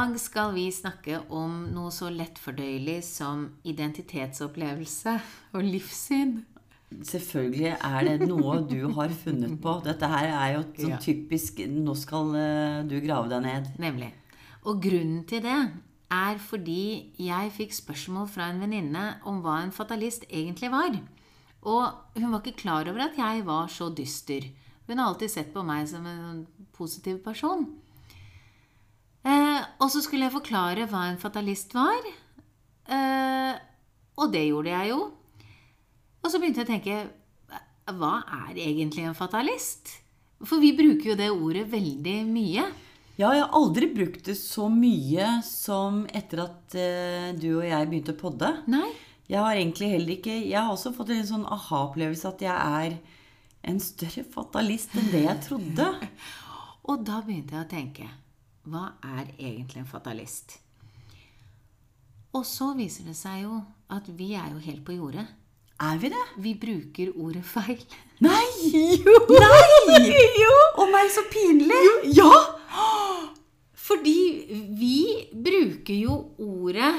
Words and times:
dag 0.00 0.14
skal 0.20 0.54
vi 0.54 0.68
snakke 0.72 1.18
om 1.34 1.66
noe 1.74 1.90
så 1.92 2.08
lettfordøyelig 2.12 3.02
som 3.04 3.42
identitetsopplevelse 3.68 5.12
og 5.52 5.66
livssyn. 5.66 6.38
Selvfølgelig 7.06 7.74
er 7.74 8.06
det 8.06 8.28
noe 8.30 8.62
du 8.70 8.88
har 8.96 9.12
funnet 9.12 9.58
på. 9.60 9.74
Dette 9.84 10.08
her 10.08 10.30
er 10.30 10.54
jo 10.54 10.62
sånn 10.78 10.96
typisk 11.04 11.60
Nå 11.68 11.94
skal 12.00 12.32
eh, 12.38 12.78
du 12.88 12.96
grave 13.04 13.28
deg 13.30 13.44
ned. 13.44 13.68
Nemlig. 13.82 14.08
Og 14.64 14.80
grunnen 14.82 15.26
til 15.28 15.44
det 15.44 15.58
er 16.10 16.40
fordi 16.42 17.12
jeg 17.20 17.52
fikk 17.58 17.76
spørsmål 17.76 18.30
fra 18.32 18.48
en 18.50 18.64
venninne 18.64 19.04
om 19.28 19.44
hva 19.44 19.60
en 19.66 19.74
fatalist 19.74 20.24
egentlig 20.30 20.72
var. 20.72 20.96
Og 21.60 22.16
hun 22.16 22.30
var 22.32 22.40
ikke 22.40 22.62
klar 22.64 22.88
over 22.88 23.04
at 23.10 23.20
jeg 23.20 23.44
var 23.46 23.68
så 23.68 23.92
dyster. 23.92 24.48
Hun 24.88 24.96
har 24.96 25.12
alltid 25.12 25.36
sett 25.36 25.52
på 25.52 25.66
meg 25.66 25.92
som 25.92 26.08
en 26.08 26.46
positiv 26.72 27.20
person. 27.26 27.68
Eh, 29.26 29.62
og 29.80 29.88
så 29.92 30.00
skulle 30.04 30.26
jeg 30.28 30.36
forklare 30.36 30.86
hva 30.88 31.06
en 31.10 31.20
fatalist 31.20 31.74
var. 31.76 32.04
Eh, 32.90 33.56
og 34.20 34.30
det 34.32 34.46
gjorde 34.48 34.72
jeg 34.72 34.92
jo. 34.92 35.00
Og 36.20 36.28
så 36.28 36.40
begynte 36.40 36.62
jeg 36.62 36.68
å 36.68 36.72
tenke 36.74 37.00
Hva 37.96 38.20
er 38.44 38.58
egentlig 38.60 39.06
en 39.08 39.18
fatalist? 39.18 39.96
For 40.44 40.62
vi 40.62 40.72
bruker 40.76 41.12
jo 41.12 41.18
det 41.18 41.28
ordet 41.32 41.66
veldig 41.72 42.16
mye. 42.28 42.64
Ja, 43.20 43.34
jeg 43.36 43.42
har 43.44 43.56
aldri 43.56 43.90
brukt 43.92 44.24
det 44.30 44.36
så 44.38 44.70
mye 44.72 45.40
som 45.44 46.06
etter 46.16 46.46
at 46.46 46.76
eh, 46.78 47.30
du 47.36 47.50
og 47.58 47.66
jeg 47.66 47.88
begynte 47.90 48.14
å 48.14 48.20
podde. 48.20 48.52
Nei? 48.72 48.88
Jeg 49.30 49.44
har 49.44 49.54
egentlig 49.54 49.90
heller 49.92 50.12
ikke 50.16 50.32
Jeg 50.40 50.56
har 50.58 50.72
også 50.72 50.90
fått 50.96 51.12
en 51.14 51.28
sånn 51.28 51.44
aha-opplevelse 51.46 52.32
at 52.32 52.40
jeg 52.42 52.56
er 52.80 52.96
en 53.70 53.82
større 53.82 54.24
fatalist 54.32 54.96
enn 54.96 55.12
det 55.12 55.26
jeg 55.26 55.44
trodde. 55.44 55.90
Og 56.88 57.04
da 57.04 57.20
begynte 57.26 57.58
jeg 57.58 57.66
å 57.66 57.70
tenke 57.70 58.08
Hva 58.68 58.90
er 59.02 59.30
egentlig 59.38 59.80
en 59.80 59.88
fatalist? 59.88 60.58
Og 62.36 62.44
så 62.46 62.72
viser 62.78 63.08
det 63.08 63.16
seg 63.18 63.44
jo 63.46 63.60
at 63.90 64.06
vi 64.14 64.34
er 64.38 64.52
jo 64.52 64.60
helt 64.62 64.84
på 64.86 64.94
jordet. 64.98 65.26
Er 65.80 65.96
vi 65.98 66.10
det? 66.12 66.24
Vi 66.44 66.52
bruker 66.60 67.12
ordet 67.16 67.44
feil. 67.48 67.80
Nei! 68.20 68.44
Jo! 69.00 69.16
Nei! 69.32 70.10
jo! 70.42 70.52
Å 70.76 70.86
nei, 70.92 71.06
så 71.08 71.24
pinlig! 71.32 71.80
Ja! 72.12 72.28
Fordi 73.90 74.18
vi 74.76 74.98
bruker 75.32 75.96
jo 75.96 76.18
ordet 76.44 76.92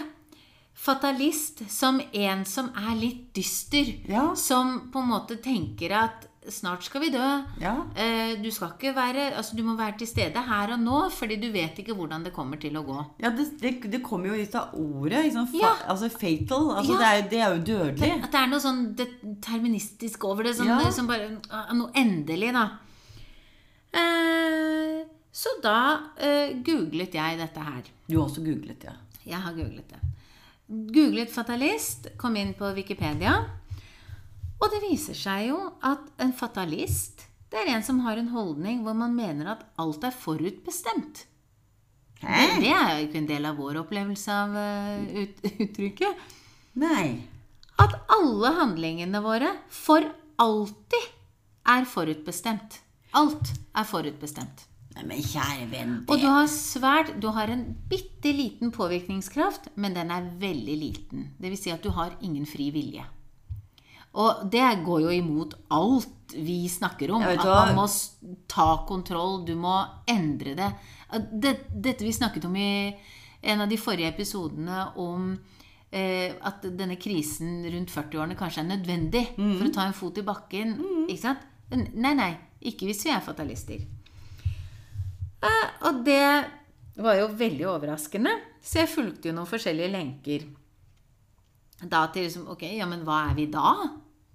fatalist 0.74 1.62
som 1.72 2.02
en 2.02 2.42
som 2.50 2.72
er 2.74 2.98
litt 2.98 3.30
dyster. 3.38 3.94
Ja. 4.10 4.32
Som 4.36 4.90
på 4.92 5.04
en 5.04 5.12
måte 5.14 5.38
tenker 5.40 5.94
at 6.02 6.26
snart 6.50 6.84
skal 6.84 7.02
vi 7.04 7.10
dø. 7.14 7.26
Ja. 7.62 7.74
Eh, 7.96 8.32
Du 8.42 8.50
skal 8.52 8.72
ikke 8.74 8.96
være 8.96 9.28
Altså, 9.38 9.56
du 9.56 9.64
må 9.64 9.76
være 9.78 9.98
til 10.00 10.08
stede 10.08 10.42
her 10.48 10.72
og 10.74 10.80
nå, 10.80 11.10
fordi 11.14 11.36
du 11.42 11.52
vet 11.54 11.78
ikke 11.78 11.94
hvordan 11.94 12.24
det 12.26 12.34
kommer 12.34 12.58
til 12.58 12.74
å 12.80 12.84
gå. 12.84 12.98
Ja, 13.22 13.30
det, 13.30 13.46
det, 13.62 13.74
det 13.92 14.02
kommer 14.04 14.28
jo 14.32 14.40
litt 14.40 14.56
av 14.56 14.74
ordet. 14.74 15.26
Liksom, 15.26 15.48
Ja. 15.60 15.74
Altså 15.88 16.10
fatal. 16.10 16.72
Altså, 16.78 16.94
Ja. 16.94 17.00
det, 17.00 17.08
er, 17.12 17.30
det 17.30 17.40
er 17.42 17.56
jo 17.56 17.64
dødelig. 17.74 18.12
At 18.24 18.32
det 18.32 18.40
er 18.42 18.48
noe 18.48 18.60
sånn 18.60 18.82
deterministisk 18.96 20.26
over 20.26 20.44
det. 20.44 20.56
Sånn, 20.58 20.92
som 20.92 21.08
bare 21.08 21.30
ah, 21.52 21.72
Noe 21.74 21.92
endelig, 21.96 22.52
da. 22.54 22.66
Eh, 23.94 25.06
så 25.32 25.50
da 25.64 25.78
eh, 26.20 26.58
googlet 26.66 27.14
jeg 27.16 27.38
dette 27.40 27.60
her. 27.64 27.84
Du 28.08 28.18
har 28.18 28.26
også 28.28 28.44
googlet, 28.44 28.84
ja. 28.88 28.94
Jeg 29.26 29.40
har 29.40 29.54
googlet 29.54 29.88
det. 29.94 30.00
Googlet 30.96 31.32
fatalist, 31.32 32.08
kom 32.18 32.36
inn 32.40 32.54
på 32.58 32.70
Wikipedia. 32.76 33.36
Og 34.62 34.72
det 34.72 34.82
viser 34.86 35.18
seg 35.18 35.50
jo 35.50 35.60
at 35.82 36.08
en 36.22 36.34
fatalist 36.38 37.28
det 37.52 37.60
er 37.60 37.74
en 37.74 37.84
som 37.84 38.00
har 38.06 38.16
en 38.16 38.32
holdning 38.32 38.80
hvor 38.86 38.96
man 38.96 39.12
mener 39.16 39.50
at 39.52 39.66
alt 39.82 40.06
er 40.08 40.16
forutbestemt. 40.16 41.26
Det, 42.22 42.48
det 42.62 42.72
er 42.72 42.94
jo 42.94 43.08
ikke 43.08 43.20
en 43.20 43.28
del 43.28 43.48
av 43.50 43.58
vår 43.60 43.82
opplevelse 43.82 44.32
av 44.32 44.56
eh, 44.62 45.24
ut, 45.26 45.42
uttrykket. 45.66 46.24
Nei. 46.80 47.26
At 47.82 47.98
alle 48.14 48.54
handlingene 48.56 49.20
våre 49.26 49.52
for 49.74 50.06
alltid 50.40 51.10
er 51.76 51.88
forutbestemt. 51.90 52.80
Alt 53.20 53.52
er 53.76 53.88
forutbestemt. 53.90 54.68
Nei, 54.96 55.06
men 55.08 55.24
kjære 55.24 55.66
venn 55.72 55.92
Og 56.12 56.20
du 56.20 56.26
har 56.28 56.50
svært 56.52 57.14
Du 57.24 57.30
har 57.32 57.48
en 57.48 57.62
bitte 57.88 58.32
liten 58.36 58.74
påvirkningskraft, 58.76 59.70
men 59.76 59.96
den 59.96 60.12
er 60.12 60.32
veldig 60.40 60.78
liten. 60.80 61.32
Det 61.40 61.52
vil 61.52 61.60
si 61.60 61.74
at 61.74 61.84
du 61.84 61.92
har 61.96 62.16
ingen 62.24 62.48
fri 62.48 62.70
vilje. 62.76 63.04
Og 64.14 64.42
det 64.52 64.66
går 64.86 65.02
jo 65.06 65.12
imot 65.16 65.54
alt 65.72 66.34
vi 66.36 66.66
snakker 66.70 67.12
om. 67.16 67.24
At 67.24 67.44
man 67.46 67.76
må 67.76 67.86
ta 68.52 68.86
kontroll, 68.88 69.46
du 69.48 69.54
må 69.56 69.78
endre 70.08 70.56
det. 70.56 70.72
det. 71.32 71.54
Dette 71.72 72.04
vi 72.04 72.12
snakket 72.16 72.46
om 72.48 72.56
i 72.56 72.96
en 73.42 73.62
av 73.64 73.70
de 73.72 73.78
forrige 73.80 74.12
episodene 74.12 74.90
om 75.02 75.32
eh, 75.92 76.34
at 76.48 76.62
denne 76.78 76.96
krisen 77.02 77.64
rundt 77.72 77.92
40-årene 77.92 78.38
kanskje 78.40 78.62
er 78.64 78.70
nødvendig 78.76 79.24
Mm. 79.38 79.58
for 79.58 79.68
å 79.68 79.74
ta 79.74 79.88
en 79.88 79.94
fot 79.98 80.18
i 80.18 80.22
bakken. 80.28 80.76
Ikke 81.10 81.22
sant? 81.22 81.48
Nei, 81.72 82.14
nei. 82.14 82.32
Ikke 82.62 82.86
hvis 82.86 83.04
vi 83.06 83.12
er 83.12 83.24
fatalister. 83.26 83.80
Eh, 85.42 85.68
og 85.88 86.04
det 86.06 86.46
var 87.02 87.16
jo 87.18 87.28
veldig 87.34 87.66
overraskende. 87.72 88.34
Så 88.62 88.84
jeg 88.84 88.92
fulgte 88.92 89.30
jo 89.32 89.36
noen 89.36 89.50
forskjellige 89.50 89.92
lenker. 89.96 90.44
Da 91.90 92.06
til 92.14 92.24
liksom 92.28 92.48
Ok, 92.54 92.62
ja, 92.78 92.86
men 92.86 93.02
hva 93.08 93.24
er 93.32 93.36
vi 93.36 93.46
da? 93.52 93.72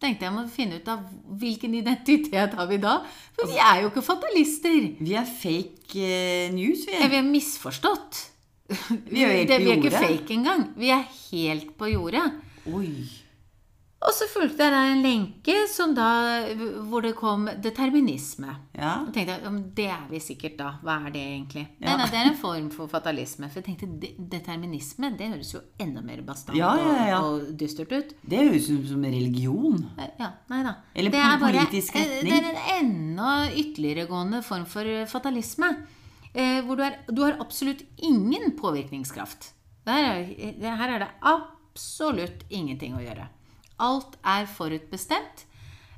Tenkte 0.02 0.26
jeg 0.26 0.32
må 0.34 0.42
finne 0.52 0.76
ut 0.80 0.88
av 0.92 1.04
hvilken 1.40 1.74
identitet 1.78 2.52
har 2.58 2.66
vi 2.68 2.76
da. 2.82 2.98
For 3.36 3.48
vi 3.48 3.56
er 3.56 3.82
jo 3.84 3.88
ikke 3.92 4.02
fatalister. 4.04 4.80
Vi 5.00 5.14
er 5.16 5.24
fake 5.24 6.02
eh, 6.04 6.50
news, 6.52 6.82
vi. 6.88 6.98
Ja, 7.00 7.08
vi 7.08 7.16
er 7.16 7.28
misforstått. 7.30 8.24
Vi 9.12 9.22
er 9.22 9.30
helt 9.30 9.48
Det- 9.48 9.60
på 9.60 9.64
vi 9.64 9.70
er 9.70 9.76
ikke 9.78 9.90
fake 9.94 10.34
engang. 10.34 10.62
Vi 10.76 10.88
er 10.90 11.04
helt 11.30 11.68
på 11.78 11.86
jordet. 11.86 12.24
Oi. 12.66 12.88
Og 14.06 14.14
så 14.14 14.28
fulgte 14.30 14.62
jeg 14.62 14.70
da 14.70 14.80
en 14.86 15.00
lenke 15.02 15.54
som 15.66 15.90
da, 15.96 16.04
hvor 16.86 17.02
det 17.02 17.16
kom 17.18 17.48
determinisme. 17.58 18.52
Ja. 18.78 19.00
Og 19.02 19.08
tenkte, 19.12 19.34
jeg, 19.42 19.62
Det 19.74 19.86
er 19.90 20.04
vi 20.10 20.20
sikkert, 20.22 20.54
da. 20.60 20.68
Hva 20.84 20.94
er 21.08 21.10
det 21.16 21.22
egentlig? 21.24 21.64
Nei, 21.80 21.88
Ja. 21.90 21.96
nei, 21.98 22.06
Det 22.12 22.20
er 22.20 22.28
en 22.30 22.36
form 22.38 22.68
for 22.70 22.86
fatalisme. 22.92 23.50
For 23.50 23.60
jeg 23.60 23.76
tenkte, 23.80 24.12
determinisme 24.30 25.10
det 25.18 25.32
høres 25.32 25.50
jo 25.56 25.60
enda 25.82 26.02
mer 26.06 26.22
bastant 26.22 26.56
Ja. 26.56 26.70
Og, 27.18 27.40
og 27.50 27.56
dystert 27.58 27.90
ut. 27.92 28.14
Det 28.22 28.38
høres 28.46 28.70
ut 28.70 28.86
som 28.88 29.02
religion. 29.02 29.82
Eh, 29.98 30.10
Ja, 30.20 30.30
nei 30.50 30.62
da. 30.62 30.76
Eller 30.94 31.10
det 31.10 31.18
er 31.20 31.38
politisk 31.42 31.92
bare, 31.94 32.06
retning. 32.06 32.30
Det 32.30 32.38
er 32.38 32.50
en 32.52 32.86
enda 32.86 33.50
ytterligeregående 33.50 34.42
form 34.44 34.64
for 34.66 34.82
eh, 34.86 35.04
fatalisme. 35.06 35.72
Eh, 36.32 36.60
hvor 36.62 36.76
du, 36.76 36.82
er, 36.84 36.98
du 37.10 37.22
har 37.24 37.38
absolutt 37.40 37.82
ingen 37.98 38.52
påvirkningskraft. 38.56 39.50
Er, 39.86 40.24
her 40.62 40.88
er 40.94 40.98
det 41.00 41.08
absolutt 41.22 42.44
ingenting 42.50 42.94
å 42.94 43.02
gjøre. 43.02 43.28
Alt 43.78 44.16
er 44.24 44.46
forutbestemt. 44.46 45.44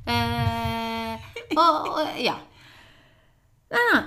Eh, 0.08 1.26
og, 1.56 1.88
og 1.94 2.20
ja. 2.22 2.36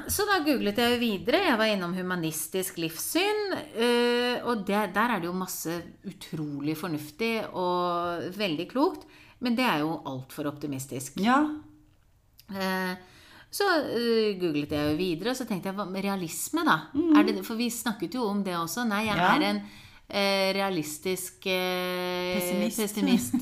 Så 0.09 0.25
da 0.25 0.39
googlet 0.41 0.79
jeg 0.81 0.97
videre. 1.01 1.43
Jeg 1.45 1.57
var 1.59 1.69
innom 1.69 1.93
humanistisk 1.93 2.79
livssyn. 2.81 3.53
øh, 3.77 4.39
Og 4.49 4.63
det, 4.67 4.79
der 4.95 5.13
er 5.15 5.19
det 5.21 5.29
jo 5.29 5.33
masse 5.37 5.75
utrolig 6.07 6.73
fornuftig 6.77 7.45
og 7.53 8.25
veldig 8.37 8.67
klokt. 8.71 9.05
Men 9.39 9.55
det 9.57 9.65
er 9.65 9.79
jo 9.83 9.99
altfor 10.05 10.49
optimistisk. 10.49 11.19
Ja. 11.21 11.43
Eh, 12.49 12.95
Så 13.51 13.65
øh, 13.67 14.39
googlet 14.39 14.71
jeg 14.71 14.91
jo 14.91 14.97
videre, 14.97 15.29
og 15.29 15.35
så 15.35 15.43
tenkte 15.45 15.67
jeg 15.69 15.75
hva 15.75 15.83
med 15.85 16.03
realisme, 16.05 16.61
da? 16.63 16.77
Er 17.19 17.23
det, 17.27 17.41
for 17.45 17.55
vi 17.59 17.65
snakket 17.69 18.13
jo 18.15 18.23
om 18.29 18.43
det 18.45 18.53
også. 18.55 18.85
Nei, 18.87 19.05
jeg 19.09 19.17
Ja. 19.17 19.35
er 19.35 19.41
en 19.49 19.59
eh, 20.11 20.51
realistisk 20.57 21.45
eh, 21.47 22.35
Pessimist. 22.35 22.77
pessimist. 22.83 23.33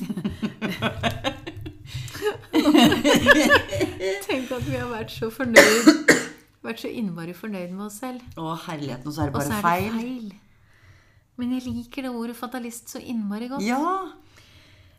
Tenk 4.26 4.50
at 4.52 4.64
vi 4.66 4.76
har 4.76 4.88
vært 4.90 5.12
så 5.14 5.30
fornøyd 5.32 6.16
Vært 6.60 6.82
så 6.82 6.90
innmari 6.92 7.32
fornøyd 7.32 7.70
med 7.72 7.86
oss 7.86 7.94
selv. 8.02 8.20
Å, 8.36 8.50
herligheten, 8.66 9.06
og 9.08 9.14
så 9.16 9.22
er 9.24 9.30
det 9.30 9.38
Og 9.38 9.46
så 9.46 9.48
bare 9.48 9.56
er 9.56 9.62
det 9.62 9.64
feil. 9.64 9.94
feil. 9.96 10.26
Men 11.40 11.54
jeg 11.56 11.62
liker 11.72 12.04
det 12.04 12.10
ordet 12.12 12.34
fatalist 12.36 12.92
så 12.92 13.00
innmari 13.00 13.48
godt. 13.48 13.64
Ja. 13.64 13.80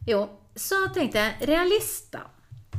Jo, 0.09 0.23
så 0.57 0.79
tenkte 0.95 1.21
jeg 1.21 1.49
realist, 1.51 2.07
da. 2.15 2.23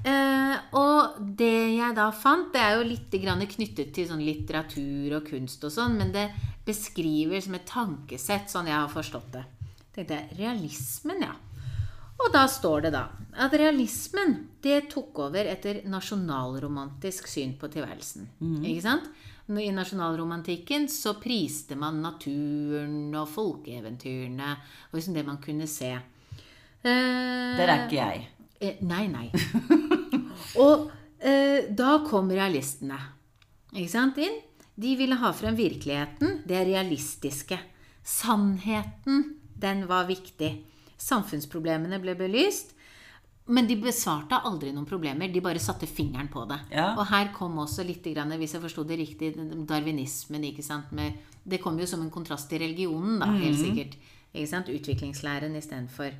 Eh, 0.03 0.57
og 0.75 1.21
det 1.39 1.77
jeg 1.77 1.95
da 1.95 2.09
fant, 2.11 2.51
det 2.55 2.61
er 2.61 2.77
jo 2.79 2.89
litt 2.89 3.15
grann 3.23 3.45
knyttet 3.47 3.93
til 3.95 4.09
sånn 4.09 4.25
litteratur 4.25 5.19
og 5.21 5.29
kunst 5.29 5.63
og 5.65 5.71
sånn, 5.75 5.95
men 6.01 6.11
det 6.15 6.27
beskriver 6.67 7.43
som 7.43 7.55
et 7.59 7.67
tankesett, 7.69 8.51
sånn 8.51 8.71
jeg 8.71 8.79
har 8.79 8.91
forstått 8.91 9.33
det. 9.37 9.45
tenkte 9.95 10.19
jeg, 10.19 10.39
realismen, 10.39 11.23
ja. 11.23 11.35
Og 12.23 12.31
da 12.33 12.47
står 12.47 12.87
det 12.87 12.93
da 12.95 13.07
at 13.43 13.55
realismen 13.57 14.35
det 14.63 14.89
tok 14.93 15.19
over 15.25 15.49
etter 15.49 15.81
nasjonalromantisk 15.89 17.27
syn 17.31 17.55
på 17.59 17.71
tilværelsen. 17.73 18.29
Ikke 18.63 18.83
sant? 18.85 19.09
I 19.49 19.73
nasjonalromantikken 19.75 20.87
så 20.89 21.17
priste 21.21 21.75
man 21.77 21.99
naturen 22.01 23.11
og 23.19 23.27
folkeeventyrene 23.29 24.53
og 24.91 24.95
liksom 24.97 25.17
det 25.17 25.25
man 25.27 25.41
kunne 25.43 25.67
se. 25.67 25.91
Eh, 25.93 27.57
Der 27.59 27.69
er 27.69 27.87
ikke 27.87 27.99
jeg. 27.99 28.29
Eh, 28.63 28.79
nei, 28.87 29.07
nei. 29.11 29.27
Og 30.63 30.87
eh, 31.19 31.69
da 31.75 31.97
kom 32.07 32.31
realistene 32.31 33.01
ikke 33.73 33.91
sant, 33.91 34.19
inn. 34.21 34.35
De 34.75 34.93
ville 34.97 35.17
ha 35.21 35.31
frem 35.37 35.57
virkeligheten, 35.57 36.43
det 36.49 36.61
realistiske. 36.69 37.57
Sannheten, 38.05 39.25
den 39.57 39.87
var 39.89 40.07
viktig. 40.09 40.51
Samfunnsproblemene 41.01 42.01
ble 42.03 42.15
belyst. 42.19 42.75
Men 43.53 43.67
de 43.67 43.75
besvarte 43.81 44.39
aldri 44.47 44.71
noen 44.71 44.87
problemer. 44.87 45.33
De 45.33 45.43
bare 45.43 45.61
satte 45.61 45.89
fingeren 45.91 46.29
på 46.31 46.45
det. 46.51 46.61
Ja. 46.77 46.93
Og 46.95 47.09
her 47.11 47.33
kom 47.35 47.57
også 47.65 47.85
litt, 47.87 48.05
hvis 48.07 48.55
jeg 48.55 48.63
forsto 48.63 48.85
det 48.87 49.01
riktig, 49.01 49.33
darwinismen. 49.69 50.45
ikke 50.53 50.63
sant? 50.63 50.93
Med, 50.93 51.17
det 51.43 51.61
kom 51.63 51.79
jo 51.81 51.89
som 51.89 52.05
en 52.05 52.13
kontrast 52.13 52.49
til 52.53 52.63
religionen, 52.63 53.19
da, 53.21 53.33
helt 53.41 53.59
sikkert. 53.59 53.97
Ikke 54.33 54.51
sant? 54.53 54.71
Utviklingslæren 54.71 55.57
istedenfor. 55.59 56.13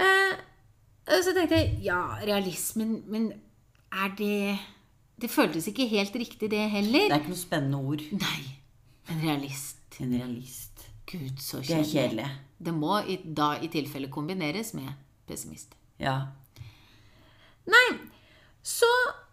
Eh, 0.00 0.38
så 1.10 1.34
tenkte 1.34 1.58
jeg 1.58 1.80
ja, 1.84 2.00
realismen, 2.22 3.00
men 3.10 3.32
er 3.90 4.12
det 4.18 4.58
Det 5.20 5.30
føltes 5.30 5.66
ikke 5.68 5.88
helt 5.90 6.14
riktig, 6.16 6.50
det 6.50 6.62
heller. 6.72 7.08
Det 7.10 7.16
er 7.16 7.20
ikke 7.20 7.34
noe 7.34 7.40
spennende 7.40 7.80
ord. 7.92 8.04
Nei. 8.16 8.42
En 9.10 9.20
realist. 9.20 9.82
En 10.00 10.14
realist. 10.16 10.86
Gud, 11.10 11.36
så 11.42 11.58
kjedelig. 11.60 11.66
Det 11.66 11.74
er 11.74 11.84
kjedelig. 11.84 12.24
kjedelig. 12.24 12.28
Det 12.60 12.74
må 12.76 13.00
i, 13.04 13.16
da 13.24 13.50
i 13.60 13.68
tilfelle 13.72 14.08
kombineres 14.12 14.72
med 14.76 14.88
pessimist. 15.28 15.74
Ja. 16.00 16.14
Nei, 17.68 17.86
så 18.64 18.88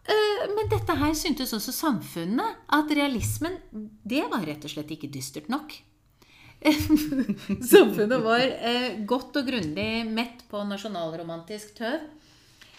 eh, 0.08 0.44
Men 0.56 0.70
dette 0.72 0.96
her 0.96 1.14
syntes 1.16 1.54
også 1.56 1.74
samfunnet 1.76 2.68
at 2.74 2.92
realismen, 2.96 3.60
det 4.04 4.26
var 4.32 4.46
rett 4.48 4.64
og 4.68 4.74
slett 4.74 4.92
ikke 4.96 5.12
dystert 5.14 5.48
nok. 5.52 5.76
samfunnet 7.72 8.24
var 8.24 8.42
eh, 8.42 8.98
godt 9.08 9.38
og 9.40 9.50
grundig 9.50 9.92
mett 10.10 10.44
på 10.50 10.64
nasjonalromantisk 10.68 11.76
tøv. 11.78 12.02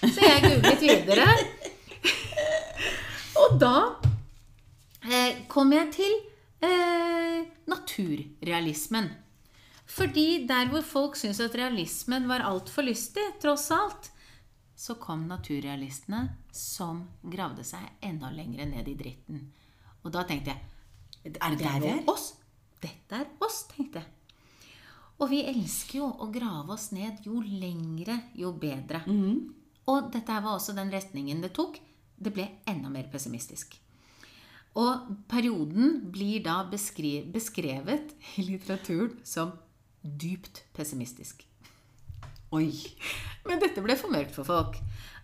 Så 0.03 0.19
jeg 0.23 0.43
googlet 0.45 0.83
videre. 0.83 1.29
og 3.43 3.57
da 3.63 3.77
eh, 5.07 5.41
kom 5.51 5.73
jeg 5.75 5.91
til 5.97 6.15
eh, 6.67 7.47
naturrealismen. 7.71 9.11
Fordi 9.89 10.45
der 10.47 10.69
hvor 10.71 10.85
folk 10.85 11.17
syntes 11.17 11.41
at 11.41 11.57
realismen 11.57 12.29
var 12.29 12.45
altfor 12.47 12.85
lystig, 12.87 13.25
tross 13.43 13.71
alt, 13.75 14.11
så 14.79 14.95
kom 15.01 15.25
naturrealistene 15.27 16.27
som 16.55 17.01
gravde 17.27 17.65
seg 17.67 18.05
enda 18.05 18.31
lenger 18.31 18.69
ned 18.69 18.91
i 18.91 18.99
dritten. 18.99 19.41
Og 20.05 20.13
da 20.15 20.23
tenkte 20.29 20.55
jeg 20.55 21.33
Er 21.35 21.51
det 21.51 21.59
der 21.65 21.81
vi 21.83 21.89
er? 21.91 22.05
oss? 22.07 22.35
Dette 22.83 23.23
er 23.23 23.29
oss, 23.45 23.65
tenkte 23.71 24.03
jeg. 24.03 24.15
Og 25.19 25.33
vi 25.33 25.43
elsker 25.51 25.99
jo 25.99 26.09
å 26.23 26.29
grave 26.31 26.77
oss 26.77 26.91
ned. 26.95 27.25
Jo 27.27 27.41
lengre, 27.43 28.21
jo 28.39 28.53
bedre. 28.55 29.03
Og 29.89 30.11
dette 30.15 30.39
var 30.45 30.55
også 30.55 30.77
den 30.77 30.93
retningen 30.95 31.43
det 31.43 31.53
tok. 31.57 31.81
Det 32.19 32.33
ble 32.35 32.47
enda 32.71 32.91
mer 32.93 33.09
pessimistisk. 33.11 33.75
Og 34.79 35.11
perioden 35.31 36.05
blir 36.13 36.43
da 36.45 36.61
beskrevet 36.71 38.15
i 38.39 38.47
litteraturen 38.47 39.19
som 39.27 39.57
dypt 40.03 40.63
pessimistisk. 40.77 41.43
Oi. 42.55 42.71
Men 43.49 43.61
dette 43.61 43.83
ble 43.85 43.97
for 43.99 44.13
mørkt 44.13 44.37
for 44.37 44.47
folk. 44.47 44.79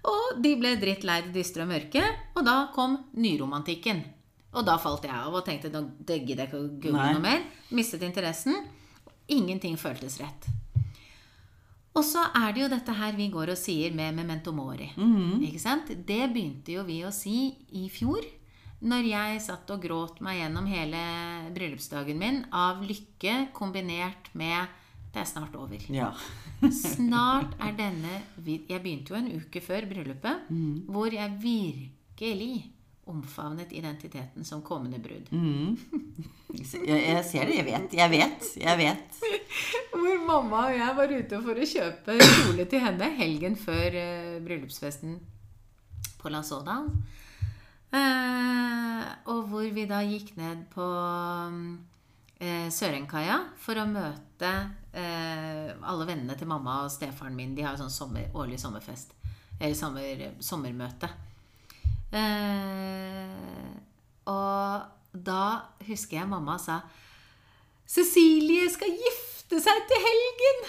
Og 0.05 0.43
de 0.45 0.53
ble 0.61 0.75
dritt 0.81 1.07
lei 1.07 1.23
det 1.25 1.33
dystre 1.39 1.65
og 1.65 1.71
mørke. 1.71 2.03
Og 2.35 2.45
da 2.45 2.57
kom 2.75 2.99
nyromantikken. 3.17 4.03
Og 4.55 4.65
da 4.67 4.77
falt 4.79 5.07
jeg 5.07 5.15
av 5.15 5.35
og 5.35 5.45
tenkte 5.47 5.71
nå 5.73 5.85
gidder 6.07 6.45
jeg 6.45 6.51
ikke 6.51 6.61
å 6.61 6.69
google 6.79 7.09
noe 7.17 7.23
mer. 7.23 7.43
Mistet 7.75 8.05
interessen. 8.07 8.61
Ingenting 9.33 9.77
føltes 9.81 10.21
rett. 10.23 10.49
Og 11.95 12.03
så 12.03 12.25
er 12.35 12.55
det 12.55 12.65
jo 12.65 12.71
dette 12.73 12.95
her 12.99 13.15
vi 13.15 13.29
går 13.31 13.53
og 13.53 13.59
sier 13.59 13.95
med 13.95 14.17
memento 14.17 14.53
mori. 14.55 14.91
Ikke 15.47 15.63
sant? 15.63 15.93
Det 15.95 16.25
begynte 16.33 16.75
jo 16.75 16.83
vi 16.87 17.03
å 17.07 17.13
si 17.15 17.53
i 17.79 17.87
fjor. 17.93 18.25
Når 18.85 19.07
jeg 19.09 19.43
satt 19.47 19.71
og 19.73 19.81
gråt 19.81 20.19
meg 20.25 20.43
gjennom 20.43 20.67
hele 20.69 21.01
bryllupsdagen 21.55 22.19
min 22.21 22.43
av 22.53 22.83
lykke 22.85 23.55
kombinert 23.57 24.29
med 24.35 24.67
'det 25.15 25.23
er 25.23 25.31
snart 25.31 25.55
over'. 25.55 25.87
Ja. 25.95 26.11
Snart 26.71 27.55
er 27.61 27.73
denne 27.79 28.23
Jeg 28.45 28.83
begynte 28.83 29.15
jo 29.15 29.15
en 29.15 29.31
uke 29.31 29.61
før 29.61 29.87
bryllupet, 29.87 30.51
hvor 30.89 31.07
jeg 31.07 31.31
virkelig 31.41 32.74
omfavnet 33.11 33.73
identiteten 33.73 34.45
som 34.45 34.63
kommende 34.65 34.99
brud. 35.03 35.29
Jeg, 36.55 36.85
jeg 36.87 37.25
ser 37.27 37.49
det. 37.51 37.59
Jeg 37.59 37.67
vet. 37.67 37.95
Jeg 37.99 38.11
vet. 38.13 38.49
Jeg 38.63 38.79
vet. 38.81 39.19
Hvor 39.93 40.21
mamma 40.27 40.67
og 40.69 40.77
jeg 40.77 40.97
var 40.99 41.15
ute 41.19 41.41
for 41.45 41.61
å 41.61 41.69
kjøpe 41.69 42.19
kjole 42.21 42.67
til 42.71 42.83
henne 42.85 43.11
helgen 43.19 43.59
før 43.61 43.99
eh, 44.01 44.37
bryllupsfesten 44.45 45.19
på 46.21 46.33
La 46.33 46.41
Soda. 46.47 46.79
Eh, 47.95 49.03
og 49.31 49.51
hvor 49.51 49.67
vi 49.77 49.85
da 49.91 50.01
gikk 50.03 50.33
ned 50.39 50.65
på 50.73 50.87
eh, 52.41 52.71
Sørenkaia 52.73 53.37
for 53.61 53.79
å 53.79 53.87
møte 53.91 54.51
eh, 54.97 55.71
alle 55.75 56.09
vennene 56.09 56.39
til 56.39 56.51
mamma 56.51 56.83
og 56.87 56.95
stefaren 56.95 57.37
min. 57.37 57.55
De 57.55 57.67
har 57.67 57.77
jo 57.77 57.85
sånn 57.85 57.95
sommer, 57.95 58.31
årlig 58.35 58.59
sommerfest. 58.63 59.15
Eller 59.61 59.77
sommer, 59.79 60.27
sommermøte. 60.43 61.11
Eh, 62.13 63.77
og 64.31 64.83
da 65.15 65.45
husker 65.87 66.17
jeg 66.21 66.29
mamma 66.31 66.57
sa 66.61 66.81
Cecilie 67.89 68.69
skal 68.73 68.91
gifte 68.97 69.61
seg 69.63 69.79
til 69.91 69.99
helgen! 70.07 70.61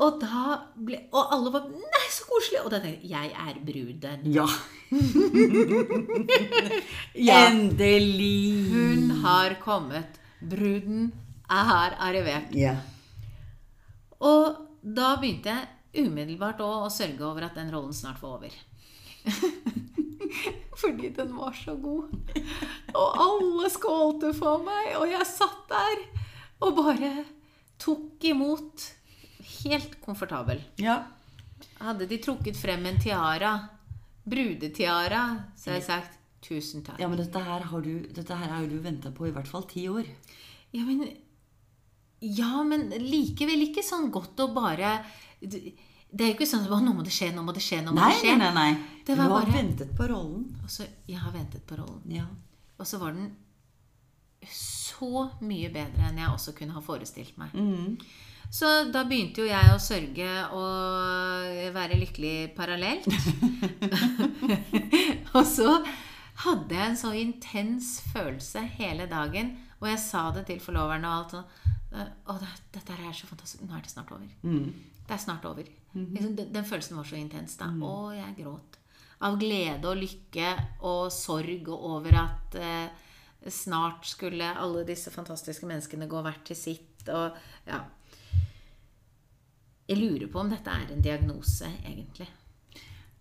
Og 0.00 0.10
da 0.20 0.44
ble 0.80 0.96
Og 1.12 1.32
alle 1.34 1.50
var 1.52 1.62
Nei, 1.70 2.06
så 2.12 2.24
koselig! 2.28 2.60
Og 2.64 2.70
da 2.72 2.78
tenkte 2.82 3.08
jeg 3.08 3.30
jeg 3.32 3.48
er 3.48 3.56
bruden. 3.66 4.20
Ja. 4.36 4.46
Ja. 7.14 7.50
Endelig. 7.50 8.70
Hun 8.70 9.10
har 9.24 9.54
kommet. 9.62 10.18
Bruden 10.40 11.12
er 11.50 11.96
arrivert. 12.00 12.54
Ja. 12.56 12.76
Og 14.20 14.56
da 14.80 15.16
begynte 15.20 15.48
jeg 15.52 15.68
umiddelbart 16.06 16.60
å 16.64 16.88
sørge 16.92 17.24
over 17.26 17.42
at 17.48 17.54
den 17.58 17.70
rollen 17.74 17.92
snart 17.96 18.22
var 18.22 18.30
over. 18.38 18.50
Fordi 20.80 21.10
den 21.16 21.34
var 21.36 21.56
så 21.56 21.74
god. 21.80 22.12
Og 22.94 23.20
alle 23.24 23.70
skålte 23.72 24.32
for 24.36 24.62
meg, 24.66 24.94
og 25.00 25.06
jeg 25.10 25.26
satt 25.28 25.62
der 25.70 26.02
og 26.60 26.76
bare 26.76 27.12
tok 27.80 28.24
imot. 28.30 28.88
Helt 29.60 29.96
komfortabel. 30.04 30.60
ja. 30.80 31.02
Hadde 31.80 32.04
de 32.08 32.16
trukket 32.20 32.58
frem 32.60 32.82
en 32.90 32.98
tiara, 33.00 33.54
brudetiara, 34.28 35.22
så 35.56 35.70
hadde 35.70 35.78
jeg 35.78 35.84
sagt 35.86 36.18
tusen 36.44 36.82
takk. 36.84 36.98
Ja, 37.00 37.08
men 37.08 37.20
dette 37.20 37.40
her 37.40 37.64
har 37.70 37.84
du, 37.84 38.02
dette 38.04 38.36
her 38.36 38.52
har 38.52 38.66
du 38.68 38.76
venta 38.84 39.12
på 39.16 39.28
i 39.28 39.32
hvert 39.32 39.48
fall 39.48 39.64
ti 39.68 39.86
år. 39.88 40.08
Ja, 40.76 40.84
men 40.84 41.06
Ja, 42.20 42.60
men 42.68 42.90
likevel 43.00 43.64
ikke 43.64 43.84
sånn 43.84 44.10
godt 44.12 44.40
å 44.44 44.50
bare 44.52 44.98
Det 46.12 46.24
er 46.24 46.28
jo 46.32 46.38
ikke 46.38 46.48
sånn 46.50 46.64
at 46.66 46.82
nå 46.84 46.92
må 46.96 47.04
det 47.06 47.12
skje, 47.14 47.28
nå 47.34 47.42
må 47.46 47.52
det 47.54 47.62
skje, 47.62 47.82
nå 47.84 47.92
må 47.92 48.00
Nei, 48.00 48.10
det 48.12 48.20
skje. 48.24 48.36
nei, 48.38 48.50
nei. 48.54 48.72
nei. 48.72 49.02
Du 49.06 49.14
har 49.14 49.28
bare- 49.30 49.52
ventet 49.54 49.94
på 49.96 50.08
rollen. 50.10 50.48
Og 50.64 50.68
så 50.70 50.86
Jeg 51.06 51.18
har 51.18 51.30
ventet 51.32 51.66
på 51.66 51.76
rollen. 51.78 52.02
Ja. 52.10 52.24
Og 52.78 52.86
så 52.86 52.98
var 52.98 53.12
den 53.12 53.36
så 54.50 55.30
mye 55.40 55.70
bedre 55.72 56.08
enn 56.08 56.18
jeg 56.18 56.28
også 56.28 56.52
kunne 56.56 56.72
ha 56.72 56.80
forestilt 56.80 57.36
meg. 57.38 57.52
Mm. 57.54 57.98
Så 58.50 58.90
da 58.90 59.04
begynte 59.04 59.38
jo 59.44 59.46
jeg 59.46 59.70
å 59.70 59.78
sørge 59.78 60.50
og 60.56 61.74
være 61.76 61.98
lykkelig 62.00 62.54
parallelt. 62.56 63.06
og 65.36 65.44
så 65.46 65.74
hadde 66.44 66.74
jeg 66.74 66.88
en 66.88 66.96
så 66.98 67.10
intens 67.14 67.98
følelse 68.12 68.62
hele 68.78 69.06
dagen, 69.10 69.52
og 69.80 69.88
jeg 69.92 70.00
sa 70.02 70.30
det 70.34 70.46
til 70.48 70.60
forloveren 70.62 71.04
og 71.04 71.18
alt 71.18 71.36
sånn 71.36 71.48
Å, 71.90 72.36
dette 72.70 72.94
er 72.94 73.14
så 73.18 73.26
fantastisk. 73.26 73.64
Nå 73.66 73.74
er 73.74 73.80
det 73.82 73.90
snart 73.90 74.12
over. 74.14 74.26
Det 74.42 75.14
er 75.16 75.18
snart 75.18 75.42
over. 75.48 75.66
Liksom, 75.92 76.36
den, 76.36 76.52
den 76.52 76.66
følelsen 76.66 76.98
var 77.00 77.08
så 77.08 77.18
intens 77.18 77.56
da. 77.60 77.70
Å, 77.70 77.94
jeg 78.16 78.36
gråt. 78.40 78.78
Av 79.26 79.36
glede 79.40 79.88
og 79.90 80.00
lykke 80.00 80.50
og 80.88 81.10
sorg 81.12 81.68
og 81.68 81.86
over 81.90 82.16
at 82.22 82.56
eh, 82.56 83.08
snart 83.52 84.08
skulle 84.08 84.48
alle 84.56 84.84
disse 84.88 85.12
fantastiske 85.12 85.68
menneskene 85.68 86.08
gå 86.08 86.22
hvert 86.24 86.44
til 86.48 86.56
sitt. 86.58 86.86
Og 87.08 87.36
ja 87.68 87.80
Jeg 89.88 89.96
lurer 89.98 90.28
på 90.30 90.40
om 90.40 90.50
dette 90.52 90.70
er 90.70 90.92
en 90.92 91.02
diagnose, 91.02 91.68
egentlig. 91.84 92.28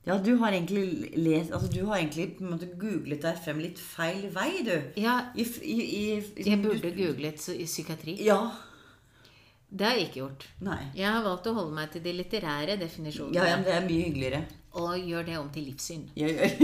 Ja, 0.07 0.15
du 0.17 0.31
har 0.41 0.51
egentlig 0.55 1.11
lest 1.19 1.51
Altså, 1.51 1.67
du 1.71 1.83
har 1.85 1.99
egentlig 1.99 2.39
måte 2.41 2.69
googlet 2.79 3.21
deg 3.23 3.41
frem 3.43 3.59
litt 3.61 3.79
feil 3.81 4.29
vei, 4.33 4.63
du. 4.65 4.75
Ja, 5.01 5.19
I, 5.35 5.45
i, 5.63 5.77
i, 5.83 6.03
jeg 6.45 6.61
burde 6.63 6.93
googlet 6.95 7.43
i 7.55 7.67
psykiatri. 7.67 8.15
Ja. 8.25 8.39
Det 9.71 9.85
har 9.85 9.93
jeg 9.99 10.07
ikke 10.07 10.19
gjort. 10.23 10.45
Nei. 10.65 10.79
Jeg 10.97 11.05
har 11.13 11.21
valgt 11.23 11.45
å 11.47 11.53
holde 11.53 11.73
meg 11.77 11.91
til 11.93 12.01
de 12.01 12.13
litterære 12.17 12.75
definisjonene. 12.81 13.35
Ja, 13.37 13.43
ja, 13.51 13.55
men 13.59 13.65
det 13.67 13.73
er 13.75 13.83
mye 13.85 14.05
hyggeligere. 14.07 14.39
Og 14.81 14.95
gjør 15.11 15.23
det 15.27 15.35
om 15.37 15.49
til 15.53 15.63
livssyn. 15.69 16.07
Ja, 16.17 16.27
ja. 16.27 16.47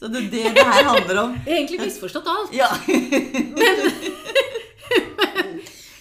Så 0.00 0.08
det 0.08 0.16
er 0.22 0.28
det 0.32 0.42
det 0.56 0.64
her 0.64 0.84
handler 0.88 1.18
om. 1.22 1.32
Jeg 1.44 1.52
har 1.52 1.58
egentlig 1.58 1.80
misforstått 1.84 2.28
alt. 2.32 2.52
Ja. 2.56 2.68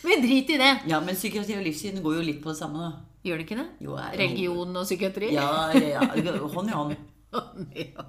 Men 0.07 0.21
drit 0.23 0.49
i 0.49 0.57
det. 0.57 0.69
ja, 0.87 0.99
men 1.03 1.15
psykiatri 1.19 1.57
og 1.59 1.65
livssyn 1.67 1.99
går 2.03 2.13
jo 2.19 2.21
litt 2.29 2.39
på 2.43 2.49
det 2.53 2.57
samme, 2.61 2.79
da. 2.79 2.91
Gjør 3.27 3.35
det 3.41 3.45
ikke 3.47 3.57
det? 3.59 3.67
Jo, 3.83 3.97
er- 3.99 4.15
Religion 4.17 4.71
og 4.79 4.85
psykiatri? 4.87 5.33
Ja, 5.35 5.71
ja, 5.75 5.87
ja. 5.99 6.37
Hånd 6.55 6.69
i 6.69 6.75
hånd. 6.79 6.95
Ja. 7.75 8.03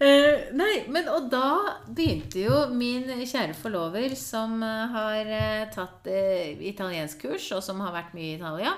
Eh, 0.00 0.46
nei, 0.56 0.86
men 0.88 1.10
og 1.12 1.26
da 1.28 1.76
begynte 1.92 2.40
jo 2.40 2.62
min 2.72 3.04
kjære 3.20 3.52
forlover, 3.58 4.14
som 4.16 4.62
eh, 4.64 4.94
har 4.94 5.32
eh, 5.36 5.66
tatt 5.74 6.08
uh, 6.08 6.62
italienskkurs, 6.70 7.50
og 7.52 7.60
som 7.64 7.82
har 7.84 7.92
vært 7.92 8.14
mye 8.16 8.30
i 8.30 8.38
Italia, 8.38 8.72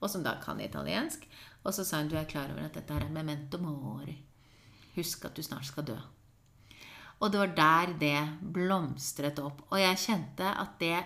og 0.00 0.08
som 0.08 0.24
da 0.24 0.38
kan 0.40 0.62
italiensk, 0.64 1.26
og 1.64 1.76
så 1.76 1.84
sa 1.84 2.00
hun 2.00 2.08
du 2.08 2.16
er 2.16 2.28
klar 2.30 2.48
over 2.48 2.64
at 2.64 2.78
dette 2.78 2.96
her 2.96 3.04
er 3.04 3.12
memento 3.12 3.60
mori. 3.60 4.16
Husk 4.96 5.26
at 5.28 5.36
du 5.36 5.44
snart 5.44 5.68
skal 5.68 5.84
dø. 5.90 5.98
Og 7.20 7.32
det 7.32 7.40
var 7.42 7.52
der 7.56 7.92
det 8.00 8.18
blomstret 8.54 9.38
opp. 9.44 9.62
Og 9.70 9.78
jeg 9.80 10.00
kjente 10.02 10.48
at 10.48 10.74
det 10.80 10.96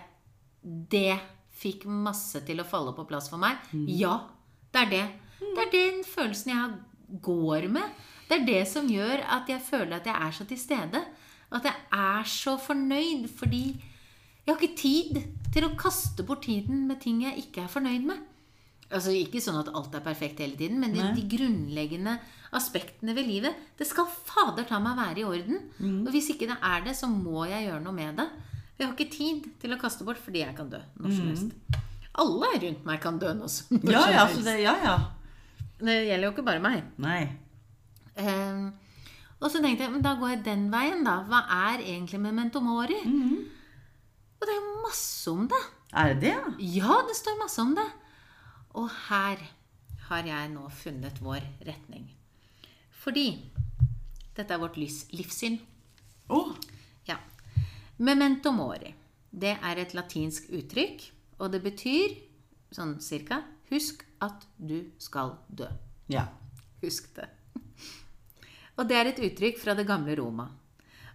Det 0.59 1.15
fikk 1.55 1.85
masse 1.87 2.41
til 2.43 2.59
å 2.59 2.67
falle 2.67 2.91
på 2.95 3.05
plass 3.07 3.29
for 3.31 3.39
meg. 3.39 3.55
Ja, 3.87 4.27
det 4.71 4.81
er 4.81 4.89
det. 4.91 5.05
Det 5.39 5.63
er 5.63 5.71
den 5.71 6.01
følelsen 6.03 6.51
jeg 6.51 7.19
går 7.23 7.67
med. 7.71 7.95
Det 8.29 8.37
er 8.37 8.47
det 8.47 8.63
som 8.69 8.89
gjør 8.89 9.23
at 9.25 9.49
jeg 9.49 9.61
føler 9.65 9.97
at 9.97 10.07
jeg 10.07 10.15
er 10.15 10.33
så 10.37 10.45
til 10.45 10.59
stede. 10.61 11.03
At 11.49 11.65
jeg 11.65 11.75
er 11.97 12.27
så 12.29 12.57
fornøyd 12.61 13.25
fordi 13.39 13.63
jeg 14.45 14.53
har 14.53 14.61
ikke 14.61 14.81
tid 14.81 15.17
til 15.53 15.65
å 15.65 15.75
kaste 15.77 16.25
bort 16.25 16.45
tiden 16.45 16.85
med 16.89 17.01
ting 17.01 17.23
jeg 17.25 17.41
ikke 17.43 17.65
er 17.65 17.71
fornøyd 17.71 18.05
med. 18.05 18.21
Altså 18.89 19.13
Ikke 19.13 19.41
sånn 19.41 19.59
at 19.59 19.69
alt 19.77 19.93
er 19.93 20.01
perfekt 20.01 20.39
hele 20.41 20.57
tiden, 20.57 20.79
men 20.81 20.95
de, 20.95 21.01
de 21.13 21.25
grunnleggende 21.29 22.15
aspektene 22.57 23.13
ved 23.13 23.27
livet 23.29 23.57
Det 23.77 23.85
skal 23.85 24.07
fader 24.09 24.65
ta 24.65 24.79
meg 24.81 24.97
være 24.97 25.21
i 25.21 25.25
orden. 25.27 25.59
Mm. 25.77 25.99
Og 26.07 26.13
hvis 26.15 26.31
ikke 26.33 26.47
det 26.49 26.57
er 26.65 26.87
det, 26.87 26.95
så 26.97 27.09
må 27.11 27.45
jeg 27.49 27.67
gjøre 27.67 27.83
noe 27.85 27.93
med 27.97 28.17
det. 28.21 28.25
Jeg 28.79 28.87
har 28.87 28.95
ikke 28.95 29.13
tid 29.13 29.45
til 29.61 29.75
å 29.75 29.81
kaste 29.81 30.07
bort 30.07 30.21
fordi 30.23 30.41
jeg 30.41 30.55
kan 30.57 30.71
dø 30.71 30.79
når 31.01 31.13
som 31.13 31.29
helst. 31.29 31.77
Alle 32.19 32.49
rundt 32.63 32.87
meg 32.87 33.01
kan 33.03 33.19
dø 33.21 33.33
når 33.37 33.53
som, 33.53 33.77
når 33.77 33.85
Mm. 33.85 33.93
Ja, 33.93 34.01
som 34.01 34.13
ja, 34.13 34.23
altså 34.25 34.45
det, 34.47 34.55
ja, 34.63 34.75
ja. 34.83 34.97
Det 35.79 35.95
gjelder 36.07 36.25
jo 36.25 36.33
ikke 36.33 36.47
bare 36.49 36.63
meg. 36.63 36.81
Nei. 36.97 37.21
Ehm, 38.19 38.69
og 39.39 39.47
så 39.51 39.61
tenkte 39.63 39.85
jeg, 39.85 39.93
men 39.93 40.03
da 40.03 40.15
går 40.19 40.33
jeg 40.33 40.45
den 40.45 40.67
veien, 40.73 41.03
da. 41.07 41.21
Hva 41.29 41.43
er 41.71 41.83
egentlig 41.85 42.19
memento 42.21 42.59
mori? 42.63 42.97
Og 44.39 44.47
det 44.47 44.53
er 44.55 44.59
jo 44.59 44.81
masse 44.83 45.31
om 45.31 45.47
det. 45.51 45.61
Er 45.93 46.13
det 46.13 46.21
det? 46.21 46.35
Ja, 46.75 46.99
det 47.07 47.15
står 47.17 47.39
masse 47.39 47.61
om 47.63 47.73
det. 47.75 47.87
Og 48.77 48.89
her 49.09 49.41
har 50.09 50.27
jeg 50.27 50.51
nå 50.53 50.67
funnet 50.69 51.21
vår 51.23 51.45
retning. 51.67 52.09
Fordi 52.99 53.27
dette 54.35 54.53
er 54.53 54.61
vårt 54.61 54.77
lys, 54.77 55.05
livssyn. 55.15 55.57
Oh. 56.29 56.53
Ja. 57.07 57.17
Memento 57.97 58.51
mori. 58.55 58.93
Det 59.29 59.55
er 59.61 59.81
et 59.81 59.93
latinsk 59.93 60.49
uttrykk, 60.55 61.03
og 61.39 61.51
det 61.53 61.61
betyr 61.63 62.15
sånn 62.73 62.97
cirka 63.01 63.43
Husk 63.69 64.01
at 64.25 64.47
du 64.57 64.91
skal 64.97 65.35
dø. 65.47 65.67
ja. 66.09 66.25
Husk 66.81 67.11
det. 67.15 67.27
Og 68.79 68.87
det 68.87 68.95
er 68.95 69.09
et 69.09 69.21
uttrykk 69.27 69.59
fra 69.59 69.75
det 69.75 69.83
gamle 69.87 70.15
Roma. 70.15 70.47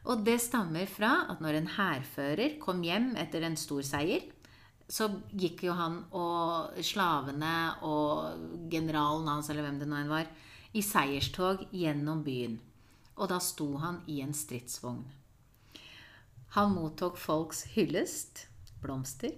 Og 0.05 0.21
det 0.21 0.37
stammer 0.45 0.85
fra 0.91 1.15
at 1.33 1.41
når 1.41 1.57
en 1.59 1.71
hærfører 1.79 2.59
kom 2.61 2.83
hjem 2.85 3.15
etter 3.17 3.47
en 3.47 3.57
stor 3.57 3.81
seier, 3.87 4.27
så 4.85 5.09
gikk 5.33 5.63
jo 5.65 5.73
han 5.79 6.03
og 6.13 6.77
slavene 6.85 7.55
og 7.89 8.69
generalen 8.69 9.31
hans, 9.33 9.49
eller 9.49 9.65
hvem 9.65 9.81
det 9.81 9.89
nå 9.89 9.97
enn 9.97 10.13
var, 10.13 10.29
i 10.77 10.83
seierstog 10.85 11.65
gjennom 11.73 12.21
byen. 12.27 12.59
Og 13.17 13.31
da 13.33 13.39
sto 13.41 13.71
han 13.81 14.03
i 14.11 14.19
en 14.21 14.35
stridsvogn. 14.37 15.07
Han 16.59 16.77
mottok 16.77 17.17
folks 17.19 17.65
hyllest, 17.73 18.45
blomster. 18.83 19.33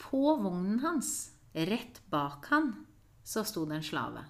På 0.00 0.34
vognen 0.40 0.80
hans, 0.82 1.30
rett 1.54 2.02
bak 2.10 2.50
han, 2.50 2.72
så 3.22 3.46
sto 3.46 3.68
det 3.68 3.78
en 3.78 3.86
slave. 3.86 4.26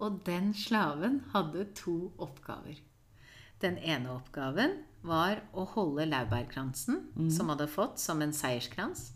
Og 0.00 0.22
den 0.24 0.54
slaven 0.56 1.20
hadde 1.34 1.66
to 1.76 2.12
oppgaver. 2.18 2.78
Den 3.60 3.76
ene 3.78 4.14
oppgaven 4.14 4.78
var 5.04 5.42
å 5.52 5.66
holde 5.74 6.06
laurbærkransen, 6.08 7.02
som 7.32 7.52
hadde 7.52 7.68
fått 7.68 8.00
som 8.00 8.22
en 8.24 8.32
seierskrans. 8.32 9.10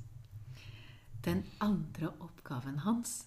Den 1.24 1.42
andre 1.64 2.10
oppgaven 2.20 2.82
hans, 2.84 3.24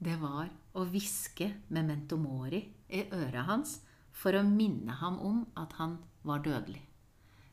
det 0.00 0.16
var 0.20 0.48
å 0.72 0.86
hviske 0.88 1.50
memento 1.68 2.16
mori 2.16 2.62
i 2.88 3.04
øret 3.12 3.44
hans 3.48 3.78
for 4.14 4.36
å 4.36 4.44
minne 4.46 4.96
ham 5.00 5.18
om 5.20 5.44
at 5.60 5.76
han 5.76 5.98
var 6.24 6.40
dødelig. 6.44 6.80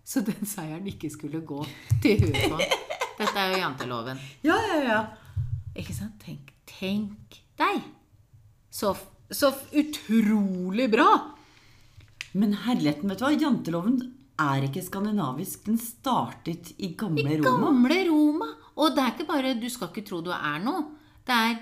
Så 0.03 0.23
den 0.25 0.47
seieren 0.47 0.87
ikke 0.87 1.11
skulle 1.11 1.43
gå 1.45 1.59
til 2.03 2.23
huet 2.23 2.47
på. 2.47 2.59
Dette 3.19 3.37
er 3.37 3.51
jo 3.53 3.59
janteloven. 3.61 4.19
Ja, 4.47 4.57
ja, 4.71 4.79
ja. 4.87 5.01
Ikke 5.77 5.93
sant? 5.95 6.15
Tenk, 6.23 6.53
tenk 6.67 7.41
deg! 7.59 7.83
Så, 8.71 8.95
så 9.31 9.51
utrolig 9.71 10.89
bra! 10.91 11.07
Men 12.33 12.53
herligheten, 12.65 13.09
vet 13.11 13.19
du 13.19 13.25
hva? 13.25 13.31
Janteloven 13.35 13.97
er 14.41 14.63
ikke 14.67 14.83
skandinavisk. 14.85 15.65
Den 15.67 15.77
startet 15.81 16.71
i 16.79 16.93
gamle 16.97 17.25
Roma. 17.41 17.41
I 17.41 17.43
Gamle 17.65 17.99
Roma! 18.09 18.47
Og 18.81 18.95
det 18.95 19.03
er 19.03 19.11
ikke 19.13 19.27
bare 19.27 19.53
'du 19.59 19.67
skal 19.69 19.89
ikke 19.91 20.05
tro 20.07 20.21
du 20.23 20.31
er 20.31 20.59
noe'. 20.63 20.85
Det 21.27 21.35
er 21.35 21.57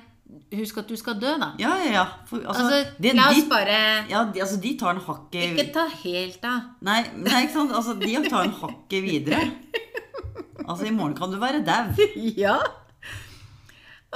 'husk 0.56 0.78
at 0.78 0.88
du 0.88 0.96
skal 0.96 1.16
dø', 1.20 1.38
da. 1.42 1.50
Ja, 1.60 1.74
ja, 1.84 1.92
ja. 1.92 2.06
For, 2.28 2.38
altså, 2.38 2.62
Altså, 2.64 2.92
det- 3.02 3.16
la 3.16 3.30
oss 3.30 3.36
de, 3.44 3.50
bare 3.50 3.78
ja, 4.10 4.24
de, 4.34 4.40
altså, 4.42 4.62
de 4.62 4.78
tar 4.78 4.92
en 4.94 5.02
hakket 5.02 5.58
Ikke 5.58 5.74
ta 5.74 5.88
helt 6.04 6.44
av. 6.46 6.62
Nei, 6.82 7.02
nei, 7.18 7.42
ikke 7.44 7.54
sant? 7.54 7.72
Altså, 7.72 7.94
de 8.00 8.30
tar 8.30 8.44
en 8.44 8.52
hakket 8.62 9.04
videre. 9.04 9.52
Altså, 10.70 10.86
i 10.86 10.92
morgen 10.92 11.16
kan 11.16 11.32
du 11.32 11.40
være 11.40 11.66
dau. 11.66 11.96
Ja. 12.38 12.60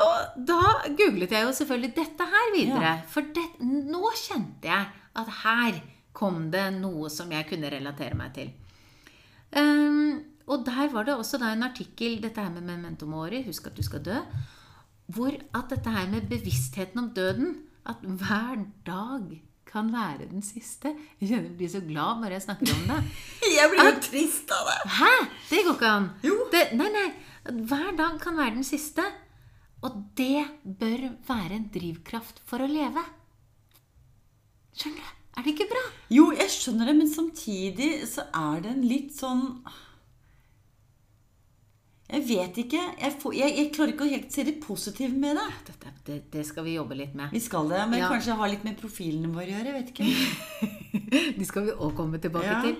Og 0.02 0.46
da 0.50 0.60
googlet 0.98 1.34
jeg 1.36 1.46
jo 1.46 1.54
selvfølgelig 1.54 1.94
dette 1.96 2.28
her 2.34 2.52
videre. 2.56 2.82
Ja. 2.82 2.94
For 3.10 3.26
det, 3.36 3.46
nå 3.62 4.10
kjente 4.18 4.72
jeg 4.72 4.88
at 5.22 5.34
her 5.44 5.82
kom 6.18 6.48
det 6.54 6.66
noe 6.80 7.10
som 7.14 7.32
jeg 7.34 7.46
kunne 7.50 7.70
relatere 7.74 8.18
meg 8.18 8.34
til. 8.38 8.50
Um, 9.54 10.24
og 10.50 10.66
der 10.66 10.90
var 10.94 11.06
det 11.06 11.16
også 11.16 11.40
en 11.46 11.66
artikkel, 11.66 12.20
dette 12.24 12.42
her 12.42 12.52
med 12.54 12.66
memento 12.66 13.06
mori, 13.06 13.44
husk 13.46 13.70
at 13.70 13.78
du 13.78 13.84
skal 13.86 14.04
dø, 14.04 14.18
hvor 15.14 15.34
at 15.34 15.70
dette 15.70 15.94
her 15.94 16.10
med 16.10 16.30
bevisstheten 16.30 17.00
om 17.00 17.10
døden, 17.14 17.58
at 17.86 18.02
hver 18.02 18.64
dag 18.88 19.42
kan 19.74 19.90
være 19.94 20.30
den 20.30 20.44
siste. 20.46 20.94
Jeg 21.20 21.30
kjenner 21.30 21.50
jeg 21.50 21.58
blir 21.58 21.72
så 21.74 21.82
glad 21.86 22.22
når 22.22 22.36
jeg 22.36 22.46
snakker 22.46 22.74
om 22.76 22.84
det. 22.92 23.00
Jeg 23.58 23.70
blir 23.72 23.88
jo 23.88 23.94
trist 24.06 24.52
av 24.54 24.70
det. 24.70 24.78
Hæ? 25.00 25.14
Det 25.50 25.62
går 25.66 25.78
ikke 25.78 25.94
an. 25.98 26.06
Jo. 26.24 26.36
Det, 26.54 26.62
nei, 26.78 26.90
nei. 26.94 27.08
Hver 27.70 27.96
dag 27.98 28.20
kan 28.22 28.38
være 28.38 28.56
den 28.60 28.68
siste. 28.68 29.06
Og 29.84 29.98
det 30.16 30.46
bør 30.63 31.10
være 31.28 31.58
en 31.58 31.70
drivkraft 31.74 32.40
for 32.48 32.63
å 32.63 32.70
leve. 32.72 33.04
Skjønner 34.78 35.02
du? 35.04 35.20
Er 35.34 35.44
det 35.48 35.54
ikke 35.56 35.66
bra? 35.72 35.82
Jo, 36.13 36.28
jeg 36.38 36.52
skjønner 36.54 36.86
det, 36.92 36.94
men 37.00 37.10
samtidig 37.10 37.90
så 38.08 38.28
er 38.38 38.62
det 38.63 38.70
en 38.75 38.84
litt 38.86 39.16
sånn 39.18 39.42
Jeg 42.13 42.22
vet 42.30 42.58
ikke. 42.62 42.82
Jeg, 43.02 43.16
får, 43.24 43.34
jeg, 43.40 43.54
jeg 43.58 43.70
klarer 43.74 43.94
ikke 43.96 44.06
å 44.06 44.12
helt 44.12 44.36
se 44.36 44.44
det 44.46 44.54
positive 44.62 45.18
med 45.18 45.40
det. 45.40 45.46
Dette, 45.72 45.94
det, 46.06 46.18
det 46.36 46.44
skal 46.46 46.68
vi 46.68 46.75
jobbe 46.75 46.98
litt 47.00 47.16
med. 47.18 47.32
Vi 47.34 47.42
skal 47.42 47.72
det, 47.72 47.80
men 47.90 48.04
Ja. 48.04 48.12
kanskje 48.13 48.36
ha 48.38 48.50
litt 48.52 48.63
med 48.68 48.78
profilene 48.78 49.32
våre 49.34 49.50
å 49.50 49.56
gjøre. 49.56 49.74
Vet 49.80 49.90
ikke. 49.96 50.06
De 51.40 51.48
skal 51.50 51.66
vi 51.72 51.74
òg 51.74 51.96
komme 51.98 52.22
tilbake 52.22 52.52
Ja. 52.52 52.60
til. 52.62 52.78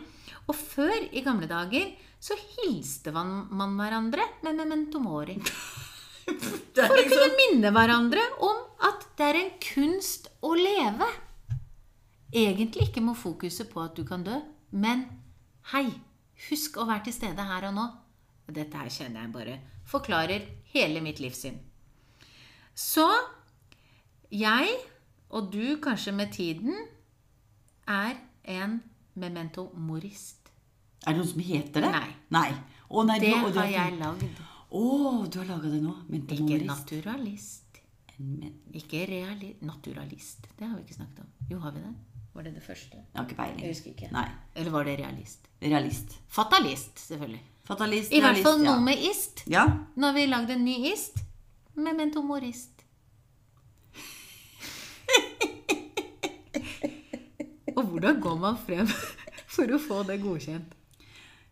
Og 0.52 0.56
før, 0.60 0.94
i 1.10 1.24
gamle 1.26 1.48
dager, 1.50 1.90
så 2.22 2.38
hilste 2.38 3.12
man, 3.16 3.48
man 3.50 3.74
hverandre 3.80 4.28
med 4.46 4.60
memento 4.62 5.02
mori. 5.02 5.40
For 6.26 6.88
å 6.88 6.96
liksom- 6.98 7.10
kunne 7.12 7.36
minne 7.40 7.72
hverandre 7.76 8.24
om 8.40 8.64
at 8.82 9.06
det 9.18 9.28
er 9.30 9.40
en 9.42 9.52
kunst 9.60 10.30
å 10.42 10.54
leve. 10.58 11.10
Egentlig 12.34 12.90
ikke 12.90 13.04
må 13.06 13.14
fokuset 13.16 13.70
på 13.70 13.84
at 13.84 13.96
du 13.96 14.04
kan 14.04 14.24
dø, 14.24 14.40
men 14.72 15.06
hei, 15.74 15.86
husk 16.50 16.78
å 16.78 16.88
være 16.88 17.06
til 17.06 17.14
stede 17.14 17.46
her 17.46 17.68
og 17.70 17.76
nå. 17.76 17.86
Dette 18.52 18.74
her 18.78 18.90
kjenner 18.90 19.22
jeg 19.22 19.32
bare 19.32 19.60
forklarer 19.88 20.48
hele 20.74 21.02
mitt 21.02 21.20
livssyn. 21.20 21.60
Så 22.76 23.06
jeg, 24.32 24.74
og 25.30 25.52
du 25.52 25.78
kanskje 25.78 26.14
med 26.14 26.34
tiden, 26.34 26.88
er 27.88 28.18
en 28.46 28.82
memento 29.16 29.70
morist. 29.76 30.50
Er 31.06 31.14
det 31.14 31.20
noe 31.20 31.28
som 31.28 31.44
heter 31.44 31.86
det? 31.86 31.92
Nei. 31.92 32.10
nei. 32.34 32.50
Å, 32.90 33.06
nei 33.06 33.20
Det 33.20 33.30
det 33.30 33.56
har 33.60 33.72
jeg 33.72 34.00
lagd. 34.00 34.42
Å, 34.74 34.84
du 35.30 35.38
har 35.40 35.46
laga 35.52 35.70
det 35.70 35.82
nå? 35.84 35.94
Ikke 36.10 36.18
Mentalist. 36.18 36.66
naturalist. 36.66 37.78
Men- 38.18 38.54
Ikke 38.74 39.06
reali 39.10 39.56
naturalist. 39.62 40.48
Det 40.58 40.66
har 40.68 40.76
vi 40.78 40.82
ikke 40.84 40.94
snakket 40.98 41.20
om. 41.20 41.28
Jo, 41.50 41.60
har 41.60 41.72
vi 41.72 41.80
det? 41.84 41.94
Var 42.34 42.44
det 42.44 42.54
det 42.56 42.64
første? 42.64 42.98
Jeg 42.98 43.06
har 43.16 43.26
ikke 43.28 43.36
peiling. 43.38 43.60
Jeg 43.62 43.70
husker 43.76 43.92
ikke. 43.92 44.12
Nei. 44.12 44.28
Eller 44.56 44.72
var 44.72 44.84
det 44.86 44.98
realist? 45.00 45.48
Realist. 45.62 46.18
Fatalist, 46.28 46.98
selvfølgelig. 47.00 47.42
Fatalist, 47.64 48.12
I 48.12 48.20
hvert 48.20 48.36
fall 48.42 48.44
fall 48.44 48.64
ja. 48.66 48.72
noe 48.72 48.82
med 48.84 48.98
ist. 49.10 49.44
Ja. 49.48 49.66
Nå 49.96 50.08
har 50.10 50.14
vi 50.18 50.26
lagd 50.26 50.50
en 50.50 50.66
ny 50.66 50.78
ist. 50.92 51.20
Memento 51.76 52.22
morist. 52.22 52.70
Og 57.78 57.84
hvordan 57.86 58.20
går 58.22 58.36
man 58.40 58.58
frem 58.58 58.88
for 59.56 59.66
å 59.74 59.80
få 59.82 60.04
det 60.08 60.20
godkjent? 60.22 60.74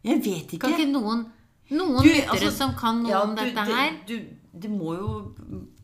Jeg 0.03 0.21
vet 0.25 0.53
ikke. 0.57 0.65
Kan 0.65 0.75
ikke 0.77 0.89
noen 0.91 1.25
Noen 1.71 2.03
Du, 2.03 2.09
lyttere 2.09 2.35
altså, 2.35 2.51
som 2.51 2.73
kan 2.75 3.01
noe 3.03 3.11
Ja, 3.13 3.21
om 3.23 3.35
dette 3.35 3.55
det- 3.55 3.75
her 3.75 3.91
Du, 4.07 4.15
det 4.53 4.69
må 4.71 4.93
jo 4.97 5.35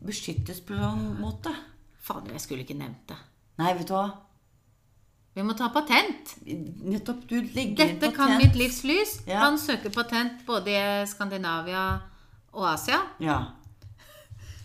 beskyttes 0.04 0.60
på 0.60 0.74
en 0.76 1.16
måte. 1.20 1.52
Fader, 2.00 2.32
jeg 2.32 2.40
skulle 2.44 2.64
ikke 2.64 2.76
nevnt 2.78 3.06
det. 3.08 3.16
Nei, 3.58 3.72
vet 3.74 3.88
du 3.88 3.94
hva. 3.94 4.06
Vi 5.34 5.42
må 5.46 5.54
ta 5.56 5.68
patent. 5.72 6.34
Nettopp, 6.46 7.26
du 7.28 7.36
legger 7.40 7.68
inn 7.70 7.98
Dette 7.98 8.12
kan 8.16 8.36
mitt 8.38 8.54
livs 8.56 8.82
lys. 8.84 9.20
Ja. 9.26 9.40
Han 9.44 9.58
søker 9.58 9.90
patent 9.94 10.44
både 10.46 10.72
i 10.72 11.06
Skandinavia 11.06 12.00
og 12.52 12.64
Asia. 12.72 13.00
Ja. 13.20 13.38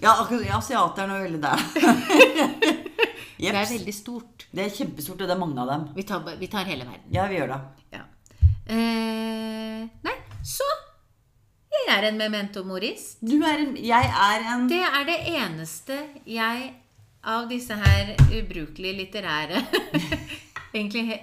Ja, 0.01 0.15
akkurat 0.19 0.49
asiaterne 0.57 1.19
er 1.19 1.27
veldig 1.27 1.41
der. 1.41 1.59
Det 3.43 3.49
er 3.51 3.65
veldig 3.67 3.93
stort. 3.93 4.45
Det 4.55 4.63
er 4.63 4.69
kjempestort, 4.71 5.19
og 5.21 5.27
det 5.27 5.33
er 5.35 5.39
mange 5.39 5.59
av 5.59 5.67
dem. 5.67 5.81
Vi 5.97 6.03
tar, 6.07 6.23
vi 6.39 6.47
tar 6.47 6.63
hele 6.69 6.85
verden. 6.87 7.09
Ja, 7.11 7.25
vi 7.27 7.35
gjør 7.41 7.49
det. 7.51 7.57
Ja. 7.91 8.03
Eh, 8.71 9.81
nei, 10.07 10.13
så 10.47 10.63
Jeg 11.73 11.89
er 11.97 12.07
en 12.09 12.17
memento 12.19 12.63
morist. 12.67 13.17
Du 13.21 13.35
er 13.43 13.63
en 13.63 13.75
Jeg 13.81 14.09
er 14.13 14.45
en 14.53 14.67
Det 14.69 14.81
er 14.85 15.05
det 15.09 15.19
eneste 15.33 15.97
jeg 16.29 16.73
av 17.23 17.45
disse 17.49 17.75
her 17.79 18.13
ubrukelige 18.35 18.97
litterære 18.99 19.61
Egentlig 20.73 21.03
he, 21.05 21.17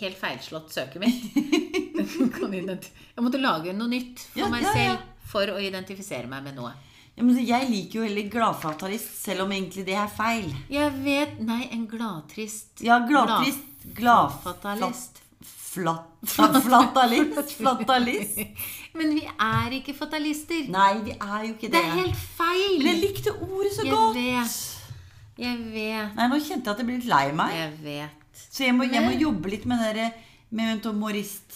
helt 0.00 0.16
feilslått 0.20 0.70
søket 0.72 1.02
mitt. 1.02 1.24
Jeg 2.46 3.24
måtte 3.24 3.40
lage 3.42 3.72
noe 3.74 3.90
nytt 3.90 4.22
for 4.30 4.44
Ja, 4.44 4.48
meg 4.52 4.62
ja, 4.62 4.70
ja. 4.70 4.74
selv 4.94 5.26
for 5.26 5.50
å 5.50 5.56
identifisere 5.58 6.28
meg 6.30 6.44
med 6.46 6.54
noe. 6.60 6.70
ja, 7.16 7.24
men 7.26 7.40
Jeg 7.42 7.66
liker 7.70 7.98
jo 7.98 8.04
heller 8.06 8.28
gladfatalist, 8.30 9.10
selv 9.24 9.42
om 9.42 9.52
egentlig 9.56 9.84
det 9.88 9.96
er 9.98 10.06
feil. 10.12 10.52
Jeg 10.70 10.92
vet 11.02 11.40
Nei, 11.42 11.64
en 11.74 11.86
gladtrist 11.90 12.82
Ja, 12.86 13.00
gladtrist. 13.08 13.64
Glad... 13.96 14.38
Fatalist. 14.44 15.22
Flatt... 15.76 16.06
Flatalist. 16.64 17.52
Flatalist. 17.60 18.38
Men 18.96 19.12
vi 19.18 19.24
er 19.28 19.74
ikke 19.78 19.94
fatalister. 19.96 20.64
Nei, 20.72 20.92
vi 21.04 21.14
er 21.16 21.42
jo 21.46 21.52
ikke 21.54 21.68
Det 21.68 21.76
det. 21.76 21.82
er 21.84 21.98
helt 22.00 22.22
feil. 22.38 22.78
Men 22.80 22.88
jeg 22.94 23.02
likte 23.02 23.34
ordet 23.36 23.72
så 23.76 23.84
Jeg 23.84 23.92
godt. 23.94 24.16
vet. 24.16 24.56
Jeg 25.46 25.58
vet. 25.74 26.14
Nei, 26.16 26.28
nå 26.32 26.38
kjente 26.40 26.64
jeg 26.64 26.72
at 26.72 26.80
jeg 26.80 26.88
ble 26.88 26.96
litt 27.00 27.10
lei 27.12 27.26
meg. 27.36 27.56
Jeg 27.58 27.74
vet. 27.84 28.40
Så 28.50 28.64
jeg 28.64 28.76
må, 28.76 28.86
jeg 28.88 29.04
må 29.04 29.12
jobbe 29.20 29.52
litt 29.52 29.66
med 29.68 29.82
det 29.96 30.08
Med 30.50 30.62
memento 30.62 30.92
morist. 30.96 31.54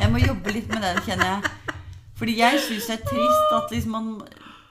Jeg 0.00 0.10
må 0.12 0.20
jobbe 0.20 0.52
litt 0.52 0.68
med 0.70 0.82
den, 0.84 0.98
kjenner 1.06 1.30
jeg. 1.30 1.74
Fordi 2.18 2.34
jeg 2.38 2.58
syns 2.62 2.88
det 2.90 2.96
er 2.98 3.06
trist 3.08 3.54
at 3.56 3.72
liksom 3.74 3.94
man 3.96 4.08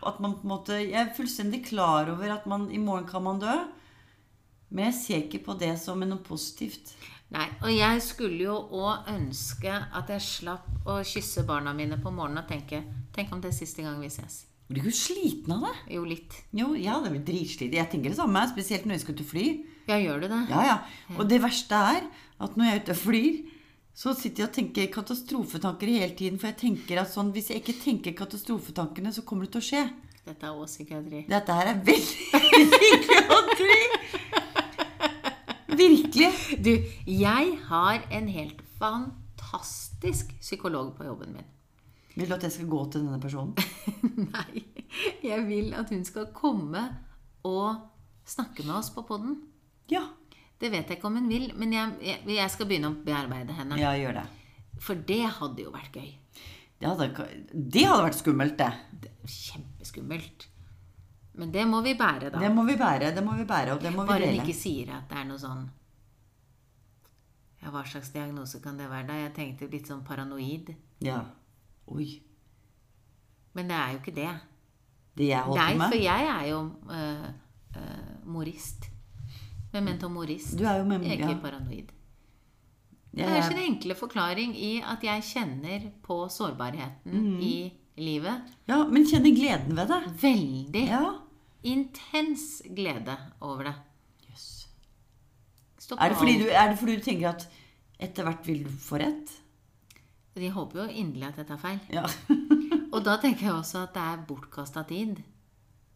at 0.04 0.20
man 0.24 0.34
på 0.36 0.44
en 0.44 0.52
måte 0.52 0.78
Jeg 0.82 1.00
er 1.00 1.14
fullstendig 1.16 1.62
klar 1.70 2.10
over 2.12 2.34
at 2.34 2.46
man 2.50 2.66
i 2.72 2.80
morgen 2.82 3.08
kan 3.08 3.24
man 3.24 3.40
dø. 3.42 3.56
Men 4.74 4.90
jeg 4.90 4.98
ser 5.00 5.20
ikke 5.28 5.44
på 5.46 5.56
det 5.62 5.76
som 5.82 6.02
noe 6.02 6.22
positivt. 6.26 6.96
Nei, 7.34 7.48
og 7.64 7.70
jeg 7.74 8.02
skulle 8.06 8.42
jo 8.46 8.56
òg 8.78 9.08
ønske 9.14 9.72
at 9.74 10.10
jeg 10.14 10.22
slapp 10.26 10.90
å 10.90 11.00
kysse 11.08 11.46
barna 11.48 11.74
mine 11.74 11.98
på 12.02 12.12
morgenen 12.14 12.44
og 12.44 12.50
tenke 12.50 12.84
Tenk 13.14 13.32
om 13.34 13.42
det 13.42 13.52
er 13.52 13.58
siste 13.58 13.86
gang 13.86 14.00
vi 14.02 14.10
ses. 14.10 14.44
Blir 14.70 14.86
du 14.86 14.90
ikke 14.90 14.98
sliten 14.98 15.54
av 15.54 15.66
det? 15.68 15.74
Jo, 15.94 16.04
litt. 16.08 16.34
Jo, 16.56 16.72
ja, 16.74 16.96
det 17.04 17.12
blir 17.14 17.22
dritsliten. 17.28 17.78
Jeg 17.78 17.92
tenker 17.92 18.10
det 18.14 18.18
samme, 18.18 18.42
spesielt 18.50 18.88
når 18.90 18.96
jeg 18.96 19.04
skal 19.04 19.18
ut 19.18 19.22
og 19.22 19.28
fly. 19.30 19.44
Ja, 19.90 19.98
gjør 20.02 20.24
du 20.24 20.28
det? 20.32 20.40
Ja, 20.50 20.64
ja. 20.66 20.78
Og 21.18 21.28
det 21.30 21.42
verste 21.44 21.82
er 21.94 22.08
at 22.42 22.56
når 22.58 22.66
jeg 22.66 22.74
er 22.80 22.82
ute 22.82 22.96
og 22.96 23.02
flyr, 23.04 23.36
så 23.94 24.16
sitter 24.18 24.44
jeg 24.46 24.50
og 24.50 24.56
tenker 24.56 24.90
katastrofetanker 24.96 25.92
hele 25.94 26.16
tiden. 26.18 26.40
For 26.42 26.50
jeg 26.50 26.58
tenker 26.64 27.04
at 27.04 27.12
sånn, 27.14 27.30
hvis 27.36 27.52
jeg 27.54 27.62
ikke 27.62 27.78
tenker 27.84 28.18
katastrofetankene, 28.24 29.14
så 29.14 29.26
kommer 29.28 29.46
det 29.46 29.54
til 29.54 29.62
å 29.62 29.68
skje. 29.68 29.84
Dette 30.24 30.48
er 30.48 30.56
òg 30.56 30.66
psykiatri. 30.72 31.26
Dette 31.30 31.60
her 31.60 31.70
er 31.76 31.84
veldig 31.86 32.42
psykiatri! 32.74 33.80
Virkelig. 35.78 36.30
Du, 36.64 36.72
jeg 37.10 37.58
har 37.70 38.06
en 38.14 38.28
helt 38.32 38.62
fantastisk 38.80 40.34
psykolog 40.42 40.94
på 40.98 41.08
jobben 41.08 41.34
min. 41.38 41.50
Vil 42.14 42.30
du 42.30 42.36
at 42.36 42.46
jeg 42.46 42.54
skal 42.58 42.70
gå 42.70 42.84
til 42.94 43.06
denne 43.08 43.20
personen? 43.22 43.56
Nei, 44.36 44.64
jeg 45.26 45.46
vil 45.48 45.74
at 45.78 45.90
hun 45.90 46.04
skal 46.06 46.30
komme 46.36 46.84
og 47.48 47.80
snakke 48.30 48.66
med 48.68 48.76
oss 48.78 48.92
på 48.94 49.06
poden. 49.08 49.40
Ja. 49.92 50.06
Det 50.62 50.70
vet 50.72 50.88
jeg 50.88 51.00
ikke 51.00 51.10
om 51.10 51.18
hun 51.20 51.32
vil, 51.32 51.50
men 51.60 51.74
jeg, 51.74 51.98
jeg, 52.06 52.22
jeg 52.38 52.52
skal 52.54 52.70
begynne 52.70 52.94
å 52.94 53.00
bearbeide 53.04 53.56
henne. 53.58 53.80
Ja, 53.82 53.96
gjør 54.00 54.22
det. 54.22 54.28
For 54.84 55.00
det 55.10 55.24
hadde 55.40 55.66
jo 55.66 55.74
vært 55.74 55.98
gøy. 55.98 56.12
Det 56.80 56.90
hadde, 56.90 57.28
det 57.54 57.84
hadde 57.88 58.06
vært 58.06 58.20
skummelt, 58.20 58.56
det. 58.60 58.70
Det 59.04 59.12
Kjempeskummelt. 59.34 60.48
Men 61.36 61.52
det 61.52 61.64
må 61.68 61.82
vi 61.82 61.94
bære, 61.98 62.30
da. 62.32 62.40
Det 62.40 62.52
må 62.54 62.64
vi 62.68 62.76
bære, 62.78 63.14
det 63.16 63.24
må 63.26 63.34
vi 63.38 63.44
bære, 63.50 63.74
og 63.74 63.82
det 63.82 63.94
må 63.96 64.04
vi 64.04 64.08
Bare 64.08 64.28
hun 64.30 64.36
ikke 64.46 64.54
sier 64.54 64.92
at 64.98 65.10
det 65.10 65.18
er 65.18 65.24
noe 65.26 65.38
sånn 65.42 65.64
Ja, 67.64 67.72
hva 67.72 67.84
slags 67.88 68.12
diagnose 68.14 68.60
kan 68.62 68.78
det 68.78 68.90
være, 68.92 69.08
da? 69.08 69.14
Jeg 69.22 69.34
tenkte 69.38 69.70
litt 69.72 69.88
sånn 69.88 70.04
paranoid. 70.04 70.74
Ja. 71.02 71.22
Oi. 71.88 72.22
Men 73.56 73.68
det 73.72 73.78
er 73.78 73.94
jo 73.94 74.00
ikke 74.02 74.16
det. 74.18 74.30
Det 75.16 75.28
jeg 75.30 75.56
Nei, 75.56 75.74
med 75.80 75.88
for 75.94 75.96
jeg 76.02 76.28
er 76.34 76.48
jo 76.50 76.60
øh, 76.90 77.28
øh, 77.78 78.14
morist. 78.26 78.90
Memento 79.74 80.10
morist. 80.10 80.58
Du 80.60 80.66
er 80.66 80.78
jo 80.82 80.84
mem- 80.90 81.04
Jeg 81.04 81.12
er 81.20 81.22
ikke 81.24 81.38
ja. 81.38 81.42
paranoid. 81.42 81.88
Det 83.14 83.22
Jeg 83.24 83.30
er 83.32 83.38
er- 83.38 83.48
sin 83.48 83.58
enkle 83.62 83.96
forklaring 83.96 84.56
i 84.58 84.82
at 84.82 85.04
jeg 85.04 85.22
kjenner 85.24 85.92
på 86.04 86.28
sårbarheten 86.30 87.14
Mm. 87.14 87.40
i 87.40 87.74
livet. 87.98 88.42
Ja, 88.68 88.84
men 88.88 89.06
kjenner 89.06 89.32
gleden 89.36 89.76
ved 89.76 89.88
det. 89.88 90.02
Veldig 90.22 90.88
Ja. 90.88 91.04
Intens 91.64 92.62
glede 92.76 93.16
over 93.42 93.70
det. 93.70 93.76
Stopp 95.84 96.00
Er 96.02 96.14
det, 96.14 96.18
fordi 96.18 96.38
du, 96.40 96.46
er 96.48 96.70
det 96.72 96.80
fordi 96.80 96.96
du 96.96 97.04
tenker 97.04 97.30
at 97.34 97.48
etter 98.00 98.24
hvert 98.24 98.46
vil 98.48 98.64
du 98.64 98.72
få 98.80 99.00
rett? 99.02 99.34
De 100.34 100.50
håper 100.50 100.80
jo 100.80 100.86
inderlig 101.04 101.28
at 101.28 101.42
jeg 101.42 101.48
tar 101.50 101.60
feil. 101.62 101.80
Ja. 101.94 102.06
Og 102.94 103.04
da 103.06 103.18
tenker 103.22 103.50
jeg 103.50 103.54
også 103.58 103.84
at 103.84 103.94
det 103.96 104.04
er 104.14 104.24
bortkasta 104.30 104.84
tid. 104.90 105.20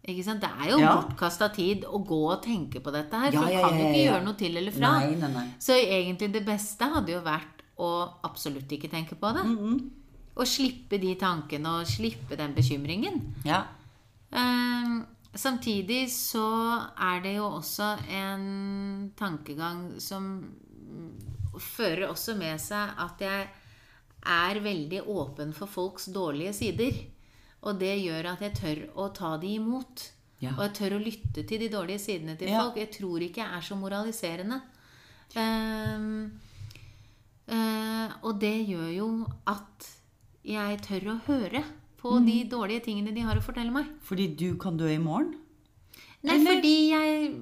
Ikke 0.08 0.23
sant? 0.23 0.43
Det 0.43 0.49
er 0.49 0.71
jo 0.73 0.80
Ja. 0.82 0.91
bortkasta 1.01 1.47
tid 1.56 1.86
å 1.88 1.99
gå 2.06 2.19
og 2.32 2.41
tenke 2.45 2.82
på 2.84 2.91
dette 2.93 3.21
her. 3.23 3.32
Ja, 3.34 3.41
For 3.41 3.53
ja, 3.53 3.62
kan 3.63 3.80
jo 3.80 3.88
ikke 3.88 4.03
gjøre 4.06 4.23
noe 4.27 4.38
til 4.39 4.60
eller 4.62 4.75
fra. 4.75 4.91
Nei, 4.99 5.15
nei, 5.19 5.32
nei. 5.34 5.45
Så 5.60 5.75
egentlig 5.80 6.30
det 6.36 6.43
beste 6.47 6.91
hadde 6.93 7.15
jo 7.15 7.23
vært 7.25 7.63
å 7.77 7.89
absolutt 8.27 8.71
ikke 8.77 8.89
tenke 8.91 9.17
på 9.19 9.32
det. 9.36 9.43
Mm. 9.45 9.80
Og 10.38 10.45
slippe 10.47 10.99
de 11.01 11.15
tankene 11.19 11.80
og 11.80 11.89
slippe 11.89 12.38
den 12.38 12.53
bekymringen. 12.58 13.21
Ja. 13.45 13.63
Eh, 14.32 14.95
samtidig 15.39 16.08
så 16.12 16.45
er 16.97 17.21
det 17.23 17.36
jo 17.38 17.45
også 17.60 17.93
en 18.10 19.12
tankegang 19.17 20.02
som 20.02 20.30
fører 21.58 22.10
også 22.12 22.36
med 22.38 22.60
seg 22.62 23.00
at 23.02 23.23
jeg 23.23 23.47
er 24.28 24.60
veldig 24.62 25.04
åpen 25.08 25.54
for 25.56 25.69
folks 25.71 26.10
dårlige 26.13 26.54
sider. 26.58 26.97
Og 27.67 27.80
det 27.80 27.95
gjør 28.04 28.34
at 28.34 28.43
jeg 28.45 28.56
tør 28.58 28.82
å 29.00 29.10
ta 29.15 29.36
de 29.41 29.56
imot. 29.58 30.10
Ja. 30.43 30.54
Og 30.58 30.67
jeg 30.67 30.73
tør 30.78 30.97
å 30.97 31.02
lytte 31.02 31.43
til 31.50 31.63
de 31.63 31.69
dårlige 31.73 32.04
sidene 32.04 32.38
til 32.38 32.52
Ja. 32.52 32.62
folk. 32.62 32.78
Jeg 32.78 32.91
tror 32.93 33.23
ikke 33.26 33.41
jeg 33.41 33.58
er 33.58 33.62
så 33.62 33.76
moraliserende. 33.76 34.62
Um, 35.36 36.39
uh, 37.50 38.10
og 38.23 38.39
det 38.39 38.67
gjør 38.69 38.91
jo 38.95 39.10
at 39.47 39.89
jeg 40.47 40.82
tør 40.86 41.10
å 41.15 41.19
høre 41.28 41.63
på 41.98 42.12
Mm. 42.20 42.26
de 42.26 42.44
dårlige 42.50 42.84
tingene 42.86 43.14
de 43.14 43.22
har 43.22 43.36
å 43.36 43.42
fortelle 43.42 43.72
meg. 43.72 43.86
Fordi 44.04 44.36
du 44.36 44.56
kan 44.56 44.78
dø 44.78 44.88
i 44.88 44.98
morgen? 44.98 45.36
Nei, 46.24 46.36
Eller- 46.36 46.56
fordi 46.56 46.90
jeg 46.90 47.34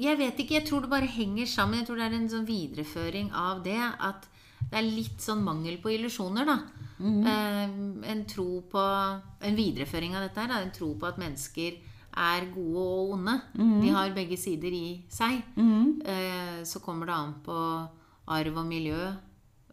Jeg 0.00 0.16
vet 0.16 0.36
ikke. 0.38 0.54
Jeg 0.54 0.64
tror 0.66 0.80
det 0.80 0.88
bare 0.90 1.06
henger 1.06 1.44
sammen. 1.46 1.78
Jeg 1.80 1.86
tror 1.88 1.96
det 1.96 2.12
er 2.12 2.16
en 2.16 2.28
sånn 2.28 2.46
videreføring 2.46 3.32
av 3.34 3.62
det. 3.62 3.76
At 4.00 4.26
det 4.70 4.78
er 4.78 4.82
litt 4.82 5.18
sånn 5.18 5.42
mangel 5.44 5.76
på 5.76 5.90
illusjoner, 5.92 6.46
da. 6.46 6.58
eh, 7.02 7.64
en 8.10 8.24
tro 8.24 8.62
på 8.62 9.20
En 9.42 9.54
videreføring 9.56 10.14
av 10.14 10.22
dette 10.28 10.36
her. 10.40 10.48
Da, 10.48 10.60
en 10.62 10.70
tro 10.70 10.94
på 10.94 11.06
at 11.06 11.18
mennesker 11.18 11.76
er 12.16 12.46
gode 12.54 12.76
og 12.76 13.10
onde. 13.18 13.42
De 13.82 13.88
har 13.90 14.10
begge 14.10 14.38
sider 14.38 14.70
i 14.72 15.02
seg. 15.10 15.42
Eh, 15.58 16.62
så 16.64 16.80
kommer 16.80 17.04
det 17.06 17.14
an 17.14 17.34
på 17.44 17.88
arv 18.28 18.56
og 18.56 18.66
miljø 18.66 19.16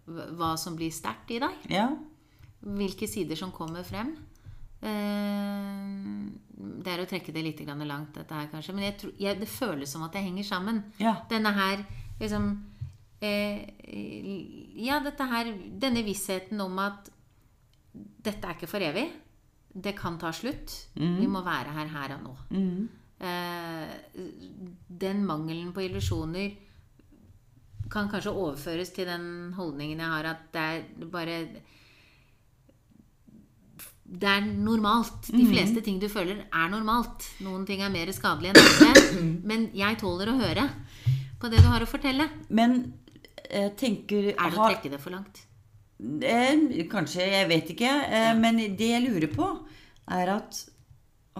hva 0.10 0.58
som 0.58 0.76
blir 0.76 0.92
sterkt 0.92 1.32
i 1.32 1.40
deg. 1.40 1.52
Ja. 1.70 1.96
Hvilke 2.68 3.08
sider 3.08 3.36
som 3.40 3.52
kommer 3.56 3.84
frem. 3.88 4.16
Eh, 4.82 6.32
Det 6.58 6.92
er 6.94 7.02
å 7.04 7.08
trekke 7.10 7.34
det 7.34 7.44
litt 7.44 7.60
grann 7.66 7.84
langt, 7.88 8.14
dette 8.16 8.34
her 8.34 8.48
kanskje. 8.52 8.74
Men 8.76 8.84
jeg 8.90 8.98
tror, 9.02 9.14
jeg, 9.22 9.40
det 9.40 9.48
føles 9.52 9.92
som 9.92 10.04
at 10.06 10.14
det 10.16 10.24
henger 10.26 10.44
sammen. 10.48 10.82
Ja. 11.02 11.16
Denne 11.30 11.52
her 11.56 11.84
liksom 12.20 12.50
eh, 13.22 13.64
Ja, 14.78 15.00
dette 15.06 15.26
her 15.30 15.52
Denne 15.80 16.04
vissheten 16.06 16.60
om 16.62 16.78
at 16.80 17.10
dette 17.98 18.46
er 18.46 18.54
ikke 18.58 18.70
for 18.70 18.84
evig. 18.84 19.08
Det 19.74 19.96
kan 19.98 20.18
ta 20.22 20.32
slutt. 20.34 20.74
Vi 20.98 21.28
må 21.30 21.42
være 21.46 21.74
her 21.74 21.88
her 21.94 22.16
og 22.18 22.24
nå. 22.28 22.36
Eh, 23.20 23.94
den 24.88 25.24
mangelen 25.26 25.72
på 25.74 25.82
illusjoner 25.88 26.52
kan 27.90 28.10
kanskje 28.12 28.34
overføres 28.36 28.92
til 28.94 29.08
den 29.08 29.54
holdningen 29.56 30.02
jeg 30.04 30.12
har, 30.12 30.26
at 30.34 30.42
det 30.54 30.62
er 30.62 31.06
bare 31.14 31.38
Det 34.08 34.28
er 34.32 34.46
normalt. 34.48 35.28
De 35.34 35.44
fleste 35.50 35.82
ting 35.84 35.98
du 36.00 36.08
føler, 36.08 36.46
er 36.48 36.70
normalt. 36.72 37.26
Noen 37.44 37.66
ting 37.68 37.82
er 37.84 37.92
mer 37.92 38.08
skadelige 38.16 38.54
enn 38.56 38.62
andre. 38.64 39.24
Men 39.52 39.66
jeg 39.76 40.00
tåler 40.00 40.32
å 40.32 40.38
høre 40.40 40.70
på 41.42 41.52
det 41.52 41.60
du 41.60 41.68
har 41.68 41.84
å 41.84 41.90
fortelle. 41.90 42.30
Men 42.50 42.80
jeg 43.48 43.76
tenker 43.80 44.32
Er 44.32 44.54
det 44.54 44.56
å 44.58 44.70
trekke 44.72 44.94
det 44.96 45.02
for 45.04 45.16
langt? 45.16 45.44
Eh, 45.98 46.86
kanskje, 46.92 47.26
jeg 47.34 47.50
vet 47.52 47.74
ikke. 47.76 47.92
Eh, 48.08 48.32
Men 48.40 48.62
det 48.80 48.90
jeg 48.94 49.04
lurer 49.10 49.28
på, 49.34 49.50
er 50.16 50.32
at 50.38 50.64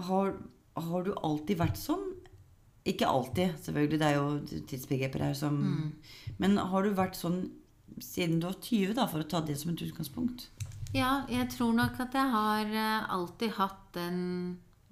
har, 0.08 0.34
har 0.76 1.06
du 1.08 1.12
alltid 1.16 1.58
vært 1.58 1.80
sånn? 1.80 2.04
Ikke 2.88 3.08
alltid, 3.08 3.56
selvfølgelig. 3.64 3.98
Det 4.00 4.08
er 4.08 4.16
jo 4.20 4.60
tidsbegreper 4.68 5.24
her 5.24 5.34
som 5.36 5.58
Men 6.38 6.56
har 6.56 6.84
du 6.84 6.92
vært 6.96 7.16
sånn 7.18 7.46
siden 8.04 8.38
du 8.40 8.46
var 8.46 8.60
20, 8.60 8.94
da, 8.94 9.06
for 9.10 9.24
å 9.24 9.28
ta 9.28 9.40
det 9.40 9.56
som 9.58 9.72
et 9.72 9.82
utgangspunkt? 9.82 10.50
Ja, 10.96 11.24
jeg 11.28 11.50
tror 11.52 11.74
nok 11.76 11.98
at 12.00 12.14
jeg 12.16 12.32
har 12.32 12.70
eh, 12.72 13.10
alltid 13.12 13.54
hatt 13.58 13.82
den 13.96 14.20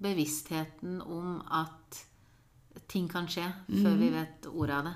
bevisstheten 0.03 0.99
om 1.01 1.39
at 1.49 2.03
ting 2.87 3.07
kan 3.09 3.25
skje 3.29 3.47
før 3.67 3.95
vi 3.97 4.09
vet 4.13 4.45
ordet 4.51 4.75
av 4.77 4.89
det. 4.89 4.95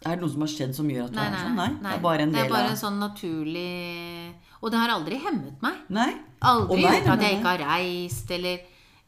Er 0.00 0.16
det 0.16 0.24
noe 0.24 0.32
som 0.32 0.44
har 0.46 0.48
skjedd 0.48 0.72
som 0.72 0.88
gjør 0.88 1.10
at 1.10 1.12
du 1.12 1.18
Nei, 1.18 1.26
er 1.28 1.42
sånn? 1.42 1.58
Nei, 1.58 1.66
nei. 1.74 1.90
det 1.90 1.98
er 1.98 2.04
bare 2.06 2.24
en 2.24 2.32
del 2.32 2.48
bare 2.48 2.70
en 2.72 2.78
sånn 2.80 2.96
naturlig 3.02 4.32
Og 4.64 4.72
det 4.72 4.78
har 4.80 4.92
aldri 4.94 5.18
hemmet 5.20 5.60
meg. 5.60 5.82
Nei? 5.92 6.08
Aldri 6.48 6.86
gjort 6.86 7.10
at 7.12 7.24
jeg 7.26 7.36
ikke 7.36 7.50
har 7.50 7.64
reist 7.66 8.32
eller 8.32 8.62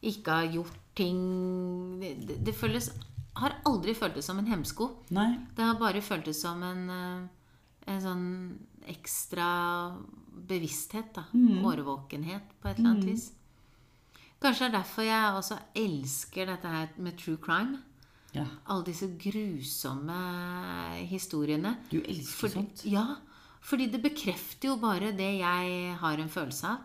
ikke 0.05 0.37
har 0.37 0.51
gjort 0.53 0.77
ting 0.93 1.23
Det, 1.97 2.11
det, 2.27 2.37
det 2.45 2.53
føles 2.53 2.91
har 3.39 3.55
aldri 3.65 3.95
føltes 3.97 4.27
som 4.29 4.37
en 4.37 4.45
hemsko. 4.45 4.91
Nei. 5.17 5.31
Det 5.57 5.65
har 5.65 5.79
bare 5.79 6.03
føltes 6.05 6.37
som 6.43 6.61
en, 6.61 6.83
eh, 6.93 7.87
en 7.89 8.03
sånn 8.03 8.27
ekstra 8.93 9.47
bevissthet. 10.47 11.13
da. 11.15 11.23
Mm. 11.33 11.63
Årvåkenhet, 11.65 12.41
på 12.61 12.67
et 12.69 12.77
eller 12.79 12.89
annet 12.89 13.05
vis. 13.05 13.31
Kanskje 14.41 14.65
det 14.67 14.73
er 14.73 14.77
derfor 14.81 15.01
jeg 15.07 15.33
også 15.39 15.57
elsker 15.75 16.45
dette 16.45 16.67
her 16.67 16.87
med 16.97 17.17
true 17.17 17.37
crime. 17.37 17.77
Ja. 18.35 18.45
Alle 18.67 18.83
disse 18.85 19.07
grusomme 19.21 20.17
historiene. 21.07 21.77
Du 21.91 21.99
elsker 22.01 22.47
Fordi- 22.47 22.53
sånt. 22.53 22.85
Ja, 22.85 23.05
fordi 23.61 23.87
det 23.91 24.01
bekrefter 24.03 24.69
jo 24.69 24.75
bare 24.77 25.11
det 25.15 25.39
jeg 25.39 25.95
har 25.99 26.17
en 26.17 26.29
følelse 26.29 26.63
av. 26.67 26.77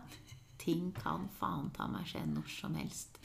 Ting 0.59 0.91
kan 0.93 1.27
faen 1.39 1.69
ta 1.73 1.87
meg 1.87 2.05
skje 2.05 2.25
når 2.27 2.47
som 2.47 2.75
helst. 2.75 3.17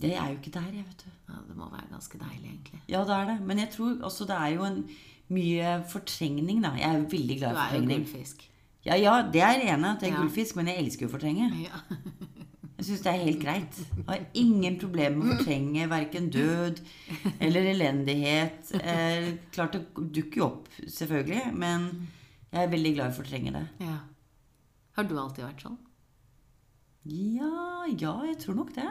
Jeg 0.00 0.12
er 0.14 0.28
jo 0.30 0.38
ikke 0.38 0.50
der, 0.52 0.70
jeg, 0.72 0.84
vet 0.86 1.04
du. 1.04 1.10
Ja, 1.28 1.38
det 1.48 1.56
må 1.56 1.68
være 1.70 1.88
ganske 1.90 2.18
deilig, 2.18 2.50
egentlig. 2.50 2.80
Ja, 2.88 3.00
det 3.04 3.10
er 3.10 3.24
det. 3.26 3.40
Men 3.46 3.58
jeg 3.58 3.70
tror 3.72 3.98
også 4.04 4.26
det 4.26 4.36
er 4.36 4.48
jo 4.54 4.62
en 4.64 4.88
mye 5.30 5.84
fortrengning, 5.90 6.62
da. 6.62 6.70
Jeg 6.78 6.94
er 6.94 6.98
jo 6.98 7.08
veldig 7.10 7.34
Du 7.34 7.40
glad 7.40 7.50
i 7.50 7.56
er 7.56 7.62
jo 7.62 7.80
fortrengning. 7.80 8.04
gullfisk. 8.06 8.48
Ja, 8.86 8.94
ja, 8.96 9.14
det 9.26 9.42
er 9.42 9.64
ene 9.74 9.94
at 9.96 10.02
jeg 10.04 10.12
er 10.12 10.20
gullfisk, 10.22 10.56
men 10.56 10.70
jeg 10.70 10.84
elsker 10.84 11.06
jo 11.06 11.10
å 11.10 11.14
fortrenge. 11.16 11.48
Ja. 11.64 11.80
Jeg 12.78 12.86
syns 12.86 13.00
det 13.02 13.10
er 13.10 13.24
helt 13.24 13.40
greit. 13.42 13.78
Jeg 13.96 14.04
har 14.06 14.20
ingen 14.38 14.76
problemer 14.78 15.18
med 15.18 15.32
å 15.32 15.36
fortrenge 15.40 15.88
verken 15.90 16.28
død 16.30 16.78
eller 17.42 17.66
elendighet. 17.72 18.70
Eh, 18.78 19.32
klart 19.50 19.74
det 19.74 19.80
dukker 20.14 20.38
jo 20.38 20.44
opp, 20.46 20.68
selvfølgelig, 20.86 21.56
men 21.58 21.88
jeg 22.52 22.60
er 22.62 22.70
veldig 22.70 22.92
glad 22.94 23.10
i 23.10 23.16
å 23.16 23.18
fortrenge 23.18 23.54
det. 23.56 23.64
ja. 23.82 23.96
Har 24.94 25.06
du 25.10 25.16
alltid 25.18 25.42
vært 25.48 25.64
sånn? 25.66 25.74
Ja, 27.10 27.84
ja, 27.90 28.14
jeg 28.30 28.38
tror 28.44 28.56
nok 28.60 28.70
det. 28.78 28.86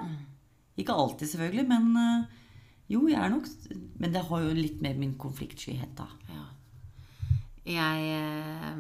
Ikke 0.80 0.96
alltid, 0.96 1.32
selvfølgelig, 1.32 1.66
men 1.72 1.88
eh, 2.04 2.44
jo, 2.92 3.06
jeg 3.08 3.20
er 3.24 3.32
nok 3.34 3.48
Men 4.00 4.14
det 4.14 4.22
har 4.28 4.44
jo 4.46 4.54
litt 4.56 4.84
mer 4.84 5.00
min 5.00 5.16
konfliktskyhet, 5.20 5.96
da. 5.98 6.08
Ja. 6.32 6.44
Jeg, 7.68 8.00
eh, 8.16 8.72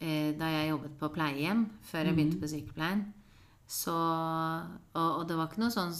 eh, 0.00 0.30
da 0.40 0.46
jeg 0.48 0.70
jobbet 0.70 0.94
på 1.00 1.08
pleiehjem 1.12 1.66
før 1.90 2.06
jeg 2.08 2.14
begynte 2.16 2.40
på 2.40 2.48
sykepleien, 2.48 3.02
så 3.68 3.92
Og, 4.94 5.08
og 5.18 5.28
det 5.28 5.36
var 5.36 5.46
ikke 5.50 5.60
noe 5.64 5.72
sånn 5.74 5.92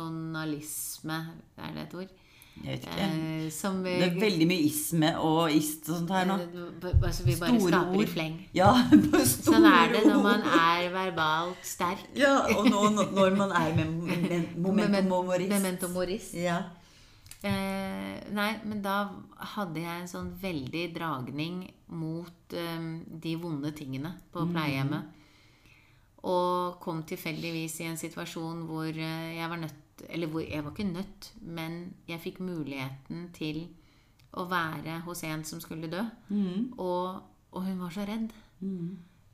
sensasjonalisme, 0.00 1.18
er 1.60 1.72
det 1.76 1.82
et 1.88 1.94
ord? 2.00 2.10
Jeg 2.60 2.74
vet 2.74 2.82
ikke. 2.84 3.04
Eh, 3.06 3.46
som 3.54 3.78
Det 3.84 3.92
er 4.04 4.16
veldig 4.20 4.46
mye 4.50 4.64
isme 4.66 5.10
og 5.24 5.52
ist 5.54 5.88
og 5.88 5.94
sånt 6.02 6.10
her 6.12 6.26
nå. 6.28 6.34
eh, 6.42 6.90
altså, 7.06 7.22
vi 7.24 7.36
bare 7.40 7.54
Store 7.56 7.70
skaper 7.70 7.94
ord. 7.96 8.02
i 8.02 8.06
fleng. 8.10 8.34
Ja, 8.54 8.72
store 9.30 9.54
Sånn 9.54 9.64
er 9.70 9.92
det 9.94 10.02
når 10.10 10.20
man 10.26 10.40
er 10.44 10.90
verbalt 10.92 11.62
sterk. 11.64 12.02
Ja, 12.18 12.34
og 12.58 12.68
nå, 12.68 12.82
nå- 12.98 13.08
når 13.16 13.36
man 13.38 13.50
er 13.56 13.72
med 13.78 13.86
men, 14.10 14.46
momentum 14.58 15.08
memorist. 15.08 15.48
Memento 15.54 15.88
moris. 15.94 16.34
Ja. 16.36 16.58
Eh, 17.40 18.16
nei, 18.36 18.50
men 18.68 18.82
da 18.84 18.96
hadde 19.54 19.80
jeg 19.80 20.02
en 20.02 20.10
sånn 20.10 20.28
veldig 20.42 20.82
dragning 20.92 21.62
mot 21.96 22.52
eh, 22.52 22.82
de 23.24 23.32
vonde 23.40 23.72
tingene 23.76 24.12
på 24.32 24.44
pleiehjemmet. 24.52 25.16
Og 26.28 26.76
kom 26.84 27.00
tilfeldigvis 27.08 27.78
i 27.80 27.86
en 27.88 28.00
situasjon 28.00 28.66
hvor 28.68 28.90
eh, 28.92 29.38
jeg 29.38 29.48
var 29.48 29.62
nødt 29.62 29.86
Eller 30.08 30.28
hvor 30.32 30.40
jeg 30.40 30.64
var 30.64 30.72
ikke 30.72 30.84
nødt, 30.88 31.26
men 31.44 31.94
jeg 32.08 32.20
fikk 32.20 32.38
muligheten 32.40 33.26
til 33.36 33.66
å 34.32 34.46
være 34.48 35.00
hos 35.04 35.20
en 35.28 35.42
som 35.44 35.60
skulle 35.60 35.90
dø. 35.92 36.00
Og, 36.80 37.18
og 37.52 37.66
hun 37.66 37.82
var 37.82 37.92
så 37.92 38.06
redd. 38.08 38.30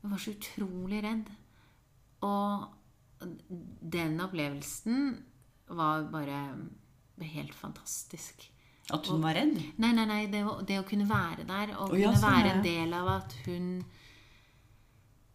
Hun 0.03 0.11
var 0.11 0.19
så 0.19 0.33
utrolig 0.35 1.05
redd. 1.05 1.31
Og 2.27 2.67
den 3.95 4.19
opplevelsen 4.25 5.23
var 5.69 6.11
bare 6.11 6.41
helt 7.25 7.55
fantastisk. 7.55 8.51
At 8.95 9.09
hun 9.11 9.23
var 9.23 9.35
redd? 9.35 9.57
Nei, 9.83 9.91
nei, 9.97 10.05
nei, 10.07 10.21
det, 10.31 10.45
det 10.69 10.79
å 10.79 10.85
kunne 10.87 11.09
være 11.09 11.47
der 11.49 11.73
og 11.75 11.91
oh, 11.91 11.97
ja, 11.99 12.13
kunne 12.13 12.21
sånn, 12.21 12.37
være 12.37 12.53
en 12.55 12.63
del 12.63 12.93
av 12.95 13.09
at 13.17 13.35
hun 13.49 13.67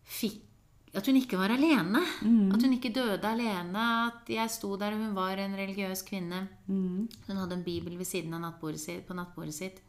fikk 0.07 0.47
At 0.95 1.07
hun 1.07 1.15
ikke 1.15 1.39
var 1.39 1.53
alene. 1.55 2.01
Mm. 2.19 2.49
At 2.51 2.63
hun 2.65 2.73
ikke 2.75 2.89
døde 2.91 3.27
alene. 3.27 3.83
At 4.09 4.27
jeg 4.27 4.51
sto 4.51 4.73
der, 4.75 4.91
og 4.91 5.05
hun 5.05 5.13
var 5.15 5.39
en 5.39 5.53
religiøs 5.55 6.01
kvinne. 6.03 6.41
Mm. 6.67 7.05
Hun 7.29 7.39
hadde 7.39 7.55
en 7.55 7.63
bibel 7.63 7.95
ved 7.95 8.09
siden 8.09 8.35
av 8.35 8.41
nattbordet 8.43 8.81
sitt, 8.83 9.05
på 9.07 9.15
nattbordet 9.15 9.55
sitt. 9.55 9.79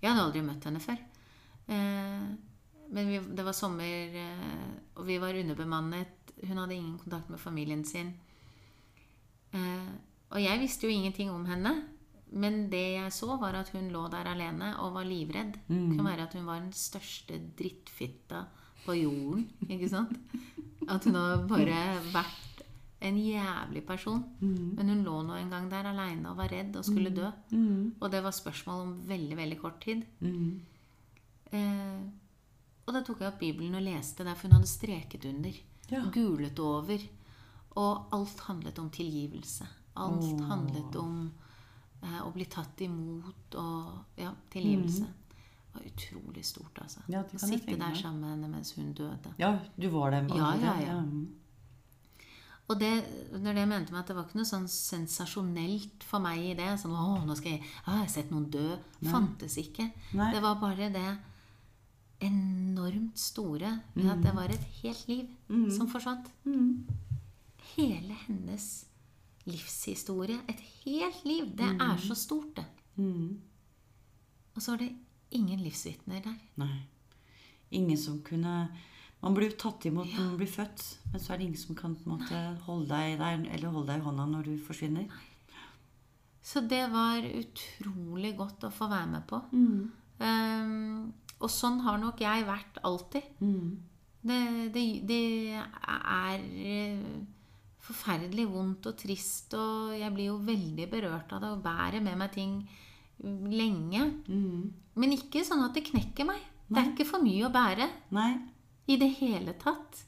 Jeg 0.00 0.10
hadde 0.10 0.24
aldri 0.24 0.42
møtt 0.42 0.66
henne 0.66 0.82
før. 0.82 0.98
Eh, 1.70 2.24
men 2.90 3.12
vi, 3.12 3.20
det 3.38 3.46
var 3.46 3.54
sommer, 3.54 4.18
eh, 4.18 4.74
og 4.98 5.06
vi 5.06 5.20
var 5.22 5.38
underbemannet. 5.38 6.34
Hun 6.42 6.58
hadde 6.58 6.74
ingen 6.74 6.98
kontakt 6.98 7.30
med 7.30 7.38
familien 7.38 7.86
sin. 7.86 8.10
Eh, 9.54 9.92
og 10.32 10.40
jeg 10.42 10.60
visste 10.62 10.88
jo 10.88 10.92
ingenting 10.94 11.30
om 11.32 11.44
henne. 11.48 11.74
Men 12.32 12.70
det 12.72 12.94
jeg 12.94 13.12
så, 13.12 13.34
var 13.36 13.58
at 13.58 13.68
hun 13.74 13.90
lå 13.92 14.06
der 14.12 14.30
alene 14.30 14.72
og 14.80 14.94
var 14.94 15.04
livredd. 15.04 15.58
Det 15.68 15.96
kan 15.98 16.06
være 16.06 16.24
at 16.28 16.36
hun 16.38 16.46
var 16.48 16.62
den 16.62 16.72
største 16.72 17.36
drittfitta 17.58 18.46
på 18.86 18.96
jorden. 18.96 19.50
Ikke 19.68 19.90
sant? 19.92 20.16
At 20.88 21.04
hun 21.04 21.18
hadde 21.18 21.44
bare 21.50 21.82
vært 22.14 22.62
en 23.04 23.18
jævlig 23.18 23.82
person. 23.84 24.22
Men 24.78 24.88
hun 24.94 25.04
lå 25.04 25.18
nå 25.28 25.36
en 25.36 25.52
gang 25.52 25.68
der 25.70 25.90
aleine 25.90 26.30
og 26.32 26.40
var 26.40 26.48
redd 26.54 26.76
og 26.80 26.86
skulle 26.88 27.12
dø. 27.14 27.28
Og 28.00 28.10
det 28.10 28.22
var 28.24 28.32
spørsmål 28.32 28.80
om 28.86 28.96
veldig, 29.10 29.36
veldig 29.36 29.60
kort 29.60 29.80
tid. 29.84 30.06
Eh, 31.52 32.00
og 32.86 32.94
da 32.96 33.02
tok 33.04 33.20
jeg 33.20 33.28
opp 33.28 33.38
Bibelen 33.42 33.76
og 33.76 33.84
leste 33.84 34.24
der, 34.24 34.34
for 34.34 34.48
hun 34.48 34.56
hadde 34.56 34.72
streket 34.72 35.28
under. 35.28 35.52
Ja. 35.92 36.06
Gulet 36.14 36.58
over. 36.58 37.04
Og 37.76 38.08
alt 38.16 38.40
handlet 38.48 38.78
om 38.78 38.88
tilgivelse. 38.90 39.68
Alt 39.94 40.40
handlet 40.48 40.96
om 40.96 41.16
eh, 42.02 42.20
å 42.24 42.30
bli 42.32 42.46
tatt 42.50 42.80
imot 42.84 43.58
og 43.60 44.20
ja, 44.20 44.32
tilgivelse. 44.52 45.04
Det 45.72 45.76
var 45.76 45.86
utrolig 45.88 46.44
stort, 46.44 46.80
altså. 46.84 47.04
Ja, 47.12 47.22
å 47.24 47.40
sitte 47.40 47.76
der 47.80 47.94
sammen 47.96 48.20
med 48.20 48.34
henne 48.34 48.50
mens 48.52 48.74
hun 48.76 48.92
døde. 48.96 49.32
Ja, 49.40 49.54
du 49.76 49.88
var 49.92 50.12
der. 50.12 50.28
Ja, 50.36 50.52
ja, 50.60 50.74
ja. 50.84 50.98
Og 52.70 52.78
det, 52.80 52.90
er 53.34 53.56
det 53.56 53.64
mente 53.68 53.92
meg 53.92 54.00
at 54.00 54.12
det 54.12 54.16
var 54.16 54.28
ikke 54.28 54.38
noe 54.38 54.48
sånn 54.48 54.68
sensasjonelt 54.70 56.04
for 56.08 56.24
meg 56.24 56.44
i 56.52 56.54
det. 56.56 56.70
Sånn, 56.80 56.94
å, 56.96 57.18
nå 57.26 57.36
skal 57.36 57.56
jeg, 57.56 57.66
å, 57.82 57.90
jeg 57.90 58.04
har 58.04 58.12
sett 58.12 58.32
noen 58.32 58.46
dø. 58.52 58.68
Fantes 59.10 59.58
ikke. 59.60 59.90
Nei. 60.16 60.30
Det 60.32 60.40
var 60.44 60.60
bare 60.60 60.88
det 60.94 61.08
enormt 62.22 63.18
store 63.18 63.72
ved 63.96 64.08
at 64.12 64.22
det 64.22 64.32
var 64.36 64.52
et 64.54 64.66
helt 64.78 65.08
liv 65.10 65.68
som 65.74 65.88
forsvant. 65.90 66.30
Hele 67.72 68.16
hennes 68.28 68.68
livshistorie, 69.48 70.38
et 70.48 70.60
helt 70.84 71.24
liv, 71.26 71.50
det 71.58 71.68
er 71.80 71.96
så 72.02 72.14
stort, 72.18 72.56
det. 72.56 72.66
Og 74.54 74.62
så 74.62 74.74
var 74.74 74.82
det 74.82 74.92
ingen 75.32 75.60
livsvitner 75.64 76.22
der. 76.24 76.38
Nei. 76.60 76.82
Ingen 77.72 77.98
som 77.98 78.20
kunne 78.22 78.70
Man 79.22 79.36
blir 79.36 79.52
jo 79.52 79.56
tatt 79.56 79.84
imot 79.86 80.08
når 80.10 80.24
man 80.32 80.38
blir 80.40 80.50
født, 80.50 80.80
men 81.12 81.20
så 81.22 81.32
er 81.32 81.38
det 81.38 81.44
ingen 81.46 81.60
som 81.60 81.76
kan 81.78 81.92
måte 82.10 82.38
holde 82.64 82.88
deg 82.90 83.20
der, 83.20 83.44
eller 83.54 83.70
holde 83.70 83.92
deg 83.92 84.00
i 84.00 84.02
hånda 84.02 84.24
når 84.26 84.48
du 84.48 84.56
forsvinner. 84.66 85.04
Så 86.42 86.64
det 86.66 86.82
var 86.90 87.22
utrolig 87.22 88.32
godt 88.36 88.66
å 88.66 88.72
få 88.74 88.88
være 88.90 89.06
med 89.12 89.22
på. 89.30 89.38
Um, 90.18 91.12
og 91.38 91.50
sånn 91.54 91.78
har 91.86 92.02
nok 92.02 92.18
jeg 92.18 92.48
vært 92.48 92.82
alltid. 92.82 93.30
Det, 94.26 94.40
det, 94.74 94.84
det 95.06 95.22
er 95.54 96.42
eh, 96.42 97.22
forferdelig 97.82 98.46
vondt 98.50 98.86
og 98.90 98.96
trist, 99.00 99.54
og 99.58 99.92
jeg 99.98 100.12
blir 100.14 100.30
jo 100.30 100.38
veldig 100.46 100.86
berørt 100.92 101.32
av 101.34 101.42
det 101.42 101.50
og 101.50 101.64
bærer 101.64 102.04
med 102.04 102.18
meg 102.20 102.32
ting 102.34 102.54
lenge. 103.22 104.04
Men 104.94 105.16
ikke 105.16 105.44
sånn 105.46 105.64
at 105.66 105.74
det 105.76 105.86
knekker 105.90 106.28
meg. 106.28 106.40
Det 106.72 106.80
er 106.80 106.92
ikke 106.92 107.08
for 107.08 107.24
mye 107.24 107.48
å 107.48 107.52
bære 107.52 107.88
Nei. 108.16 108.30
i 108.88 108.96
det 109.00 109.10
hele 109.18 109.54
tatt. 109.60 110.04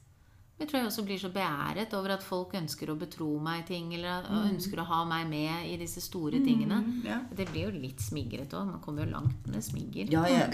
Jeg 0.55 0.69
tror 0.69 0.79
jeg 0.79 0.87
også 0.87 1.03
blir 1.03 1.19
så 1.19 1.29
beæret 1.35 1.93
over 1.97 2.13
at 2.15 2.23
folk 2.23 2.53
ønsker 2.55 2.87
å 2.87 2.95
betro 2.95 3.27
meg 3.43 3.65
ting, 3.67 3.89
eller 3.97 4.23
mm. 4.23 4.45
ønsker 4.53 4.79
å 4.79 4.87
ha 4.87 5.01
meg 5.07 5.27
med 5.27 5.67
i 5.67 5.75
disse 5.81 5.99
store 6.03 6.39
tingene. 6.45 6.77
ja. 7.03 7.19
Det 7.27 7.49
blir 7.49 7.67
jo 7.67 7.73
litt 7.75 7.99
smigret 7.99 8.55
òg. 8.55 8.69
Man 8.69 8.83
kommer 8.83 9.03
jo 9.03 9.17
langt 9.17 9.49
med 9.51 9.65
smigger. 9.65 10.13
Ja, 10.13 10.23
ja. 10.31 10.47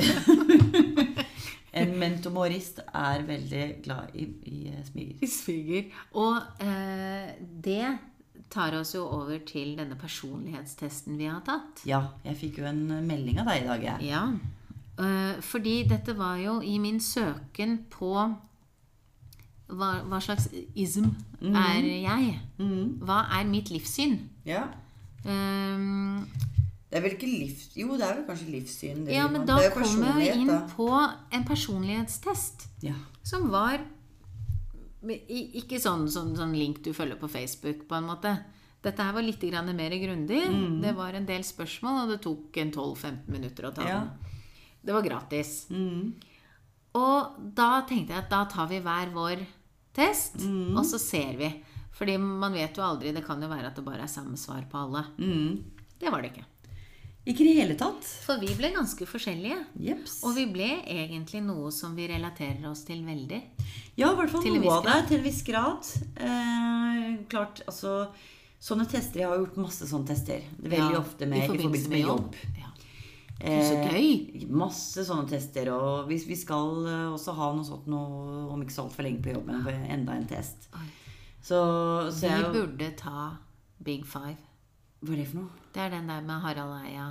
en 1.84 1.94
mentomorist 2.02 2.82
er 2.88 3.28
veldig 3.30 3.66
glad 3.86 4.18
i, 4.18 4.26
i 4.50 4.64
eh, 4.74 4.82
smiger. 4.90 5.32
Smiger. 5.38 6.02
Og 6.18 6.66
eh, 6.66 7.36
det 7.40 7.86
tar 8.52 8.76
oss 8.82 8.96
jo 8.98 9.06
over 9.06 9.38
til 9.48 9.76
denne 9.78 9.96
personlighetstesten 10.02 11.14
vi 11.22 11.30
har 11.30 11.46
tatt. 11.46 11.86
Ja, 11.88 12.08
jeg 12.26 12.42
fikk 12.42 12.64
jo 12.64 12.72
en 12.74 12.88
melding 13.06 13.40
av 13.44 13.54
deg 13.54 13.62
i 13.62 13.70
dag, 13.70 13.86
jeg. 13.92 14.10
Ja. 14.10 14.26
Eh, 14.98 15.42
fordi 15.46 15.84
dette 15.90 16.18
var 16.18 16.42
jo 16.42 16.58
i 16.66 16.80
min 16.82 17.00
søken 17.00 17.84
på 17.94 18.16
hva, 19.72 20.02
hva 20.10 20.20
slags 20.22 20.48
ism 20.76 21.08
er 21.42 21.84
jeg? 21.88 22.40
Mm. 22.60 23.00
Hva 23.08 23.24
er 23.40 23.46
mitt 23.50 23.70
livssyn? 23.74 24.18
Ja. 24.46 24.68
Um, 25.26 26.26
Det 26.92 26.98
er 27.00 27.04
vel 27.06 27.14
ikke 27.16 27.30
livs... 27.30 27.70
Jo, 27.78 27.96
det 27.96 28.04
er 28.08 28.16
vel 28.20 28.26
kanskje 28.28 28.50
livssyn. 28.52 29.06
det 29.06 29.14
ja, 29.16 29.28
men 29.32 29.46
da 29.48 29.56
kommer 29.56 29.70
er 29.70 29.76
personlighet, 29.78 30.36
inn 30.42 30.48
da. 30.52 30.58
på 30.76 30.88
en 31.32 31.44
personlighetstest 31.48 32.66
Ja. 32.84 32.96
som 33.24 33.50
var 33.54 33.80
ikke 35.02 35.80
sånn, 35.82 36.04
sånn, 36.14 36.36
sånn 36.38 36.52
link 36.54 36.82
du 36.86 36.92
følger 36.94 37.18
på 37.18 37.30
Facebook, 37.32 37.88
på 37.90 37.96
en 37.98 38.10
måte. 38.12 38.34
Dette 38.84 39.02
her 39.06 39.14
var 39.14 39.24
litt 39.26 39.42
grann 39.42 39.70
mer 39.78 39.94
grundig. 40.02 40.42
Mm. 40.50 40.82
Det 40.82 40.92
var 40.98 41.14
en 41.18 41.26
del 41.26 41.42
spørsmål, 41.46 42.04
og 42.04 42.12
det 42.12 42.20
tok 42.26 42.58
en 42.62 42.72
12-15 42.74 43.30
minutter 43.30 43.70
å 43.70 43.74
ta 43.74 43.88
Ja. 43.88 44.00
den. 44.00 44.12
Det 44.84 44.94
var 44.94 45.02
gratis. 45.06 45.68
Mhm. 45.70 46.14
Og 46.94 47.54
da 47.56 47.82
tenkte 47.88 48.10
jeg 48.14 48.18
at 48.26 48.30
da 48.30 48.44
tar 48.46 48.68
vi 48.68 48.80
hver 48.82 49.12
vår 49.14 49.46
test, 49.94 50.36
Mm. 50.42 50.78
og 50.78 50.86
så 50.86 51.00
ser 51.00 51.36
vi. 51.38 51.52
Fordi 51.92 52.18
man 52.18 52.54
vet 52.54 52.76
jo 52.78 52.84
aldri. 52.84 53.12
Det 53.14 53.26
kan 53.26 53.42
jo 53.42 53.48
være 53.52 53.68
at 53.68 53.76
det 53.76 53.84
bare 53.86 54.02
er 54.04 54.08
samme 54.08 54.38
svar 54.38 54.64
på 54.72 54.78
alle. 54.80 55.04
Mm. 55.20 55.64
Det 56.00 56.10
var 56.12 56.22
det 56.24 56.32
ikke. 56.34 56.46
Ikke 57.28 57.44
i 57.44 57.48
det 57.54 57.58
hele 57.62 57.76
tatt. 57.78 58.04
For 58.26 58.40
vi 58.42 58.48
ble 58.58 58.72
ganske 58.74 59.06
forskjellige. 59.06 59.60
Jeps. 59.78 60.24
Og 60.26 60.34
vi 60.40 60.48
ble 60.50 60.70
egentlig 60.90 61.44
noe 61.46 61.70
som 61.72 61.94
vi 61.96 62.08
relaterer 62.10 62.66
oss 62.72 62.82
til 62.88 63.04
veldig. 63.06 63.42
Ja, 64.00 64.10
i 64.12 64.16
hvert 64.18 64.32
fall 64.34 64.42
noe 64.56 64.72
av 64.80 64.84
det. 64.88 64.96
Til 65.12 65.18
en 65.20 65.24
viss 65.28 65.44
grad. 65.46 65.86
Eh, 66.18 67.18
klart, 67.30 67.62
altså 67.68 68.08
Sånne 68.62 68.86
tester, 68.86 69.20
Jeg 69.22 69.28
har 69.28 69.38
gjort 69.40 69.56
masse 69.58 69.86
sånne 69.90 70.06
tester. 70.08 70.42
Veldig 70.62 70.94
Ja, 70.94 71.00
ofte 71.00 71.26
med, 71.28 71.44
i 71.44 71.48
forbindelse 71.50 71.90
med 71.90 72.02
jobb. 72.06 72.36
Ja. 72.60 72.71
Så 73.42 73.78
gøy. 73.90 74.08
Eh, 74.42 74.48
masse 74.48 75.04
sånne 75.08 75.28
tester. 75.30 75.72
Og 75.74 76.08
vi, 76.10 76.18
vi 76.28 76.36
skal 76.38 76.86
eh, 76.86 77.08
også 77.12 77.34
ha 77.38 77.48
noe 77.58 77.66
sånt 77.66 77.88
noe, 77.92 78.46
om 78.54 78.62
ikke 78.62 78.76
så 78.76 78.86
altfor 78.86 79.08
lenge 79.08 79.24
på 79.26 79.34
jobben, 79.34 79.64
for 79.66 79.72
enda 79.96 80.16
en 80.20 80.28
test. 80.30 80.68
Oi. 80.78 80.86
Så, 81.42 81.58
så 82.14 82.28
Vi 82.28 82.30
jeg 82.30 82.52
burde 82.54 82.92
ta 83.00 83.32
Big 83.82 84.06
Five. 84.06 84.38
Hva 85.02 85.16
er 85.16 85.22
det 85.24 85.28
for 85.32 85.42
noe? 85.42 85.66
Det 85.74 85.82
er 85.82 85.90
den 85.96 86.10
der 86.12 86.22
med 86.22 86.44
Harald 86.44 86.76
Eia. 86.86 87.08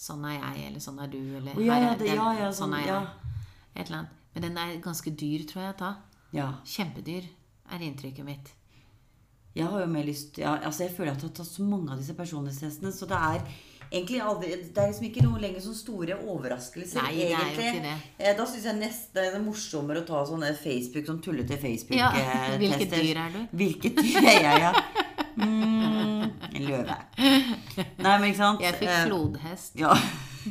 Sånn 0.00 0.24
er 0.28 0.36
jeg, 0.38 0.66
eller 0.68 0.80
sånn 0.84 1.00
er 1.00 1.08
du, 1.12 1.18
eller 1.38 1.56
oh, 1.56 1.64
ja, 1.64 1.76
ja, 1.80 1.94
det- 1.96 2.08
ja, 2.12 2.28
ja, 2.38 2.48
sånn 2.52 2.70
sånn, 2.70 2.76
er 2.78 2.86
jeg. 2.86 2.88
ja. 2.88 3.34
Et 3.74 3.82
eller 3.86 3.98
annet. 4.02 4.16
Men 4.34 4.42
den 4.46 4.58
er 4.60 4.76
ganske 4.84 5.10
dyr, 5.16 5.42
tror 5.48 5.62
jeg, 5.64 5.74
å 5.74 5.78
ta. 5.80 5.90
Ja. 6.36 6.46
Kjempedyr, 6.64 7.26
er 7.72 7.84
inntrykket 7.84 8.24
mitt. 8.24 8.52
Jeg 9.56 9.66
har 9.66 9.80
jo 9.82 9.86
mer 9.90 10.04
lyst 10.06 10.36
ja, 10.38 10.52
altså 10.62 10.84
Jeg 10.84 10.92
føler 10.94 11.10
at 11.10 11.22
jeg 11.24 11.30
har 11.32 11.34
tatt 11.40 11.48
så 11.50 11.64
mange 11.66 11.90
av 11.90 11.98
disse 11.98 12.14
personlighetstestene, 12.14 12.92
så 12.94 13.08
det 13.10 13.18
er 13.18 13.40
egentlig 13.92 14.20
aldri 14.22 14.50
Det 14.74 14.78
er 14.78 14.88
liksom 14.92 15.06
ikke 15.08 15.22
noe 15.26 15.40
lenger 15.42 15.60
sånn 15.64 15.74
store 15.78 16.16
overraskelser, 16.30 17.02
Nei, 17.02 17.26
egentlig. 17.26 17.92
Eh, 18.18 18.34
Da 18.38 18.46
syns 18.46 18.64
jeg 18.68 18.76
nest, 18.78 19.08
det 19.14 19.24
er 19.34 19.40
morsommere 19.42 20.02
å 20.04 20.06
ta 20.06 20.22
sånne 20.28 20.52
Facebook, 20.58 21.06
sånn 21.08 21.20
tullete 21.24 21.58
Facebook-tester. 21.58 22.18
Ja, 22.22 22.58
hvilket 22.62 22.90
dyr 22.94 23.22
er 23.26 23.30
du? 23.34 23.40
Hvilket 23.62 23.96
dyr 23.98 24.28
er 24.34 24.42
jeg, 24.46 24.64
ja? 24.66 24.72
Mm, 25.40 26.24
en 26.54 26.64
løve. 26.66 26.96
Nei, 28.04 28.16
men 28.18 28.26
ikke 28.30 28.40
sant? 28.42 28.60
Jeg 28.66 28.74
fikk 28.80 28.90
Eh, 28.90 29.04
flodhest 29.06 29.78
Ja. 29.80 29.94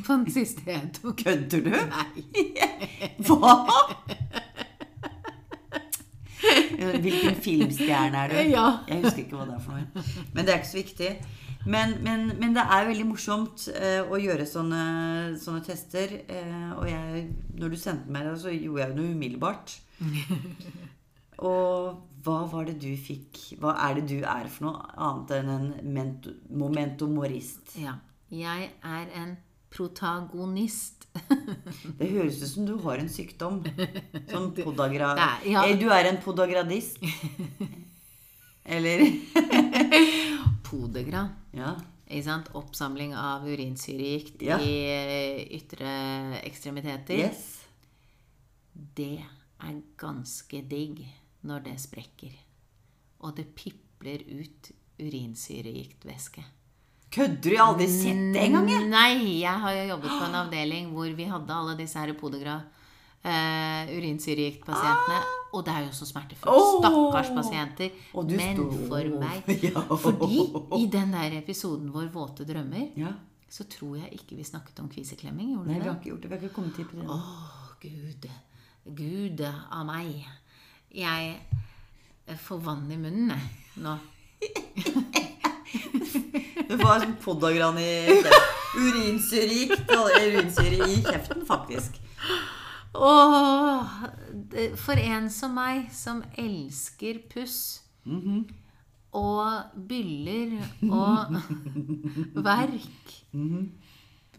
på 0.06 0.16
den 0.16 0.30
siste 0.32 0.64
jeg 0.70 0.92
tok. 1.00 1.16
Kødder 1.24 1.64
du? 1.66 1.70
Nei. 1.90 3.12
Hva? 3.26 3.54
Hvilken 7.00 7.36
filmstjerne 7.44 8.16
er 8.24 8.32
du? 8.32 8.38
Ja. 8.50 8.66
Jeg 8.88 9.02
husker 9.04 9.22
ikke 9.24 9.36
hva 9.36 9.46
det 9.50 9.56
er 9.58 9.64
for 9.64 9.76
noe. 9.76 10.04
Men 10.34 10.46
det 10.46 10.54
er 10.54 10.60
ikke 10.62 10.70
så 10.70 10.78
viktig. 10.80 11.10
Men, 11.66 11.98
men, 12.02 12.22
men 12.40 12.54
det 12.56 12.62
er 12.64 12.86
veldig 12.88 13.04
morsomt 13.10 13.66
eh, 13.74 14.00
å 14.00 14.16
gjøre 14.16 14.46
sånne, 14.48 14.84
sånne 15.42 15.60
tester. 15.66 16.14
eh, 16.28 16.70
og 16.78 16.86
jeg, 16.88 17.26
når 17.60 17.74
du 17.74 17.76
sendte 17.76 18.10
meg 18.14 18.24
det, 18.24 18.36
så 18.40 18.54
gjorde 18.54 18.86
jeg 18.86 18.96
det 18.96 19.08
umiddelbart. 19.10 19.74
og 21.50 22.06
hva 22.24 22.38
var 22.52 22.66
det 22.68 22.74
du 22.82 22.90
fikk 23.00 23.38
Hva 23.60 23.72
er 23.86 23.94
det 23.96 24.06
du 24.10 24.18
er 24.28 24.48
for 24.52 24.66
noe 24.66 24.80
annet 24.96 25.30
enn 25.38 25.52
en 25.54 25.68
mento? 25.96 26.32
Ja. 27.80 27.94
Jeg 28.30 28.70
er 28.86 29.06
en 29.20 29.36
protagonist. 29.70 31.06
Det 31.98 32.08
høres 32.10 32.40
ut 32.42 32.48
som 32.50 32.66
du 32.66 32.74
har 32.84 33.00
en 33.02 33.08
sykdom. 33.10 33.60
Sånn 34.30 34.50
podagra... 34.64 35.12
Ja. 35.46 35.64
Eh, 35.66 35.76
Du 35.80 35.88
er 35.94 36.08
en 36.10 36.20
podagradist. 36.22 36.98
Eller 38.64 39.02
Podegra. 40.70 41.24
Ja. 41.56 41.74
Oppsamling 42.58 43.14
av 43.14 43.46
urinsyregikt 43.46 44.42
Ja. 44.42 44.58
i 44.58 44.74
eh, 44.90 45.42
ytre 45.58 46.40
ekstremiteter. 46.42 47.18
Yes. 47.18 47.66
Det 48.72 49.20
er 49.60 49.82
ganske 49.98 50.62
digg 50.62 51.04
når 51.46 51.64
det 51.68 51.76
sprekker. 51.80 52.32
Og 53.20 53.36
det 53.36 53.50
pipler 53.54 54.24
ut 54.26 54.72
urinsyregiktvæske. 55.00 56.44
Kødder 57.10 57.42
du? 57.42 57.50
Jeg 57.50 57.58
har 57.58 57.72
aldri 57.72 57.88
sett 57.90 58.34
det 58.34 58.42
engang. 58.46 58.68
Nei, 58.90 59.40
jeg 59.42 59.60
har 59.64 59.74
jo 59.74 59.88
jobbet 59.94 60.10
på 60.14 60.24
en 60.28 60.38
avdeling 60.44 60.92
hvor 60.94 61.10
vi 61.18 61.26
hadde 61.26 61.56
alle 61.56 61.76
disse 61.78 61.98
her 61.98 62.12
Podegra 62.14 62.60
uh, 63.24 63.90
urinsyregiktpasientene. 63.90 65.39
Og 65.52 65.64
det 65.66 65.72
er 65.74 65.80
jo 65.88 65.92
så 65.96 66.06
smertefullt. 66.06 66.52
Oh, 66.52 66.78
Stakkars 66.78 67.30
pasienter. 67.34 67.90
Men 68.28 68.56
stod. 68.56 68.88
for 68.88 69.04
meg 69.18 69.42
Ja. 69.66 69.80
Fordi 69.98 70.38
i 70.78 70.86
den 70.92 71.10
der 71.16 71.30
episoden 71.40 71.90
vår 71.94 72.06
Våte 72.14 72.44
drømmer, 72.46 72.86
Ja. 72.96 73.08
så 73.50 73.64
tror 73.66 73.96
jeg 73.98 74.12
ikke 74.20 74.36
vi 74.38 74.44
snakket 74.46 74.78
om 74.80 74.88
kviseklemming. 74.92 75.50
Gjorde 75.56 75.68
Nei, 75.72 75.80
vi 75.80 75.84
har 75.88 75.94
ikke 75.98 76.10
gjort 76.12 76.22
det. 76.22 76.30
Vi 76.30 76.34
har 76.36 76.42
ikke 76.44 76.54
kommet 76.54 76.76
hit 76.76 76.88
på 76.90 76.96
det. 77.00 77.06
Åh, 77.10 77.24
Gud. 77.82 78.28
Gud 79.00 79.40
av 79.48 79.84
meg. 79.86 80.26
Jeg 80.94 81.36
får 82.46 82.58
vann 82.62 82.86
i 82.90 82.96
munnen 82.96 83.40
nå. 83.82 83.96
Du 86.70 86.76
får 86.78 87.00
sånn 87.02 87.16
podagran 87.22 87.78
i 87.82 87.84
urinsyre 88.78 89.54
i 90.86 91.00
kjeften, 91.02 91.42
faktisk. 91.48 91.92
Åh, 92.94 93.82
for 94.76 94.98
en 94.98 95.28
som 95.30 95.54
meg, 95.54 95.90
som 95.94 96.22
elsker 96.38 97.20
puss 97.32 97.80
og 99.12 99.76
byller 99.90 100.56
og 100.90 101.34
verk 102.46 103.12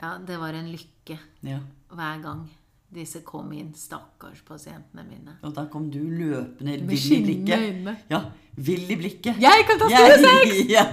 Ja, 0.01 0.15
det 0.25 0.37
var 0.41 0.53
en 0.57 0.71
lykke 0.73 1.17
Ja. 1.45 1.59
hver 1.91 2.21
gang 2.23 2.49
disse 2.91 3.21
kom 3.23 3.51
inn, 3.55 3.69
stakkars 3.77 4.41
pasientene 4.43 5.05
mine. 5.07 5.37
Og 5.47 5.53
da 5.55 5.63
kom 5.71 5.85
du 5.93 5.99
løpende 6.01 6.73
vill 6.89 7.13
i 7.13 7.19
blikket. 7.23 7.59
øyne. 7.69 7.93
Ja, 8.11 8.19
vill 8.57 8.89
i 8.91 8.95
blikket. 8.99 9.37
Jeg 9.39 9.63
kan 9.69 9.79
ta 9.79 9.87
Jeg- 9.87 10.19
sex! 10.19 10.57
Ja. 10.75 10.83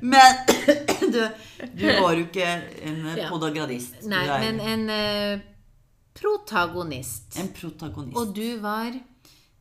Men 0.00 0.34
du, 1.12 1.20
du 1.74 1.86
var 2.02 2.12
jo 2.14 2.26
ikke 2.26 2.48
en 2.86 2.98
Ja. 3.16 3.28
podagradist. 3.30 4.02
Nei, 4.06 4.26
men 4.44 4.60
en 4.60 4.90
eh, 4.90 5.40
protagonist. 6.20 7.38
en 7.38 7.48
protagonist. 7.54 8.16
Og 8.16 8.34
du 8.34 8.58
var 8.62 8.92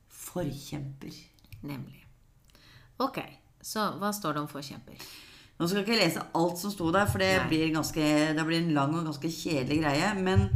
Forkjemper. 0.10 1.14
nemlig. 1.64 2.04
Ok, 3.00 3.20
så 3.62 3.92
hva 4.00 4.12
står 4.14 4.34
det 4.38 4.42
om 4.42 4.48
forkjemper? 4.52 4.98
Nå 5.58 5.66
skal 5.68 5.82
jeg 5.82 5.88
ikke 5.88 6.00
lese 6.04 6.24
alt 6.38 6.60
som 6.62 6.72
sto 6.74 6.92
der, 6.94 7.08
for 7.10 7.22
det 7.22 7.32
Nei. 7.38 7.48
blir, 7.50 7.72
ganske, 7.74 8.04
det 8.38 8.46
blir 8.46 8.62
en 8.62 8.74
lang 8.76 8.94
og 8.96 9.06
ganske 9.10 9.30
kjedelig 9.34 9.80
greie. 9.82 10.12
Men 10.22 10.48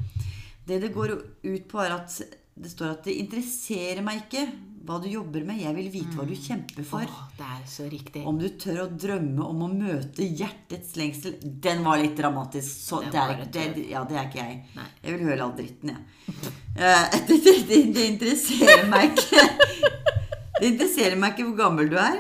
det 0.68 0.82
det 0.84 0.92
går 0.94 1.16
ut 1.44 1.68
på, 1.70 1.80
er 1.82 1.96
at 1.98 2.18
det 2.62 2.70
står 2.72 2.92
at 2.96 3.04
det 3.08 3.16
interesserer 3.18 4.02
meg 4.06 4.24
ikke 4.28 4.46
hva 4.86 4.98
du 5.02 5.08
jobber 5.12 5.44
med. 5.48 5.60
Jeg 5.62 5.76
vil 5.78 5.90
vite 5.94 6.18
hva 6.18 6.26
du 6.28 6.34
kjemper 6.36 6.86
for. 6.88 7.06
Oh, 7.06 7.28
det 7.38 7.48
er 7.56 7.62
så 7.70 7.86
riktig. 7.92 8.24
Om 8.28 8.40
du 8.42 8.48
tør 8.62 8.84
å 8.86 8.88
drømme 8.90 9.46
om 9.46 9.64
å 9.66 9.70
møte 9.72 10.26
hjertets 10.26 10.96
lengsel 11.00 11.38
Den 11.42 11.84
var 11.86 12.02
litt 12.02 12.18
dramatisk. 12.18 12.72
Så 12.72 13.02
det, 13.06 13.22
er, 13.22 13.46
det, 13.54 13.68
ja, 13.92 14.04
det 14.08 14.18
er 14.18 14.30
ikke 14.30 14.42
jeg. 14.42 14.58
Nei. 14.78 14.88
Jeg 15.04 15.16
vil 15.18 15.30
høre 15.30 15.46
all 15.46 15.56
dritten, 15.58 15.94
jeg. 15.94 16.36
Ja. 16.78 16.98
det, 17.28 17.40
det, 17.46 17.56
det, 17.70 17.80
det 17.96 18.08
interesserer 18.16 18.88
meg 18.92 19.16
ikke. 19.16 19.48
Det 20.62 20.68
interesserer 20.76 21.18
meg 21.18 21.32
ikke 21.34 21.48
hvor 21.48 21.56
gammel 21.58 21.88
du 21.90 21.96
er. 21.98 22.20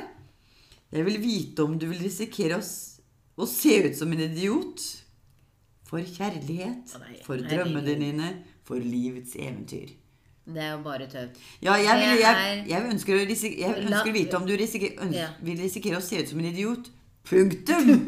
Jeg 0.89 1.05
vil 1.05 1.19
vite 1.21 1.61
om 1.61 1.75
du 1.77 1.83
vil 1.91 1.99
risikere 2.01 2.57
å, 2.57 2.63
å 3.37 3.45
se 3.45 3.75
ut 3.85 3.99
som 3.99 4.09
en 4.15 4.23
idiot. 4.25 4.81
For 5.85 6.01
kjærlighet, 6.01 6.89
for 7.21 7.37
drømmene 7.37 7.93
dine, 7.99 8.31
for 8.65 8.81
livets 8.81 9.35
eventyr. 9.37 9.91
Det 10.45 10.61
er 10.63 10.71
jo 10.71 10.79
bare 10.83 11.05
tøv. 11.07 11.29
Ja, 11.61 11.75
jeg, 11.77 11.97
vil, 12.01 12.19
jeg, 12.23 12.63
jeg 12.71 12.87
ønsker, 12.91 13.13
å 13.19 13.27
risik- 13.29 13.59
jeg 13.61 13.75
ønsker 13.85 14.09
å 14.09 14.15
vite 14.15 14.37
om 14.39 14.45
du 14.49 14.55
risiker, 14.57 14.97
Ja. 15.13 15.27
vil 15.45 15.59
risikere 15.61 15.99
å 15.99 16.01
se 16.03 16.21
ut 16.23 16.29
som 16.31 16.39
en 16.41 16.49
idiot. 16.49 16.89
Punktum! 17.29 17.91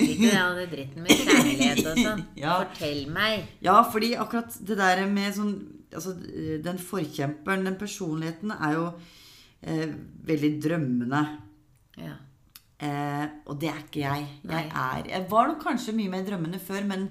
Ikke 0.00 0.30
det 0.30 0.32
den 0.32 0.70
dritten 0.70 1.04
med 1.04 1.10
kjærlighet 1.16 1.80
og 1.90 1.98
sånn. 1.98 2.22
Ja. 2.42 2.56
Fortell 2.62 3.02
meg. 3.12 3.46
Ja, 3.64 3.78
fordi 3.92 4.12
akkurat 4.20 4.56
det 4.68 4.76
der 4.80 5.04
med 5.10 5.34
sånn 5.36 5.54
Altså, 5.90 6.12
den 6.62 6.76
forkjemperen, 6.78 7.64
den 7.66 7.74
personligheten, 7.74 8.52
er 8.54 8.76
jo 8.76 8.82
eh, 9.66 9.88
veldig 10.28 10.50
drømmende. 10.62 11.22
Ja. 11.98 12.12
Eh, 12.78 13.24
og 13.50 13.58
det 13.58 13.72
er 13.72 13.80
ikke 13.82 14.04
jeg. 14.04 14.28
Jeg 14.46 14.68
er 14.70 15.08
Jeg 15.10 15.24
var 15.32 15.48
nok 15.50 15.58
kanskje 15.64 15.96
mye 15.98 16.12
mer 16.12 16.22
drømmende 16.28 16.60
før, 16.62 16.86
men 16.86 17.08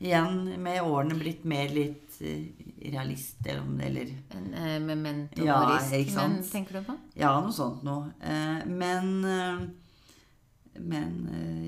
igjen 0.00 0.62
med 0.62 0.80
årene 0.82 1.18
blitt 1.20 1.44
mer 1.48 1.68
litt 1.74 2.16
eh, 2.24 2.46
realist, 2.90 3.40
eller 3.44 3.86
eller 3.86 4.14
En, 4.36 4.54
eh, 4.54 5.44
Ja, 5.44 5.60
mori, 5.60 6.00
ikke 6.00 6.14
sant. 6.14 6.40
men 6.40 6.48
tenker 6.48 6.80
du 6.80 6.88
på? 6.88 6.96
Ja, 7.20 7.34
noe 7.40 7.52
sånt 7.52 7.84
noe. 7.86 8.10
Eh, 8.20 8.64
men 8.66 9.76
men 10.80 11.16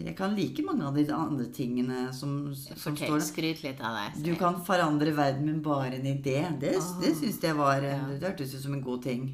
jeg 0.06 0.14
kan 0.16 0.32
like 0.32 0.62
mange 0.64 0.86
av 0.86 0.94
de 0.96 1.04
andre 1.12 1.44
tingene 1.52 2.06
som, 2.16 2.54
som 2.54 2.94
Fortell, 2.94 3.10
står 3.10 3.24
skryt 3.26 3.62
litt 3.64 3.80
av 3.84 3.98
deg. 3.98 4.22
Du 4.24 4.30
kan 4.40 4.56
forandre 4.64 5.12
verden 5.12 5.50
med 5.50 5.62
bare 5.62 5.98
en 5.98 6.06
idé. 6.06 6.38
Det, 6.60 6.78
det 7.02 7.12
syns 7.18 7.42
jeg 7.42 7.58
var 7.58 7.82
Ja. 7.82 7.98
Det 8.08 8.22
hørtes 8.24 8.54
ut 8.54 8.62
som 8.62 8.72
en 8.78 8.84
god 8.84 9.02
ting. 9.04 9.26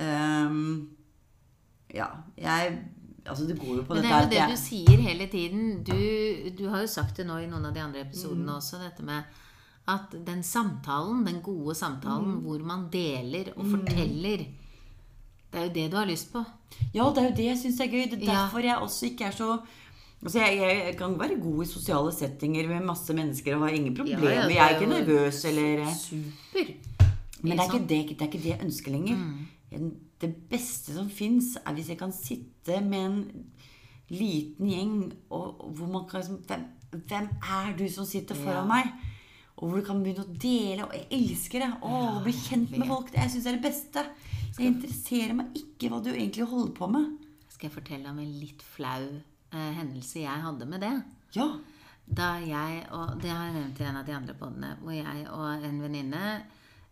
Um, 0.00 0.96
ja, 1.92 2.08
jeg 2.38 2.78
Altså, 3.28 3.46
det 3.48 3.58
går 3.60 3.76
jo 3.76 3.82
på 3.88 3.94
Men 3.94 4.02
det 4.02 4.12
er 4.12 4.22
jo 4.22 4.30
det 4.30 4.44
du 4.52 4.60
sier 4.60 5.00
hele 5.08 5.26
tiden. 5.32 5.82
Du, 5.84 5.96
du 6.58 6.68
har 6.70 6.80
jo 6.80 6.86
sagt 6.86 7.16
det 7.16 7.26
nå 7.26 7.38
i 7.42 7.46
noen 7.50 7.64
av 7.66 7.74
de 7.74 7.80
andre 7.80 8.00
episodene 8.06 8.46
Mm. 8.50 8.56
også, 8.56 8.78
dette 8.82 9.02
med 9.02 9.22
at 9.88 10.14
den 10.26 10.42
samtalen, 10.42 11.24
den 11.26 11.40
gode 11.42 11.74
samtalen 11.74 12.36
Mm. 12.36 12.40
hvor 12.42 12.58
man 12.66 12.88
deler 12.92 13.52
og 13.56 13.64
forteller 13.70 14.46
Det 15.52 15.60
er 15.62 15.64
jo 15.68 15.72
det 15.74 15.90
du 15.92 15.96
har 15.96 16.06
lyst 16.06 16.32
på. 16.32 16.44
Ja, 16.94 17.04
det 17.14 17.18
er 17.22 17.28
jo 17.30 17.36
det 17.36 17.44
jeg 17.46 17.58
syns 17.58 17.80
er 17.80 17.86
gøy. 17.86 18.10
Det 18.10 18.22
er 18.22 18.26
derfor 18.26 18.58
jeg 18.60 18.76
også 18.76 19.06
ikke 19.06 19.24
er 19.24 19.30
så 19.30 19.58
Altså, 20.22 20.38
jeg, 20.40 20.58
jeg 20.86 20.96
kan 20.98 21.18
være 21.20 21.36
god 21.40 21.62
i 21.62 21.66
sosiale 21.68 22.12
settinger 22.12 22.68
med 22.68 22.80
masse 22.86 23.14
mennesker 23.14 23.54
og 23.54 23.60
har 23.68 23.68
ingen 23.76 23.94
problemer. 23.94 24.24
Ja, 24.30 24.40
ja, 24.40 24.48
jeg 24.48 24.56
er 24.64 24.80
ikke 24.80 24.90
nervøs 24.90 25.44
eller 25.44 25.86
Super. 25.94 26.72
Men 27.42 27.52
det 27.52 27.60
er, 27.60 27.64
ikke 27.64 27.78
det, 27.88 27.88
det 27.88 28.22
er 28.22 28.26
ikke 28.26 28.38
det 28.42 28.50
jeg 28.50 28.60
ønsker 28.64 28.90
lenger. 28.90 29.16
En- 29.72 29.92
Det 30.20 30.30
beste 30.50 30.94
som 30.96 31.08
fins, 31.12 31.56
er 31.60 31.74
hvis 31.76 31.88
jeg 31.92 31.98
kan 32.00 32.12
sitte 32.12 32.80
med 32.84 33.04
en 33.04 33.18
liten 34.08 34.68
gjeng, 34.70 34.94
og, 35.30 35.60
og 35.60 35.74
hvor 35.76 35.90
man 35.92 36.06
kan 36.08 36.20
liksom 36.22 36.38
hvem, 36.46 36.64
hvem 37.08 37.28
er 37.42 37.74
du 37.76 37.84
som 37.92 38.06
sitter 38.08 38.38
foran 38.38 38.64
Ja. 38.64 38.70
meg? 38.70 38.92
Og 39.56 39.68
hvor 39.70 39.80
du 39.80 39.84
kan 39.86 40.02
begynne 40.04 40.24
å 40.24 40.36
dele. 40.36 40.84
Og 40.84 40.92
jeg 40.92 41.06
elsker 41.16 41.62
det. 41.64 41.68
Å, 41.80 41.90
Ja, 41.90 42.18
bli 42.24 42.32
kjent 42.36 42.70
med 42.76 42.86
folk. 42.86 43.08
Det 43.12 43.22
jeg 43.22 43.30
syns 43.34 43.46
er 43.46 43.56
det 43.56 43.62
beste. 43.64 44.02
Jeg 44.58 44.66
interesserer 44.74 45.32
meg 45.36 45.54
ikke 45.56 45.88
hva 45.92 46.02
du 46.04 46.10
egentlig 46.12 46.44
holder 46.48 46.74
på 46.76 46.88
med. 46.92 47.06
Skal 47.48 47.68
jeg 47.70 47.74
fortelle 47.78 48.10
om 48.10 48.18
en 48.20 48.34
litt 48.40 48.60
flau 48.62 49.06
eh, 49.52 49.72
hendelse 49.78 50.20
jeg 50.20 50.44
hadde 50.44 50.68
med 50.68 50.80
det? 50.84 50.92
Ja. 51.36 51.48
Da 52.06 52.34
jeg, 52.44 52.84
og 52.92 53.16
det 53.22 53.32
har 53.32 53.48
jeg 53.48 53.54
nevnt 53.56 53.80
i 53.80 53.84
en 53.88 53.96
av 53.96 54.04
de 54.06 54.12
andre 54.14 54.34
podene, 54.38 54.74
hvor 54.82 54.92
jeg 54.94 55.24
og 55.32 55.64
en 55.66 55.80
venninne 55.82 56.20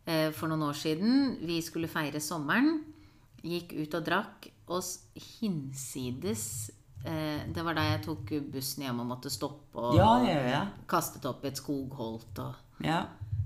eh, 0.09 0.31
for 0.35 0.49
noen 0.51 0.65
år 0.67 0.75
siden 0.81 1.37
Vi 1.45 1.61
skulle 1.63 1.87
feire 1.93 2.19
sommeren. 2.21 2.81
Gikk 3.45 3.75
ut 3.83 3.95
og 3.99 4.07
drakk. 4.07 4.49
Og 4.73 4.81
hinsides 5.21 6.45
eh, 7.05 7.43
Det 7.53 7.65
var 7.67 7.77
da 7.77 7.83
jeg 7.91 8.01
tok 8.07 8.31
bussen 8.55 8.87
hjem 8.87 9.03
og 9.05 9.11
måtte 9.11 9.29
stoppe 9.33 9.77
og 9.91 9.99
Ja, 9.99 10.15
ja, 10.25 10.39
ja. 10.49 10.63
kastet 10.89 11.27
opp 11.29 11.45
et 11.45 11.61
skogholt 11.61 12.41
og 12.41 12.55
ja. 12.85 13.03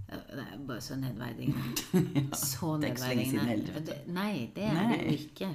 Eh, 0.09 0.23
Det 0.31 0.45
er 0.45 0.63
bare 0.69 0.81
så 0.85 0.95
nedverdigende. 0.97 1.75
Så 2.39 2.75
er 2.77 2.85
nedverdigende. 2.87 3.83
Det- 3.91 4.07
Nei, 4.15 4.51
det 4.55 4.65
er 4.71 4.79
det 4.89 5.01
jo 5.03 5.19
ikke. 5.19 5.51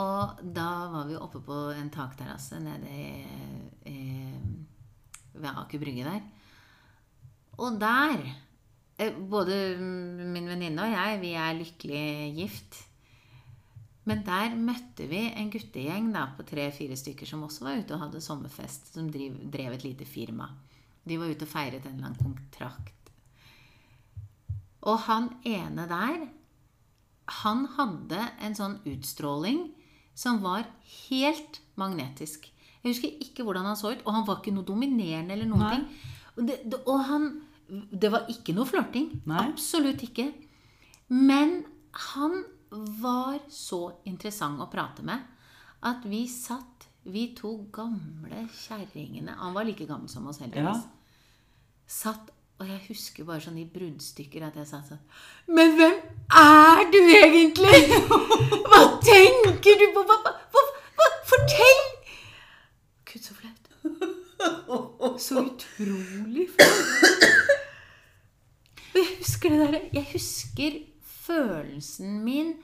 Og 0.00 0.40
da 0.56 0.68
var 0.90 1.06
vi 1.08 1.16
oppe 1.18 1.40
på 1.44 1.60
en 1.76 1.90
takterrasse 1.90 2.58
nede 2.62 2.90
i, 2.90 3.06
i, 3.90 4.32
ved 5.34 5.48
Aker 5.50 5.78
Brygge 5.82 6.04
der. 6.06 6.20
Og 7.58 7.78
der 7.80 8.22
eh, 8.98 9.12
Både 9.30 9.76
min 9.78 10.46
venninne 10.48 10.82
og 10.82 10.92
jeg, 10.94 11.18
vi 11.20 11.32
er 11.34 11.58
lykkelig 11.58 12.06
gift. 12.38 12.86
Men 14.08 14.22
der 14.24 14.54
møtte 14.56 15.06
vi 15.10 15.26
en 15.28 15.50
guttegjeng 15.52 16.08
da, 16.14 16.30
på 16.36 16.46
tre-fire 16.48 16.96
stykker 16.96 17.28
som 17.28 17.44
også 17.44 17.66
var 17.66 17.82
ute 17.82 17.94
og 17.96 18.06
hadde 18.06 18.22
sommerfest. 18.24 18.94
Som 18.94 19.10
driv, 19.12 19.36
drev 19.52 19.76
et 19.76 19.84
lite 19.84 20.08
firma. 20.08 20.48
De 21.04 21.18
var 21.20 21.32
ute 21.32 21.46
og 21.46 21.52
feiret 21.52 21.84
en 21.84 21.98
eller 21.98 22.10
annen 22.10 22.20
kontrakt. 22.20 23.10
Og 24.88 25.02
han 25.04 25.28
ene 25.44 25.84
der, 25.90 26.24
han 27.44 27.66
hadde 27.76 28.22
en 28.40 28.56
sånn 28.56 28.78
utstråling 28.88 29.68
som 30.16 30.40
var 30.42 30.64
helt 31.08 31.60
magnetisk. 31.80 32.48
Jeg 32.80 32.94
husker 32.94 33.20
ikke 33.22 33.44
hvordan 33.44 33.68
han 33.68 33.78
så 33.78 33.92
ut, 33.92 34.04
og 34.06 34.14
han 34.16 34.26
var 34.28 34.40
ikke 34.40 34.54
noe 34.56 34.66
dominerende 34.66 35.36
eller 35.36 35.48
noen 35.48 35.64
Nei. 35.66 35.74
ting. 35.76 36.14
Og, 36.36 36.42
det, 36.48 36.56
det, 36.64 36.80
og 36.88 37.06
han 37.10 37.30
Det 37.70 38.08
var 38.10 38.24
ikke 38.32 38.50
noe 38.56 38.66
flørting. 38.66 39.20
Absolutt 39.30 40.00
ikke. 40.02 40.24
Men 41.06 41.60
han 42.10 42.40
var 42.70 43.38
så 43.50 43.80
interessant 44.06 44.62
å 44.62 44.68
prate 44.70 45.02
med 45.06 45.26
at 45.86 46.04
vi 46.06 46.26
satt, 46.28 46.88
vi 47.02 47.30
to 47.34 47.54
gamle 47.72 48.42
kjerringene 48.52 49.32
Han 49.40 49.54
var 49.56 49.64
like 49.64 49.86
gammel 49.88 50.10
som 50.12 50.26
oss, 50.28 50.42
heldigvis. 50.42 50.84
Satt 51.88 52.28
og 52.60 52.68
jeg 52.68 52.80
husker 52.90 53.24
bare 53.24 53.40
sånn 53.40 53.56
i 53.56 53.64
bruddstykker 53.64 54.44
at 54.44 54.58
jeg 54.60 54.68
satt 54.68 54.90
sånn 54.90 55.54
Men 55.56 55.72
hvem 55.78 55.94
er 56.42 56.82
du 56.92 56.98
egentlig? 57.00 57.80
Hva 58.68 58.82
tenker 59.00 59.80
du 59.80 59.86
på? 59.96 60.04
Hva, 60.04 60.18
hva, 60.26 60.34
hva? 60.52 61.06
Fortell! 61.30 61.80
Gud, 63.08 63.24
så 63.24 63.38
flaut. 63.38 63.56
Så 65.20 65.40
utrolig 65.40 66.46
flaut. 66.52 67.26
Jeg 68.94 69.06
husker 69.20 69.52
det 69.52 69.58
derre 69.60 69.80
Jeg 69.94 70.06
husker 70.12 70.78
følelsen 71.30 72.20
min 72.26 72.54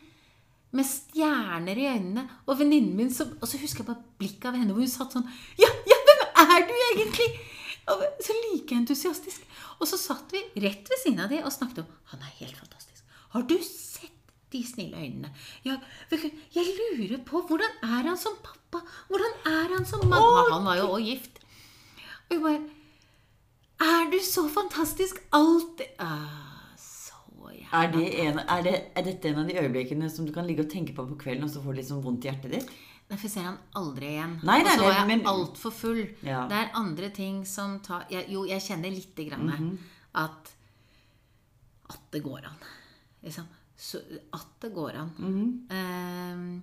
med 0.76 0.84
stjerner 0.84 1.78
i 1.78 1.86
øynene, 1.88 2.26
og 2.46 2.58
venninnen 2.58 2.96
min 2.98 3.12
som 3.14 3.30
Og 3.40 3.48
så 3.48 3.56
husker 3.62 3.84
jeg 3.84 3.88
bare 3.88 4.16
blikket 4.18 4.48
av 4.50 4.56
henne 4.58 4.74
hvor 4.74 4.82
hun 4.82 4.90
satt 4.92 5.14
sånn 5.14 5.28
Ja, 5.62 5.70
ja, 5.88 5.98
hvem 6.08 6.24
er 6.42 6.66
du 6.66 6.74
egentlig? 6.90 7.28
Og 7.94 8.02
så 8.26 8.34
like 8.34 8.74
entusiastisk. 8.74 9.44
Og 9.78 9.86
så 9.88 9.98
satt 10.00 10.34
vi 10.34 10.42
rett 10.64 10.90
ved 10.90 11.02
siden 11.02 11.22
av 11.22 11.30
de 11.32 11.38
og 11.44 11.54
snakket 11.54 11.84
om 11.84 11.92
Han 12.12 12.24
er 12.26 12.34
helt 12.42 12.58
fantastisk. 12.58 13.04
Har 13.36 13.46
du 13.46 13.56
sett 13.62 14.12
de 14.52 14.62
snille 14.66 14.98
øynene? 14.98 15.30
Ja, 15.66 15.78
jeg 16.10 16.74
lurer 16.80 17.22
på 17.26 17.44
Hvordan 17.46 17.78
er 17.86 18.10
han 18.10 18.18
som 18.20 18.36
pappa? 18.42 18.82
Hvordan 19.08 19.38
er 19.52 19.76
han 19.76 19.86
som 19.88 20.02
mamma? 20.04 20.48
Han 20.50 20.66
var 20.66 20.80
jo 20.82 20.90
òg 20.96 21.06
gift. 21.06 21.40
Og 22.26 22.36
jeg 22.36 22.42
bare 22.42 22.62
Er 23.86 24.10
du 24.10 24.18
så 24.24 24.48
fantastisk? 24.50 25.22
alltid 25.32 25.86
ah, 26.00 26.55
Er, 27.72 27.88
det 27.92 28.20
en, 28.20 28.38
er, 28.38 28.62
det, 28.62 28.74
er 28.96 29.02
dette 29.02 29.28
en 29.28 29.38
av 29.38 29.46
de 29.48 29.54
øyeblikkene 29.60 30.10
som 30.10 30.26
du 30.26 30.32
kan 30.32 30.46
ligge 30.46 30.64
og 30.64 30.70
tenke 30.70 30.94
på 30.94 31.06
på 31.08 31.16
kvelden, 31.18 31.44
og 31.44 31.50
så 31.50 31.62
får 31.62 31.72
du 31.72 31.76
litt 31.80 31.88
sånn 31.90 32.02
vondt 32.04 32.24
i 32.24 32.28
hjertet 32.30 32.50
ditt? 32.52 32.70
Derfor 33.08 33.28
ser 33.28 33.42
han 33.46 33.58
aldri 33.74 34.06
igjen. 34.16 34.40
Nei, 34.42 34.62
nei, 34.62 34.72
og 34.74 34.78
så 34.80 34.86
er 34.90 34.96
jeg 34.98 35.06
men- 35.06 35.26
altfor 35.26 35.70
full. 35.72 36.00
Ja. 36.22 36.46
Det 36.48 36.56
er 36.56 36.70
andre 36.74 37.10
ting 37.10 37.44
som 37.46 37.78
tar 37.80 38.06
jeg, 38.10 38.26
Jo, 38.28 38.44
jeg 38.46 38.60
kjenner 38.60 38.90
lite 38.90 39.24
grann 39.28 39.46
Mhm. 39.46 39.78
at 40.14 40.52
At 41.88 42.00
det 42.10 42.22
går 42.24 42.44
an. 42.44 42.56
Liksom. 43.22 43.44
Så, 43.76 43.98
at 44.32 44.46
det 44.60 44.72
går 44.74 44.90
an. 44.96 45.10
Mm 45.18 45.34
-hmm. 45.68 46.56
uh, 46.56 46.60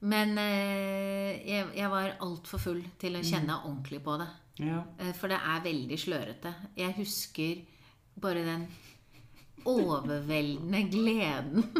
men 0.00 0.38
eh, 0.38 1.48
jeg, 1.50 1.66
jeg 1.76 1.90
var 1.90 2.16
altfor 2.20 2.58
full 2.58 2.82
til 2.98 3.16
å 3.16 3.22
kjenne 3.22 3.52
Mhm. 3.52 3.66
ordentlig 3.66 4.02
på 4.04 4.18
det. 4.18 4.28
Ja. 4.58 4.82
Eh, 4.98 5.12
For 5.12 5.28
det 5.28 5.36
er 5.36 5.60
veldig 5.64 5.98
slørete. 5.98 6.54
Jeg 6.76 6.94
husker 6.96 7.56
bare 8.20 8.44
den 8.44 8.66
overveldende 9.72 10.82
gleden 10.92 11.64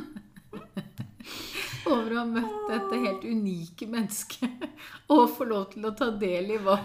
over 1.90 2.12
å 2.12 2.18
ha 2.20 2.24
møtt 2.28 2.66
dette 2.70 2.98
helt 3.04 3.24
unike 3.26 3.86
mennesket 3.90 4.66
og 5.14 5.28
få 5.36 5.46
lov 5.48 5.64
til 5.74 5.86
å 5.86 5.94
ta 5.98 6.08
del 6.18 6.46
i 6.56 6.58
hva, 6.62 6.76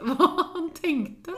hva 0.00 0.28
han 0.54 0.70
tenkte. 0.76 1.34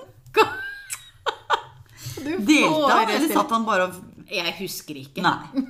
Du 2.18 2.32
Delte 2.42 2.90
han, 2.90 3.10
eller 3.14 3.30
satt 3.30 3.52
han 3.54 3.64
bare 3.66 3.84
og 3.88 3.94
Jeg 4.28 4.52
husker 4.58 4.98
ikke. 5.00 5.22
Nei. 5.24 5.62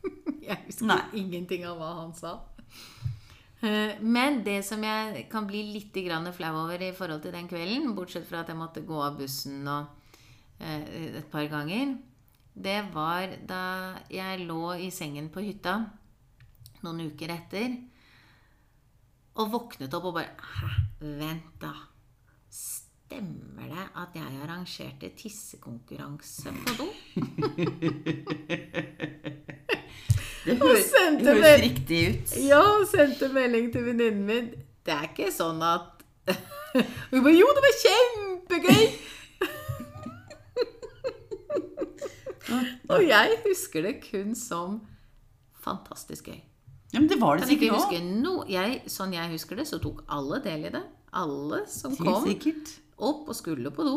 Jeg 0.48 0.58
husker 0.66 0.88
Nei. 0.90 1.02
ingenting 1.20 1.62
av 1.68 1.76
hva 1.78 1.90
han 2.00 2.14
sa. 2.16 2.32
Eh, 3.60 3.92
Men 4.00 4.40
det 4.44 4.62
som 4.66 4.82
jeg 4.82 5.26
kan 5.30 5.46
bli 5.46 5.62
litt 5.74 5.94
flau 6.36 6.54
over 6.64 6.82
i 6.82 6.92
forhold 6.96 7.22
til 7.22 7.32
den 7.32 7.48
kvelden, 7.48 7.94
bortsett 7.94 8.26
fra 8.26 8.40
at 8.40 8.48
jeg 8.48 8.56
måtte 8.58 8.82
gå 8.86 8.98
av 9.02 9.18
bussen 9.18 9.68
og, 9.68 9.86
eh, 10.58 11.18
et 11.20 11.30
par 11.30 11.46
ganger, 11.46 11.98
det 12.60 12.80
var 12.94 13.32
da 13.48 13.62
jeg 14.12 14.44
lå 14.48 14.74
i 14.84 14.90
sengen 14.94 15.30
på 15.32 15.42
hytta 15.44 15.78
noen 16.84 17.00
uker 17.10 17.32
etter 17.34 17.74
og 19.40 19.52
våknet 19.54 19.94
opp 19.96 20.08
og 20.10 20.16
bare 20.18 20.32
Hæ, 20.40 20.70
vent, 21.20 21.52
da. 21.62 21.72
Stemmer 22.50 23.70
det 23.70 23.86
at 24.02 24.16
jeg 24.18 24.40
arrangerte 24.44 25.12
tissekonkurranse 25.16 26.52
på 26.64 26.76
do? 26.80 26.88
Det 30.40 30.54
høres, 30.56 30.86
sendte 30.88 31.24
det 31.26 31.34
høres 31.36 31.60
riktig 31.60 31.98
ut. 32.08 32.30
Ja, 32.48 32.62
sendte 32.88 33.28
melding 33.28 33.66
til 33.74 33.84
venninnen 33.84 34.22
min. 34.24 34.46
Det 34.86 34.94
er 34.94 35.10
ikke 35.10 35.28
sånn 35.34 35.60
at 35.60 36.00
Hun 37.10 37.20
bare 37.26 37.34
Jo, 37.36 37.50
det 37.56 37.64
var 37.66 37.76
kjempegøy! 37.82 38.84
Og 42.90 43.02
jeg 43.04 43.40
husker 43.44 43.82
det 43.86 43.96
kun 44.04 44.34
som 44.38 44.80
fantastisk 45.60 46.30
gøy. 46.30 46.40
Ja, 46.90 46.98
men 46.98 47.08
det 47.10 47.20
var 47.20 47.38
det 47.38 47.46
sikkert 47.50 47.76
òg. 47.78 47.92
no, 48.22 48.40
Sånn 48.90 49.12
jeg 49.14 49.30
husker 49.34 49.60
det, 49.60 49.66
så 49.70 49.78
tok 49.82 50.02
alle 50.10 50.40
del 50.42 50.64
i 50.66 50.72
det. 50.74 50.82
Alle 51.12 51.64
som 51.70 51.92
Helt 51.94 52.06
kom 52.06 52.26
sikkert. 52.26 52.72
opp 52.98 53.28
og 53.30 53.36
skulle 53.36 53.70
på 53.74 53.84
do, 53.86 53.96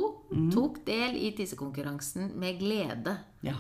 tok 0.54 0.84
del 0.86 1.16
i 1.18 1.32
tissekonkurransen 1.38 2.34
med 2.40 2.60
glede. 2.60 3.18
Ja. 3.46 3.56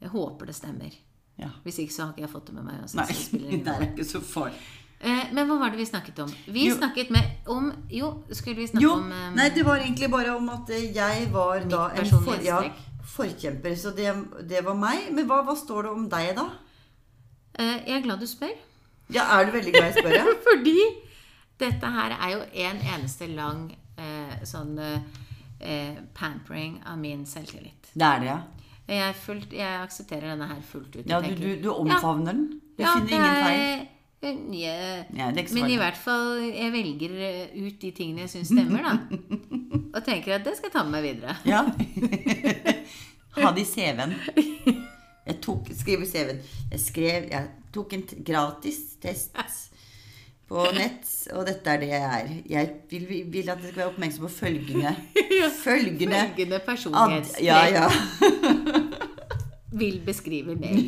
Jeg 0.00 0.10
håper 0.12 0.46
det 0.46 0.54
stemmer. 0.54 0.92
ja. 1.38 1.50
Hvis 1.64 1.78
ikke 1.78 1.92
så 1.92 2.02
har 2.04 2.12
ikke 2.12 2.22
jeg 2.26 2.30
fått 2.30 2.46
det 2.46 2.54
med 2.54 2.64
meg. 2.64 2.82
Også, 2.84 2.96
Nei, 2.96 3.06
det 3.32 3.62
det 3.66 3.74
er 3.74 3.86
ikke 3.90 4.04
så 4.04 4.20
farlig. 4.20 4.60
Eh, 5.00 5.32
men 5.36 5.44
hva 5.48 5.58
var 5.60 5.70
det 5.74 5.78
vi 5.82 5.84
snakket 5.84 6.18
om? 6.24 6.30
Vi 6.48 6.68
Jo. 6.70 6.76
snakket 6.78 7.10
med, 7.12 7.22
om 7.52 7.66
Jo, 7.92 8.22
skulle 8.32 8.56
vi 8.56 8.66
snakke 8.66 8.82
Jo, 8.84 8.92
om 8.96 9.10
um, 9.12 9.34
nei, 9.36 9.50
det 9.52 9.64
var 9.66 9.76
egentlig 9.82 10.08
bare 10.10 10.32
om 10.36 10.48
at 10.48 10.70
eh, 10.72 10.86
jeg 10.96 11.26
var 11.34 11.66
da 11.68 11.90
en 11.92 12.06
for, 12.24 12.40
ja. 12.40 12.62
Forkjemper. 13.06 13.74
Så 13.78 13.92
det, 13.96 14.10
det 14.50 14.62
var 14.66 14.74
meg. 14.78 15.10
Men 15.14 15.26
hva, 15.30 15.42
hva 15.46 15.54
står 15.58 15.86
det 15.88 15.92
om 15.96 16.06
deg, 16.12 16.32
da? 16.38 16.46
eh, 17.58 17.78
Jeg 17.86 17.98
er 18.00 18.04
glad 18.08 18.20
du 18.20 18.26
spør. 18.30 18.54
Ja, 19.14 19.24
Er 19.38 19.46
du 19.46 19.52
veldig 19.54 19.72
glad 19.76 19.88
i 19.92 19.94
å 19.94 20.02
spørre? 20.02 20.36
Fordi 20.48 20.76
dette 21.60 21.92
her 21.94 22.16
er 22.18 22.32
jo 22.34 22.40
en 22.66 22.80
eneste 22.96 23.28
lang 23.32 23.68
eh, 23.96 24.34
sånn 24.44 24.74
eh, 24.82 25.94
pampering 26.18 26.80
av 26.86 26.98
min 27.00 27.22
selvtillit. 27.26 27.92
Det 27.94 28.04
er 28.06 28.20
det, 28.24 28.30
ja. 28.32 28.40
Jeg, 28.86 29.14
fullt, 29.18 29.52
jeg 29.56 29.78
aksepterer 29.82 30.28
denne 30.34 30.46
her 30.50 30.60
fullt 30.62 30.94
ut. 31.00 31.06
ja 31.10 31.18
du, 31.22 31.32
du, 31.34 31.48
du 31.62 31.70
omfavner 31.72 32.32
den. 32.36 32.44
Du 32.76 32.82
ja, 32.84 32.92
finner 32.94 33.16
ingen 33.16 33.46
feil. 33.46 33.86
Ja, 34.24 35.28
men 35.30 35.68
i 35.70 35.76
hvert 35.78 35.98
fall 36.00 36.40
jeg 36.48 36.72
velger 36.72 37.12
eh, 37.20 37.52
ut 37.60 37.76
de 37.82 37.90
tingene 37.94 38.24
jeg 38.24 38.32
syns 38.32 38.48
stemmer, 38.54 38.82
da. 38.82 38.94
Og 39.96 40.00
tenker 40.04 40.38
at 40.38 40.44
det 40.46 40.56
skal 40.56 40.70
jeg 40.70 40.74
ta 40.74 40.82
med 40.84 40.96
meg 40.96 41.04
videre. 41.10 41.36
Ja. 41.52 41.64
Ha 43.36 43.50
det 43.52 43.66
i 43.66 43.68
CV-en. 43.68 44.14
Jeg 45.26 45.34
tok, 45.44 45.66
skriver 45.76 46.06
CV-en. 46.08 46.38
Jeg 46.70 46.80
skrev 46.80 47.26
Jeg 47.28 47.50
tok 47.74 47.92
en 47.92 48.04
gratis 48.24 48.78
test 49.02 49.36
på 50.48 50.62
nett, 50.72 51.04
og 51.34 51.44
dette 51.44 51.68
er 51.74 51.82
det 51.82 51.90
jeg 51.90 52.06
er. 52.16 52.30
Jeg 52.48 52.70
vil, 52.88 53.04
vil 53.34 53.50
at 53.52 53.60
dere 53.60 53.72
skal 53.74 53.82
være 53.82 53.90
oppmerksom 53.90 54.24
på 54.24 54.30
følgende 54.38 54.94
Følgende 55.60 56.22
Følgende 56.30 56.60
personlighetstrekk 56.64 57.44
Ja, 57.44 57.60
ja. 57.68 57.90
vil 59.76 60.00
beskrive 60.06 60.56
mer. 60.56 60.80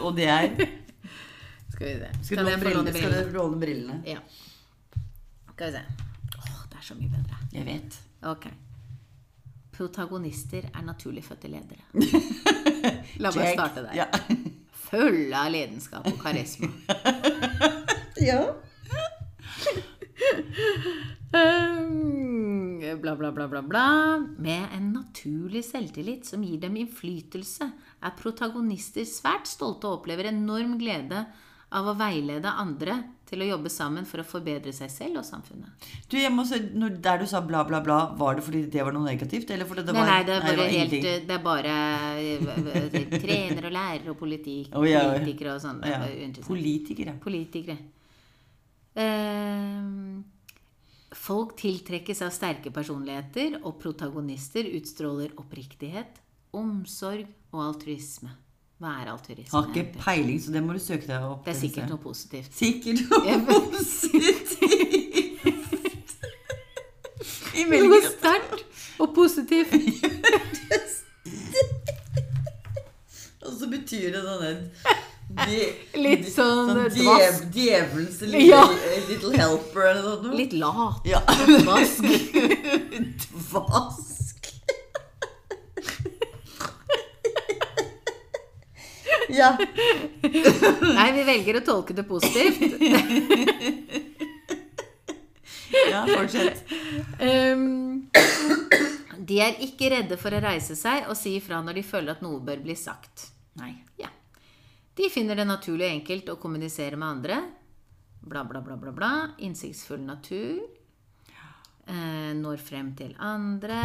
Og 0.00 0.16
det 0.16 0.30
er 0.32 0.48
Skal 1.72 1.86
vi 1.86 1.94
se. 1.98 2.10
Skal 2.28 2.50
jeg 2.52 2.60
få 2.62 2.72
låne 2.74 2.92
brillene? 2.92 3.12
Skal 3.18 3.30
du 3.32 3.36
låne 3.38 3.60
brillene? 3.62 4.00
Ja. 4.06 4.18
Skal 5.54 5.66
vi 5.66 5.72
se. 5.78 5.84
Åh, 6.38 6.58
det 6.72 6.78
er 6.80 6.86
så 6.88 6.98
mye 6.98 7.12
bedre. 7.12 7.38
Jeg 7.54 7.66
vet. 7.68 7.98
Ok. 8.32 8.48
Protagonister 9.72 10.68
er 10.68 10.84
naturlig 10.84 11.24
fødte 11.24 11.48
ledere. 11.48 11.84
La 13.22 13.32
meg 13.32 13.38
Check. 13.38 13.54
starte 13.56 13.86
der. 13.86 13.94
Ja. 13.96 14.08
Fulle 14.92 15.38
av 15.38 15.48
lidenskap 15.54 16.06
og 16.10 16.18
karisma. 16.20 16.68
ja. 18.28 18.42
Um, 21.32 22.82
Bla, 23.02 23.14
bla, 23.16 23.32
bla, 23.32 23.46
bla, 23.48 23.62
bla. 23.64 24.18
Med 24.38 24.68
en 24.76 24.90
naturlig 24.92 25.62
selvtillit 25.64 26.26
som 26.28 26.42
gir 26.44 26.60
dem 26.60 26.76
innflytelse, 26.82 27.70
er 28.04 28.12
protagonister 28.18 29.06
svært 29.08 29.48
stolte 29.48 29.88
og 29.88 30.02
opplever 30.02 30.28
enorm 30.28 30.76
glede 30.78 31.24
av 31.72 31.88
å 31.88 31.94
veilede 31.98 32.50
andre 32.62 32.98
til 33.32 33.40
å 33.40 33.46
jobbe 33.48 33.70
sammen 33.72 34.04
for 34.08 34.20
å 34.20 34.26
forbedre 34.28 34.74
seg 34.76 34.90
selv 34.92 35.22
og 35.22 35.24
samfunnet. 35.24 35.86
Du, 36.10 36.18
jeg 36.20 36.32
må 36.34 36.44
se, 36.48 36.58
når, 36.76 36.98
Der 37.04 37.22
du 37.22 37.26
sa 37.30 37.40
bla, 37.44 37.62
bla, 37.68 37.80
bla, 37.84 38.00
var 38.18 38.36
det 38.36 38.44
fordi 38.44 38.66
det 38.72 38.84
var 38.84 38.92
noe 38.92 39.08
negativt? 39.08 39.50
Eller 39.54 39.68
fordi 39.68 39.86
det 39.88 39.94
Nei, 39.96 40.02
var 40.02 40.10
nei, 40.10 40.18
det 40.28 40.34
er 40.34 40.44
bare 40.44 40.58
var 40.60 40.74
helt? 40.74 40.96
Det 41.30 41.36
er 41.38 41.46
bare 41.46 41.78
trener 42.92 43.24
trenere 43.24 43.70
og 43.70 43.76
lærere 43.78 44.12
og 44.12 44.20
politikk, 44.20 44.76
oh, 44.76 44.84
ja, 44.88 45.00
ja. 45.00 45.16
politikere 45.16 45.56
og 45.56 45.64
sånn. 45.64 45.80
Det 45.80 45.94
Ja. 45.94 46.44
Politikere. 46.44 47.16
Politikere. 47.22 47.78
Eh, 49.00 49.80
folk 51.16 51.56
tiltrekkes 51.56 52.20
av 52.26 52.36
sterke 52.36 52.72
personligheter, 52.74 53.62
og 53.64 53.78
protagonister 53.80 54.68
utstråler 54.76 55.32
oppriktighet, 55.40 56.20
omsorg 56.52 57.24
og 57.52 57.64
altruisme. 57.64 58.36
Hva 58.82 58.92
er 58.98 59.10
altruisme? 59.12 59.46
Har 59.52 59.68
ikke 59.70 59.84
peiling, 60.02 60.38
så 60.42 60.50
det 60.50 60.62
må 60.66 60.74
du 60.74 60.80
søke 60.82 61.06
deg 61.06 61.22
opp. 61.22 61.44
Det 61.46 61.52
er 61.54 61.58
sikkert 61.60 61.88
noe 61.92 62.00
positivt. 62.02 62.50
Sikkert 62.56 62.98
noe 63.12 63.36
positivt. 63.46 64.56
Noe 67.70 68.00
sterkt 68.08 68.64
og 68.98 69.14
positivt. 69.14 69.72
Og 73.42 73.50
så 73.58 73.66
betyr 73.66 74.12
det 74.14 74.20
sånn 74.22 74.60
de, 75.32 75.56
Litt 75.98 76.26
sånn 76.30 76.68
sånn 76.68 76.92
djev, 76.94 77.38
Djevelens 77.54 78.20
lille, 78.22 78.42
Ja. 78.50 78.60
little 79.08 79.32
helper 79.34 79.86
eller 79.90 80.02
noe. 80.04 80.18
sånt. 80.22 80.36
Litt 80.38 80.52
lat. 80.54 81.00
Ja. 81.08 81.20
Dvask. 81.26 82.06
Dvask. 83.48 84.11
Ja. 89.32 89.56
Nei, 90.98 91.08
vi 91.16 91.22
velger 91.26 91.60
å 91.60 91.66
tolke 91.66 91.96
det 91.96 92.04
positivt. 92.08 92.60
ja, 95.92 96.06
fortsett. 96.06 96.64
Um, 97.20 98.08
de 99.22 99.40
er 99.40 99.60
ikke 99.64 99.90
redde 99.92 100.16
for 100.20 100.34
å 100.34 100.42
reise 100.42 100.76
seg 100.78 101.08
og 101.08 101.16
si 101.18 101.36
ifra 101.38 101.62
når 101.64 101.80
de 101.80 101.84
føler 101.86 102.16
at 102.16 102.24
noe 102.24 102.40
bør 102.44 102.62
bli 102.64 102.76
sagt. 102.78 103.28
Nei. 103.60 103.74
Ja. 104.00 104.10
De 104.96 105.08
finner 105.12 105.38
det 105.38 105.46
naturlig 105.48 105.88
og 105.88 105.96
enkelt 105.96 106.32
å 106.32 106.40
kommunisere 106.40 106.96
med 107.00 107.08
andre. 107.08 107.40
Bla, 108.22 108.44
bla, 108.44 108.60
bla, 108.62 108.76
bla, 108.76 108.92
bla. 108.94 109.12
Innsiktsfull 109.42 110.04
natur. 110.04 110.62
Eh, 111.86 112.32
når 112.38 112.62
frem 112.62 112.92
til 112.98 113.16
andre. 113.18 113.80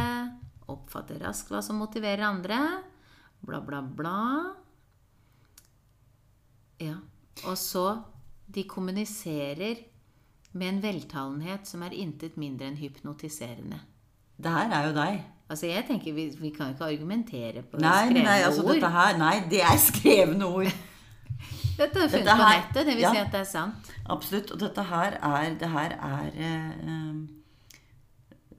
Oppfatter 0.69 1.21
raskt 1.23 1.51
hva 1.53 1.63
som 1.65 1.79
motiverer 1.81 2.27
andre. 2.27 2.59
Bla, 3.41 3.61
bla, 3.63 3.81
bla. 3.81 4.17
Ja. 6.82 6.95
Og 7.45 7.57
så 7.57 8.01
De 8.53 8.63
kommuniserer 8.63 9.75
med 10.53 10.67
en 10.69 10.78
veltalenhet 10.82 11.67
som 11.67 11.82
er 11.84 11.91
intet 11.93 12.38
mindre 12.39 12.65
enn 12.69 12.78
hypnotiserende. 12.80 13.80
Det 14.38 14.51
her 14.53 14.71
er 14.71 14.88
jo 14.88 14.93
deg. 14.95 15.17
Altså, 15.49 15.65
jeg 15.67 15.84
tenker 15.88 16.13
Vi, 16.15 16.25
vi 16.39 16.49
kan 16.55 16.67
jo 16.69 16.73
ikke 16.78 16.86
argumentere 16.93 17.61
på 17.63 17.78
Nei, 17.80 18.05
skrevne 18.07 18.23
nei, 18.23 18.38
altså 18.47 18.63
ord. 18.63 18.73
dette 18.75 18.89
her 18.95 19.17
Nei, 19.17 19.34
det 19.51 19.61
er 19.63 19.78
skrevne 19.84 20.45
ord. 20.47 20.71
Dette 21.78 21.99
er 22.01 22.07
funnet 22.09 22.25
Dette 22.25 22.38
på 22.39 22.41
her- 22.47 22.57
nettet, 22.57 22.86
det 22.88 22.95
vil 22.95 23.03
ja. 23.05 23.11
si 23.13 23.19
at 23.21 23.32
det 23.36 23.39
er 23.43 23.49
sant. 23.51 23.91
Absolutt. 24.09 24.51
Og 24.55 24.59
dette 24.63 24.84
her 24.89 25.17
er 25.21 25.53
Det 25.59 25.69
her 25.69 25.93
er 25.99 26.32
eh, 26.34 26.71
eh, 26.88 27.84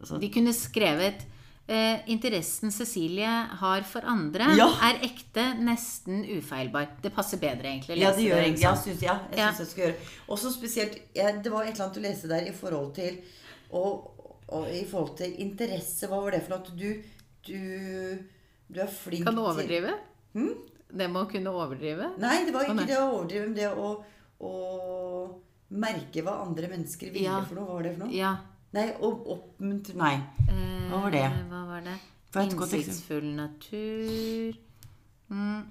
altså, 0.00 0.18
De 0.22 0.30
kunne 0.32 0.52
skrevet 0.54 1.24
eh, 1.68 2.00
Interessen 2.08 2.70
Cecilie 2.72 3.26
har 3.60 3.82
for 3.82 4.00
andre, 4.08 4.46
Ja. 4.56 4.68
er 4.88 4.98
ekte, 5.04 5.44
nesten 5.60 6.24
ufeilbar. 6.38 6.88
Det 7.02 7.12
passer 7.14 7.38
bedre, 7.38 7.68
egentlig. 7.74 7.98
Ja, 8.00 8.10
det 8.12 8.24
gjør 8.24 8.42
jeg. 8.42 8.54
ikke 8.54 8.60
Ja, 8.62 8.74
synes, 8.74 9.02
ja, 9.02 9.18
jeg 9.30 9.38
Ja. 9.38 9.50
syns 9.52 9.58
jeg 9.58 9.66
skal 9.68 9.84
gjøre. 9.84 9.96
Også 10.28 10.52
spesielt 10.52 10.98
Det 11.14 11.52
var 11.52 11.62
et 11.62 11.74
eller 11.74 11.84
annet 11.84 11.94
du 11.94 12.00
leste 12.00 12.28
der 12.28 12.46
i 12.48 12.52
forhold 12.52 12.94
til 12.94 13.18
og, 13.72 14.14
og 14.48 14.66
i 14.72 14.84
forhold 14.84 15.16
til 15.18 15.34
interesse. 15.38 16.06
Hva 16.08 16.22
var 16.22 16.30
det 16.30 16.42
for 16.42 16.50
noe? 16.50 16.58
At 16.58 16.78
du 16.78 17.02
Du, 17.48 18.18
du 18.74 18.80
er 18.80 18.86
flink 18.86 19.24
til 19.24 19.24
Kan 19.24 19.38
overdrive? 19.38 19.92
til 20.34 20.42
overdrive? 20.42 20.54
Det 20.98 21.10
med 21.10 21.22
å 21.22 21.30
kunne 21.30 21.50
overdrive? 21.50 22.18
Nei, 22.18 22.44
det 22.44 22.52
var 22.52 22.64
ikke 22.64 22.86
det 22.86 22.96
å 22.98 23.12
overdrive, 23.12 23.44
men 23.46 23.54
det 23.54 23.68
å, 23.72 24.04
å 24.40 25.40
merke 25.70 26.22
hva 26.24 26.34
andre 26.46 26.68
mennesker 26.68 27.10
ville 27.12 27.24
Ja. 27.24 27.44
for 27.44 27.54
noe. 27.54 27.64
Hva 27.66 27.72
var 27.74 27.82
det 27.82 27.92
for 27.96 28.04
noe? 28.06 28.12
Ja. 28.14 28.36
Nei, 28.76 28.90
å 29.00 29.08
oppmuntre 29.34 29.96
Nei. 29.96 30.14
Eh, 30.44 30.88
Hva 30.90 31.02
var 31.06 31.14
det? 31.14 31.24
Hva 31.48 31.64
var 31.70 31.84
det? 31.86 31.96
Innsiktsfull 32.36 33.30
natur 33.32 34.56
mm. 35.32 35.62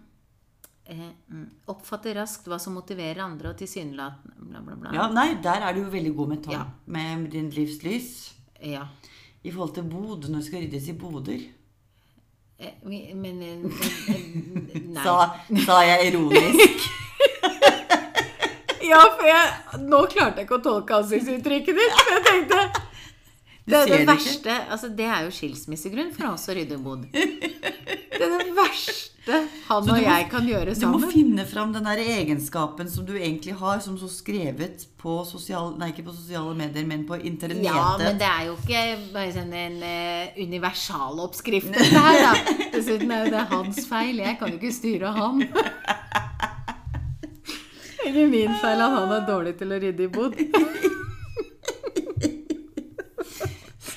Eh, 0.88 1.04
mm. 1.30 1.43
Oppfatter 1.70 2.16
raskt 2.16 2.48
hva 2.48 2.58
som 2.64 2.78
motiverer 2.80 3.20
andre, 3.22 3.52
og 3.52 3.60
tilsynelatende 3.60 4.48
bla, 4.48 4.62
bla, 4.64 4.76
bla. 4.80 4.93
Ja, 4.95 5.08
nei, 5.12 5.34
der 5.43 5.66
er 5.68 5.76
du 5.76 5.82
jo 5.84 5.91
veldig 5.91 6.14
god 6.16 6.32
med, 6.32 6.48
Ja. 6.54 6.64
med 6.86 7.28
din 7.34 7.50
livs 7.52 7.82
lys. 7.84 8.12
Ja. 8.64 8.86
I 9.43 9.52
forhold 9.52 9.76
til 9.76 9.84
bod, 9.84 10.30
når 10.30 10.39
det 10.39 10.45
skal 10.48 10.64
ryddes 10.64 10.88
i 10.88 10.95
boder. 10.98 11.43
Eh, 12.58 12.72
Men, 12.84 13.22
men 13.22 13.41
eh, 13.43 13.66
eh, 14.16 14.82
Nei. 14.95 15.04
Sa, 15.04 15.18
sa 15.68 15.82
jeg 15.86 16.14
ironisk. 16.14 16.88
Ja, 18.88 19.02
for 19.18 19.28
jeg, 19.28 19.48
nå 19.84 19.98
klarte 20.08 20.39
jeg 20.39 20.48
ikke 20.48 20.62
å 20.62 20.64
tolke 20.64 20.95
ansiktsuttrykket 21.02 21.76
ditt. 21.76 21.95
For 21.98 22.14
jeg 22.14 22.24
tenkte 22.24 22.62
Det 23.68 23.82
det 23.89 23.97
det 23.99 24.05
verste 24.07 24.53
altså 24.72 24.88
Det 24.95 25.05
er 25.11 25.26
jo 25.28 25.32
skilsmissegrunn 25.36 26.13
for 26.15 26.30
oss 26.34 26.47
å 26.47 26.55
rydde 26.55 26.78
bod. 26.80 27.01
Det 28.18 28.26
er 28.26 28.32
det 28.41 28.53
verste 28.57 29.36
han 29.68 29.84
og 29.84 29.89
må- 29.91 29.97
jeg 30.01 30.24
kan 30.32 30.45
gjøre 30.47 30.74
sammen. 30.74 31.01
Du 31.01 31.05
må 31.05 31.09
finne 31.11 31.43
fram 31.45 31.74
den 31.76 31.84
der 31.86 31.99
egenskapen 32.01 32.88
som 32.89 33.05
du 33.05 33.11
egentlig 33.18 33.53
har, 33.59 33.80
som 33.84 33.97
så 33.99 34.07
skrevet 34.09 34.86
på 34.97 35.18
sosial, 35.28 35.74
Nei, 35.78 35.91
ikke 35.91 36.05
på 36.07 36.15
sosiale 36.15 36.55
medier, 36.57 36.88
men 36.88 37.03
på 37.05 37.20
internettet. 37.20 37.68
Ja, 37.68 37.97
men 37.99 38.18
det 38.18 38.26
er 38.26 38.47
jo 38.47 38.55
ikke 38.55 38.82
bare 39.13 39.36
sånn 39.36 39.53
en 39.53 39.78
uh, 39.84 40.39
universaloppskrift, 40.47 41.70
dette 41.76 42.01
her, 42.07 42.20
da. 42.24 42.55
Dessuten 42.74 43.11
er 43.11 43.26
jo 43.28 43.34
det 43.36 43.45
hans 43.51 43.84
feil. 43.91 44.24
Jeg 44.24 44.39
kan 44.39 44.49
jo 44.55 44.57
ikke 44.61 44.74
styre 44.80 45.13
han. 45.20 45.43
Det 48.07 48.22
er 48.24 48.30
min 48.32 48.53
feil 48.61 48.80
at 48.82 48.93
han 48.93 49.11
er 49.11 49.26
dårlig 49.28 49.57
til 49.59 49.74
å 49.76 49.78
rydde 49.84 50.05
i 50.05 50.11
bod. 50.13 50.38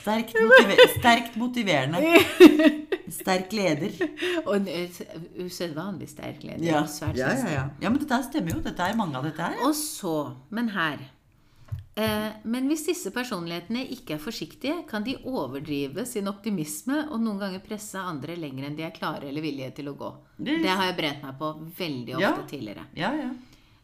Sterkt, 0.00 0.34
motiver 0.40 0.80
sterkt 0.98 1.36
motiverende. 1.36 2.00
Sterk 3.20 3.52
leder. 3.52 3.94
Og 4.46 4.52
en 4.56 4.68
us- 4.70 5.02
usedvanlig 5.44 6.08
sterk 6.12 6.42
leder. 6.46 6.62
Ja. 6.64 6.82
Svært 6.86 7.16
Ja, 7.18 7.32
ja, 7.34 7.48
ja. 7.50 7.64
ja, 7.82 7.90
men 7.90 7.98
dette 8.00 8.20
stemmer 8.28 8.54
jo. 8.54 8.60
Dette 8.64 8.86
er 8.86 8.96
mange 8.98 9.16
av 9.18 9.24
dette 9.26 9.42
her. 9.42 9.56
Og 9.66 9.74
så, 9.74 10.12
men 10.54 10.68
her 10.74 11.02
eh, 11.98 12.30
Men 12.44 12.68
hvis 12.70 12.86
disse 12.86 13.10
personlighetene 13.12 13.82
ikke 13.96 14.14
er 14.16 14.22
forsiktige, 14.22 14.76
kan 14.88 15.02
de 15.04 15.16
overdrive 15.26 16.06
sin 16.06 16.30
optimisme 16.30 17.02
og 17.10 17.18
noen 17.20 17.42
ganger 17.42 17.64
presse 17.66 17.98
andre 17.98 18.36
lenger 18.38 18.68
enn 18.70 18.78
de 18.78 18.86
er 18.86 18.94
klare 18.94 19.26
eller 19.28 19.42
villige 19.44 19.72
til 19.80 19.90
å 19.90 19.96
gå. 19.98 20.12
Det- 20.38 20.60
Det 20.62 20.70
har 20.70 20.86
jeg 20.92 20.96
brent 21.02 21.22
meg 21.26 21.36
på 21.42 21.52
veldig 21.82 22.14
ofte 22.14 22.30
Ja. 22.30 22.46
tidligere. 22.54 22.86
Ja, 22.96 23.12
ja. 23.24 23.30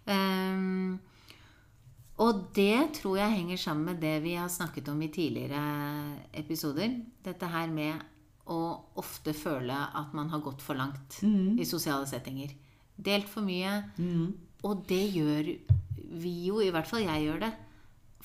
Ehm, 0.06 0.98
og 2.22 2.46
det 2.56 2.94
tror 3.00 3.18
jeg 3.20 3.34
henger 3.36 3.58
sammen 3.60 3.90
med 3.92 4.00
det 4.00 4.14
vi 4.24 4.34
har 4.38 4.48
snakket 4.48 4.88
om 4.88 5.00
i 5.04 5.10
tidligere 5.12 5.60
episoder. 6.32 6.94
Dette 7.24 7.48
her 7.52 7.68
med 7.68 8.00
å 8.46 8.60
ofte 9.02 9.34
føle 9.34 9.74
at 9.74 10.14
man 10.14 10.30
har 10.30 10.40
gått 10.44 10.62
for 10.62 10.78
langt 10.78 11.18
i 11.22 11.66
sosiale 11.66 12.06
settinger. 12.06 12.54
Delt 12.96 13.28
for 13.28 13.44
mye. 13.44 13.82
Og 14.64 14.84
det 14.88 15.02
gjør 15.12 15.50
vi 16.16 16.34
jo, 16.46 16.60
i 16.62 16.70
hvert 16.72 16.88
fall 16.88 17.02
jeg 17.04 17.26
gjør 17.26 17.42
det, 17.42 17.52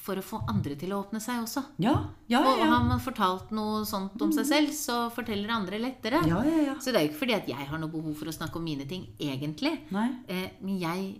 for 0.01 0.17
å 0.17 0.23
få 0.25 0.39
andre 0.49 0.73
til 0.79 0.93
å 0.95 1.01
åpne 1.03 1.19
seg 1.21 1.43
også. 1.43 1.61
Ja, 1.83 1.93
ja, 2.31 2.39
Og 2.41 2.61
har 2.63 2.85
man 2.87 3.01
fortalt 3.03 3.51
noe 3.53 3.83
sånt 3.85 4.21
om 4.23 4.31
seg 4.33 4.47
selv, 4.49 4.71
så 4.73 5.09
forteller 5.13 5.51
andre 5.53 5.77
lettere. 5.81 6.23
Ja, 6.29 6.39
ja, 6.47 6.63
ja. 6.71 6.77
Så 6.81 6.89
det 6.93 7.01
er 7.01 7.05
jo 7.05 7.11
ikke 7.11 7.21
fordi 7.25 7.35
at 7.37 7.51
jeg 7.51 7.67
har 7.69 7.81
noe 7.81 7.91
behov 7.91 8.15
for 8.17 8.31
å 8.31 8.33
snakke 8.33 8.57
om 8.57 8.65
mine 8.65 8.87
ting, 8.89 9.03
egentlig. 9.21 9.75
Nei. 9.93 10.07
Eh, 10.31 10.47
men 10.63 10.79
jeg 10.81 11.11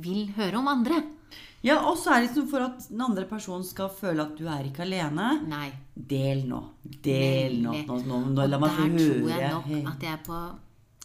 vil 0.00 0.30
høre 0.38 0.62
om 0.62 0.70
andre. 0.72 1.02
Ja, 1.66 1.80
og 1.90 1.96
så 1.98 2.12
er 2.14 2.20
det 2.20 2.28
liksom 2.28 2.46
for 2.50 2.62
at 2.62 2.84
den 2.88 3.00
andre 3.02 3.24
personen 3.26 3.64
skal 3.66 3.90
føle 3.90 4.22
at 4.22 4.36
du 4.38 4.44
er 4.46 4.68
ikke 4.68 4.84
alene. 4.84 5.30
Nei. 5.50 5.70
Del 5.94 6.44
nå. 6.46 6.60
Del 7.02 7.58
nå. 7.64 7.72
Nå, 7.88 7.98
nå, 8.06 8.20
nå 8.36 8.44
Og 8.46 8.54
der 8.54 8.68
tror 8.70 9.32
jeg 9.32 9.50
nok 9.56 9.90
at 9.96 10.06
jeg 10.06 10.22
på 10.28 10.38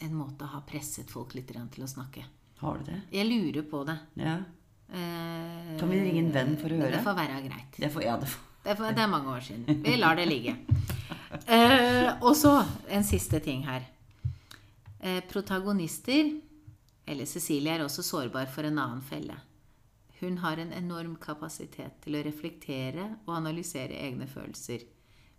en 0.06 0.14
måte 0.18 0.50
har 0.52 0.64
presset 0.70 1.10
folk 1.10 1.34
litt 1.38 1.50
til 1.50 1.86
å 1.86 1.90
snakke. 1.90 2.26
Har 2.62 2.78
du 2.78 2.92
det? 2.92 3.00
Jeg 3.16 3.26
lurer 3.26 3.66
på 3.66 3.84
det. 3.90 3.98
Ja. 4.22 4.38
Eh, 4.92 5.78
Kan 5.80 5.90
vi 5.90 6.00
ringe 6.04 6.26
en 6.28 6.32
venn 6.36 6.58
for 6.62 6.70
å 6.70 6.78
høre? 6.78 6.94
Det 6.94 7.04
får 7.06 7.18
være 7.18 7.42
greit. 7.48 7.78
Det 7.78 7.90
får, 7.94 8.06
ja, 8.06 8.18
det 8.22 8.30
får. 8.30 8.48
Det 8.62 8.74
er, 8.76 8.94
det 8.94 9.02
er 9.02 9.10
mange 9.10 9.34
år 9.34 9.42
siden. 9.42 9.82
Vi 9.82 9.98
lar 9.98 10.20
det 10.20 10.28
ligge. 10.30 10.54
Eh, 11.48 12.12
og 12.22 12.36
så 12.38 12.58
en 12.92 13.06
siste 13.08 13.40
ting 13.42 13.64
her. 13.66 13.88
Eh, 15.00 15.22
protagonister, 15.32 16.36
eller 17.08 17.26
Cecilie, 17.26 17.74
er 17.80 17.86
også 17.88 18.04
sårbar 18.06 18.52
for 18.54 18.68
en 18.68 18.78
annen 18.78 19.02
felle. 19.02 19.38
Hun 20.22 20.38
har 20.44 20.58
en 20.62 20.72
enorm 20.78 21.16
kapasitet 21.22 22.00
til 22.04 22.16
å 22.20 22.24
reflektere 22.24 23.08
og 23.26 23.36
analysere 23.40 23.98
egne 24.06 24.28
følelser. 24.30 24.84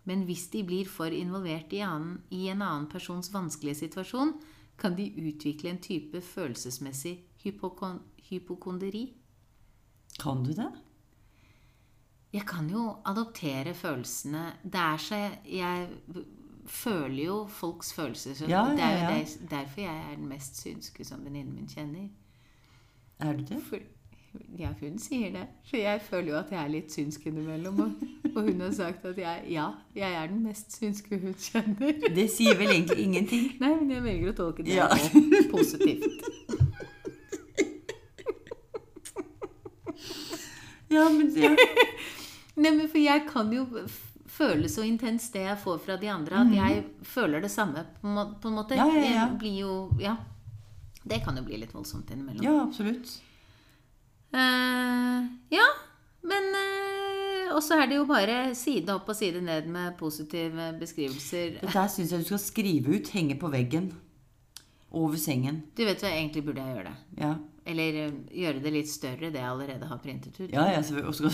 Men 0.05 0.25
hvis 0.27 0.49
de 0.51 0.63
blir 0.67 0.85
for 0.91 1.07
involvert 1.15 1.71
i, 1.73 1.79
annen, 1.85 2.17
i 2.35 2.49
en 2.51 2.61
annen 2.61 2.89
persons 2.91 3.29
vanskelige 3.31 3.79
situasjon, 3.85 4.33
kan 4.77 4.95
de 4.97 5.05
utvikle 5.29 5.69
en 5.71 5.79
type 5.79 6.19
følelsesmessig 6.21 7.17
hypokon 7.45 8.01
hypokonderi. 8.29 9.05
Kan 10.19 10.43
du 10.43 10.51
det? 10.57 10.67
Jeg 12.33 12.45
kan 12.49 12.67
jo 12.71 12.87
adoptere 13.05 13.73
følelsene. 13.77 14.45
Det 14.63 14.79
er 14.81 14.97
så 14.97 15.19
Jeg 15.45 15.89
føler 16.65 17.23
jo 17.25 17.47
folks 17.47 17.93
følelser. 17.93 18.33
Så 18.35 18.47
Ja, 18.49 18.63
Det 18.71 18.79
er 18.79 18.91
jo 18.91 18.97
ja, 19.03 19.09
ja. 19.11 19.23
det- 19.23 19.49
derfor 19.49 19.81
jeg 19.81 20.11
er 20.11 20.15
den 20.15 20.27
mest 20.27 20.55
synske 20.57 21.05
som 21.05 21.23
venninnen 21.23 21.53
min 21.55 21.67
kjenner. 21.67 22.09
Er 23.19 23.33
du 23.33 23.43
det? 23.43 23.61
For, 23.63 23.77
ja, 24.57 24.69
hun 24.79 24.97
sier 24.99 25.31
det. 25.33 25.43
For 25.69 25.77
jeg 25.77 26.01
føler 26.01 26.29
jo 26.31 26.37
at 26.39 26.51
jeg 26.51 26.59
er 26.63 26.69
litt 26.73 26.91
synsk 26.93 27.25
innimellom. 27.29 27.79
Og, 27.85 28.03
og 28.35 28.39
hun 28.49 28.61
har 28.65 28.71
sagt 28.75 29.05
at 29.05 29.17
jeg, 29.17 29.43
ja, 29.53 29.67
jeg 29.95 30.13
er 30.19 30.27
den 30.31 30.43
mest 30.45 30.71
synske 30.77 31.19
hun 31.21 31.33
kjenner. 31.39 31.93
Det 32.15 32.27
sier 32.33 32.55
vel 32.59 32.71
egentlig 32.75 33.03
ingenting. 33.07 33.49
Nei, 33.61 33.73
men 33.79 33.91
jeg 33.93 34.03
velger 34.05 34.31
å 34.33 34.37
tolke 34.41 34.63
det 34.65 34.75
Ja. 34.77 34.87
positivt. 35.51 36.07
Ja, 40.93 41.09
men 41.09 41.31
ja. 41.35 41.49
Nei, 42.55 42.71
men 42.71 42.87
for 42.89 42.99
jeg 43.01 43.23
kan 43.29 43.49
jo 43.53 43.63
føle 44.33 44.69
så 44.69 44.83
intenst 44.85 45.33
det 45.33 45.43
jeg 45.47 45.57
får 45.61 45.79
fra 45.85 45.95
de 46.01 46.09
andre, 46.13 46.43
at 46.43 46.53
jeg 46.53 46.83
føler 47.05 47.41
det 47.41 47.49
samme 47.53 47.81
på 48.01 48.09
en 48.49 48.55
måte. 48.57 48.77
Mhm. 48.77 48.81
Ja, 48.81 48.87
ja, 48.93 49.11
ja. 49.17 49.27
Jo 49.63 49.73
Ja. 50.01 50.15
Det 51.03 51.17
kan 51.25 51.35
jo 51.35 51.41
bli 51.43 51.57
litt 51.59 51.73
voldsomt 51.75 52.09
innimellom. 52.13 52.43
ja, 52.45 52.61
absolutt. 52.63 53.17
Eh, 54.33 55.25
ja, 55.53 55.65
men 56.25 56.47
eh, 56.57 57.51
Og 57.53 57.61
så 57.61 57.77
er 57.77 57.91
det 57.91 57.99
jo 57.99 58.05
bare 58.09 58.37
side 58.57 58.89
opp 58.95 59.11
og 59.13 59.17
side 59.17 59.43
ned 59.45 59.69
med 59.69 59.93
positive 59.99 60.71
beskrivelser. 60.79 61.59
Dette 61.61 61.87
syns 61.93 62.15
jeg 62.15 62.23
du 62.23 62.31
skal 62.31 62.41
skrive 62.41 62.97
ut, 62.97 63.13
henge 63.13 63.37
på 63.37 63.51
veggen. 63.53 63.91
Over 64.93 65.17
sengen. 65.17 65.63
Du 65.77 65.83
vet 65.85 66.01
hva, 66.01 66.11
egentlig 66.13 66.43
burde 66.45 66.61
jeg 66.61 66.75
gjøre 66.75 66.89
det. 66.89 66.97
Ja. 67.21 67.33
Eller 67.69 67.99
eh, 68.01 68.15
gjøre 68.41 68.59
det 68.63 68.73
litt 68.73 68.89
større, 68.91 69.29
det 69.31 69.39
jeg 69.39 69.47
allerede 69.47 69.87
har 69.87 70.01
printet 70.03 70.35
ut. 70.41 70.49
Ja, 70.51 70.65
ja, 70.73 70.81
så, 70.83 70.99
og 70.99 71.15
så, 71.15 71.29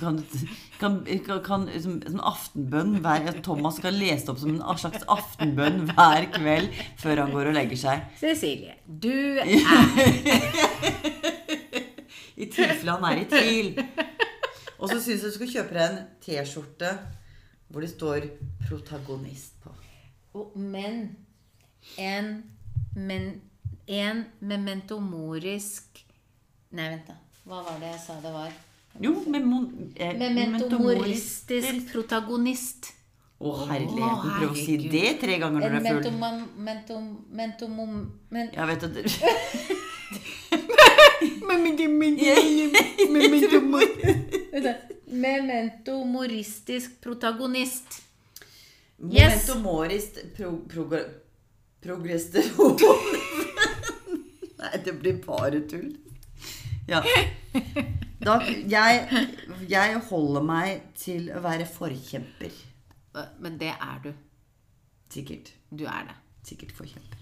kan 0.00 0.18
kan, 0.80 0.98
kan, 1.28 1.42
kan 1.44 1.68
som, 1.76 2.00
som 2.02 2.24
aftenbønn 2.32 2.98
hver, 3.04 3.30
Thomas 3.44 3.78
skal 3.78 3.94
lese 4.00 4.26
det 4.26 4.34
opp 4.34 4.42
som 4.42 4.56
en 4.56 4.82
slags 4.82 5.06
aftenbønn 5.12 5.84
hver 5.92 6.28
kveld 6.34 6.72
før 7.00 7.26
han 7.26 7.36
går 7.36 7.52
og 7.52 7.58
legger 7.60 7.84
seg. 7.84 8.08
Cecilie, 8.20 8.80
du 8.86 9.12
er 9.44 11.11
I 12.42 12.48
tilfelle 12.50 12.96
han 12.96 13.04
er 13.08 13.20
i 13.22 13.26
tvil. 13.30 13.68
Og 14.82 14.90
så 14.90 14.98
syns 14.98 15.22
jeg 15.22 15.30
du 15.30 15.36
skal 15.36 15.52
kjøpe 15.52 15.76
deg 15.76 15.84
en 15.86 16.00
T-skjorte 16.24 16.90
hvor 17.72 17.80
det 17.84 17.90
står 17.92 18.26
'protagonist' 18.66 19.56
på. 19.62 19.70
Og- 20.34 20.56
Men 20.56 21.16
en 21.98 22.42
men, 22.96 23.40
En 23.88 24.24
mementomorisk 24.40 26.04
Nei, 26.72 26.88
vent, 26.88 27.06
da. 27.08 27.14
Hva 27.44 27.62
var 27.66 27.78
det 27.80 27.88
jeg 27.90 28.00
sa 28.06 28.14
det 28.22 28.32
var? 28.32 28.52
Jo, 29.00 29.12
memon, 29.26 29.92
eh, 29.96 30.12
Mementomoristisk 30.18 31.92
protagonist. 31.92 32.92
Å, 33.40 33.52
herligheten. 33.68 34.30
Prøv 34.38 34.50
å 34.52 34.56
si 34.56 34.76
det 34.88 35.20
tre 35.20 35.38
ganger 35.42 35.60
når 35.60 35.68
du 35.68 35.76
er 35.76 35.80
full. 35.80 36.02
mentomam... 36.02 36.48
Mentom... 36.56 37.08
Mentomom... 37.32 38.12
Men... 38.30 38.50
Jeg 38.54 38.66
vet 38.70 38.82
at 38.84 38.94
Vent 45.12 45.88
moristisk 46.06 47.00
protagonist. 47.00 48.02
Yes. 49.02 49.46
Memento 49.46 49.58
morist 49.60 50.18
pro, 50.36 50.56
pro, 50.68 50.86
progresteron. 51.82 52.78
Nei, 54.62 54.76
det 54.84 54.92
blir 55.00 55.18
bare 55.26 55.60
tull. 55.68 55.90
Ja. 56.88 57.02
Da, 58.22 58.36
jeg, 58.70 59.26
jeg 59.68 60.02
holder 60.10 60.44
meg 60.46 60.84
til 60.98 61.30
å 61.34 61.42
være 61.42 61.66
forkjemper. 61.66 62.54
Men 63.42 63.58
det 63.60 63.72
er 63.74 63.98
du. 64.04 64.12
Sikkert. 65.12 65.52
Du 65.70 65.84
er 65.84 66.06
det. 66.08 66.16
Sikkert 66.46 66.72
forkjemper. 66.78 67.21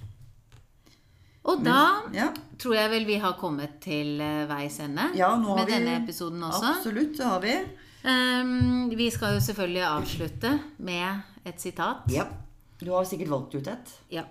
Og 1.49 1.62
da 1.64 2.03
Ja, 2.12 2.28
tror 2.61 2.74
jeg 2.76 2.91
vel 2.93 3.07
vi 3.09 3.16
har 3.22 3.38
kommet 3.41 3.78
til 3.84 4.20
eh, 4.20 4.49
veis 4.51 4.80
ende 4.84 5.11
ja 5.16 5.30
med 5.41 5.64
vi 5.64 5.72
denne 5.72 5.97
episoden 6.03 6.43
også. 6.45 6.74
Absolutt, 6.76 7.16
det 7.16 7.26
har 7.26 7.41
vi. 7.45 7.55
Um, 8.01 8.91
vi 8.97 9.11
skal 9.12 9.34
jo 9.36 9.41
selvfølgelig 9.45 9.84
avslutte 9.84 10.53
med 10.78 11.49
et 11.49 11.61
sitat. 11.61 12.05
Ja. 12.12 12.24
Du 12.80 12.93
har 12.95 13.05
sikkert 13.05 13.32
valgt 13.32 13.55
ut 13.55 13.66
et. 13.68 13.91
Ja. 14.12 14.24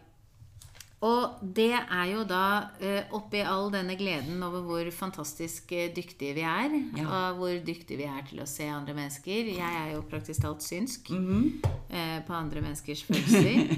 Og 1.06 1.38
det 1.56 1.72
er 1.72 2.06
jo 2.12 2.26
da 2.28 2.44
eh, 2.84 3.06
oppi 3.16 3.40
all 3.48 3.70
denne 3.72 3.96
gleden 3.96 4.42
over 4.44 4.66
hvor 4.68 4.90
fantastisk 4.92 5.72
eh, 5.72 5.94
dyktige 5.96 6.34
vi 6.36 6.44
er, 6.44 6.76
Ja. 6.98 7.06
og 7.08 7.38
hvor 7.40 7.54
dyktige 7.66 8.02
vi 8.02 8.10
er 8.10 8.26
til 8.28 8.42
å 8.44 8.50
se 8.50 8.68
andre 8.68 8.94
mennesker 8.98 9.54
Jeg 9.54 9.78
er 9.86 9.94
jo 9.94 10.02
praktisk 10.02 10.42
talt 10.42 10.64
synsk 10.64 11.10
mm 11.10 11.26
-hmm. 11.30 12.26
på 12.28 12.34
andre 12.34 12.62
menneskers 12.62 13.04
følelser. 13.04 13.78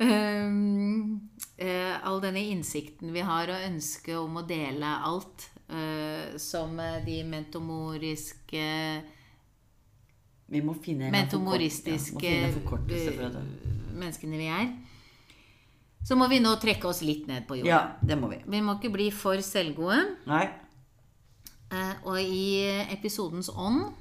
Um, 0.00 1.30
eh, 1.56 2.06
all 2.06 2.20
denne 2.22 2.40
innsikten 2.40 3.12
vi 3.12 3.20
har, 3.20 3.50
og 3.52 3.64
ønsket 3.66 4.16
om 4.16 4.38
å 4.40 4.44
dele 4.48 4.92
alt, 5.04 5.50
eh, 5.68 6.38
som 6.40 6.78
eh, 6.80 7.02
de 7.04 7.18
mentomoriske 7.28 8.62
Vi 10.50 10.62
må 10.64 10.74
finne 10.82 11.10
en 11.10 11.14
mentomoristiske 11.14 12.30
ja, 12.30 12.48
forkortelse 12.56 13.12
for 13.18 13.36
det. 13.36 13.42
menneskene 13.92 14.40
vi 14.40 14.48
er. 14.50 14.72
Så 16.08 16.16
må 16.16 16.30
vi 16.32 16.40
nå 16.40 16.54
trekke 16.58 16.88
oss 16.88 17.04
litt 17.04 17.28
ned 17.28 17.44
på 17.46 17.60
jorden. 17.60 17.70
Ja, 17.70 17.82
det 18.00 18.16
må 18.18 18.32
vi. 18.32 18.40
Vi 18.48 18.62
må 18.64 18.78
ikke 18.78 18.90
bli 18.94 19.10
for 19.14 19.38
selvgode. 19.44 20.00
Nei. 20.26 20.46
Og 22.08 22.16
i 22.18 22.64
episodens 22.90 23.52
ånd 23.52 23.92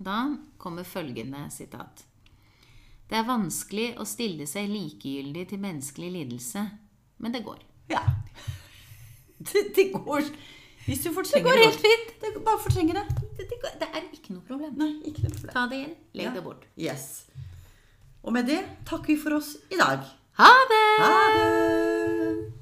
da 0.00 0.22
kommer 0.62 0.86
følgende 0.88 1.42
sitat. 1.52 2.06
Det 3.10 3.18
er 3.18 3.26
vanskelig 3.26 3.88
å 3.98 4.04
stille 4.06 4.46
seg 4.46 4.68
likegyldig 4.70 5.48
til 5.50 5.58
menneskelig 5.62 6.10
lidelse, 6.14 6.62
men 7.18 7.32
det 7.34 7.42
går. 7.46 7.58
Ja. 7.90 8.04
Det, 9.40 9.62
det 9.74 9.86
går 9.94 10.26
Hvis 10.84 11.00
du 11.02 11.08
Det 11.08 11.14
fortrenger 11.16 11.46
går 11.48 11.58
helt 11.64 11.80
fint. 11.80 12.10
Det, 12.22 12.30
bare 12.44 12.60
fortrenger 12.62 12.98
det. 13.00 13.04
Det, 13.38 13.46
det, 13.50 13.58
går- 13.62 13.76
det 13.80 13.88
er 13.94 14.06
ikke 14.14 14.34
noe 14.36 14.44
problem. 14.46 14.74
Nei, 14.80 14.90
ikke 15.10 15.24
noe 15.26 15.32
problem. 15.34 15.52
Ta 15.56 15.66
det 15.72 15.78
inn, 15.86 15.94
legg 16.18 16.26
Ja. 16.28 16.32
det 16.36 16.44
bort. 16.44 16.64
Yes. 16.78 17.06
Og 18.22 18.32
med 18.36 18.46
det 18.50 18.60
takker 18.88 19.14
vi 19.14 19.18
for 19.20 19.38
oss 19.40 19.54
i 19.72 19.78
dag. 19.80 20.04
Ha 20.40 20.50
det! 20.70 20.84
Ha 21.02 21.20
det! 21.36 22.59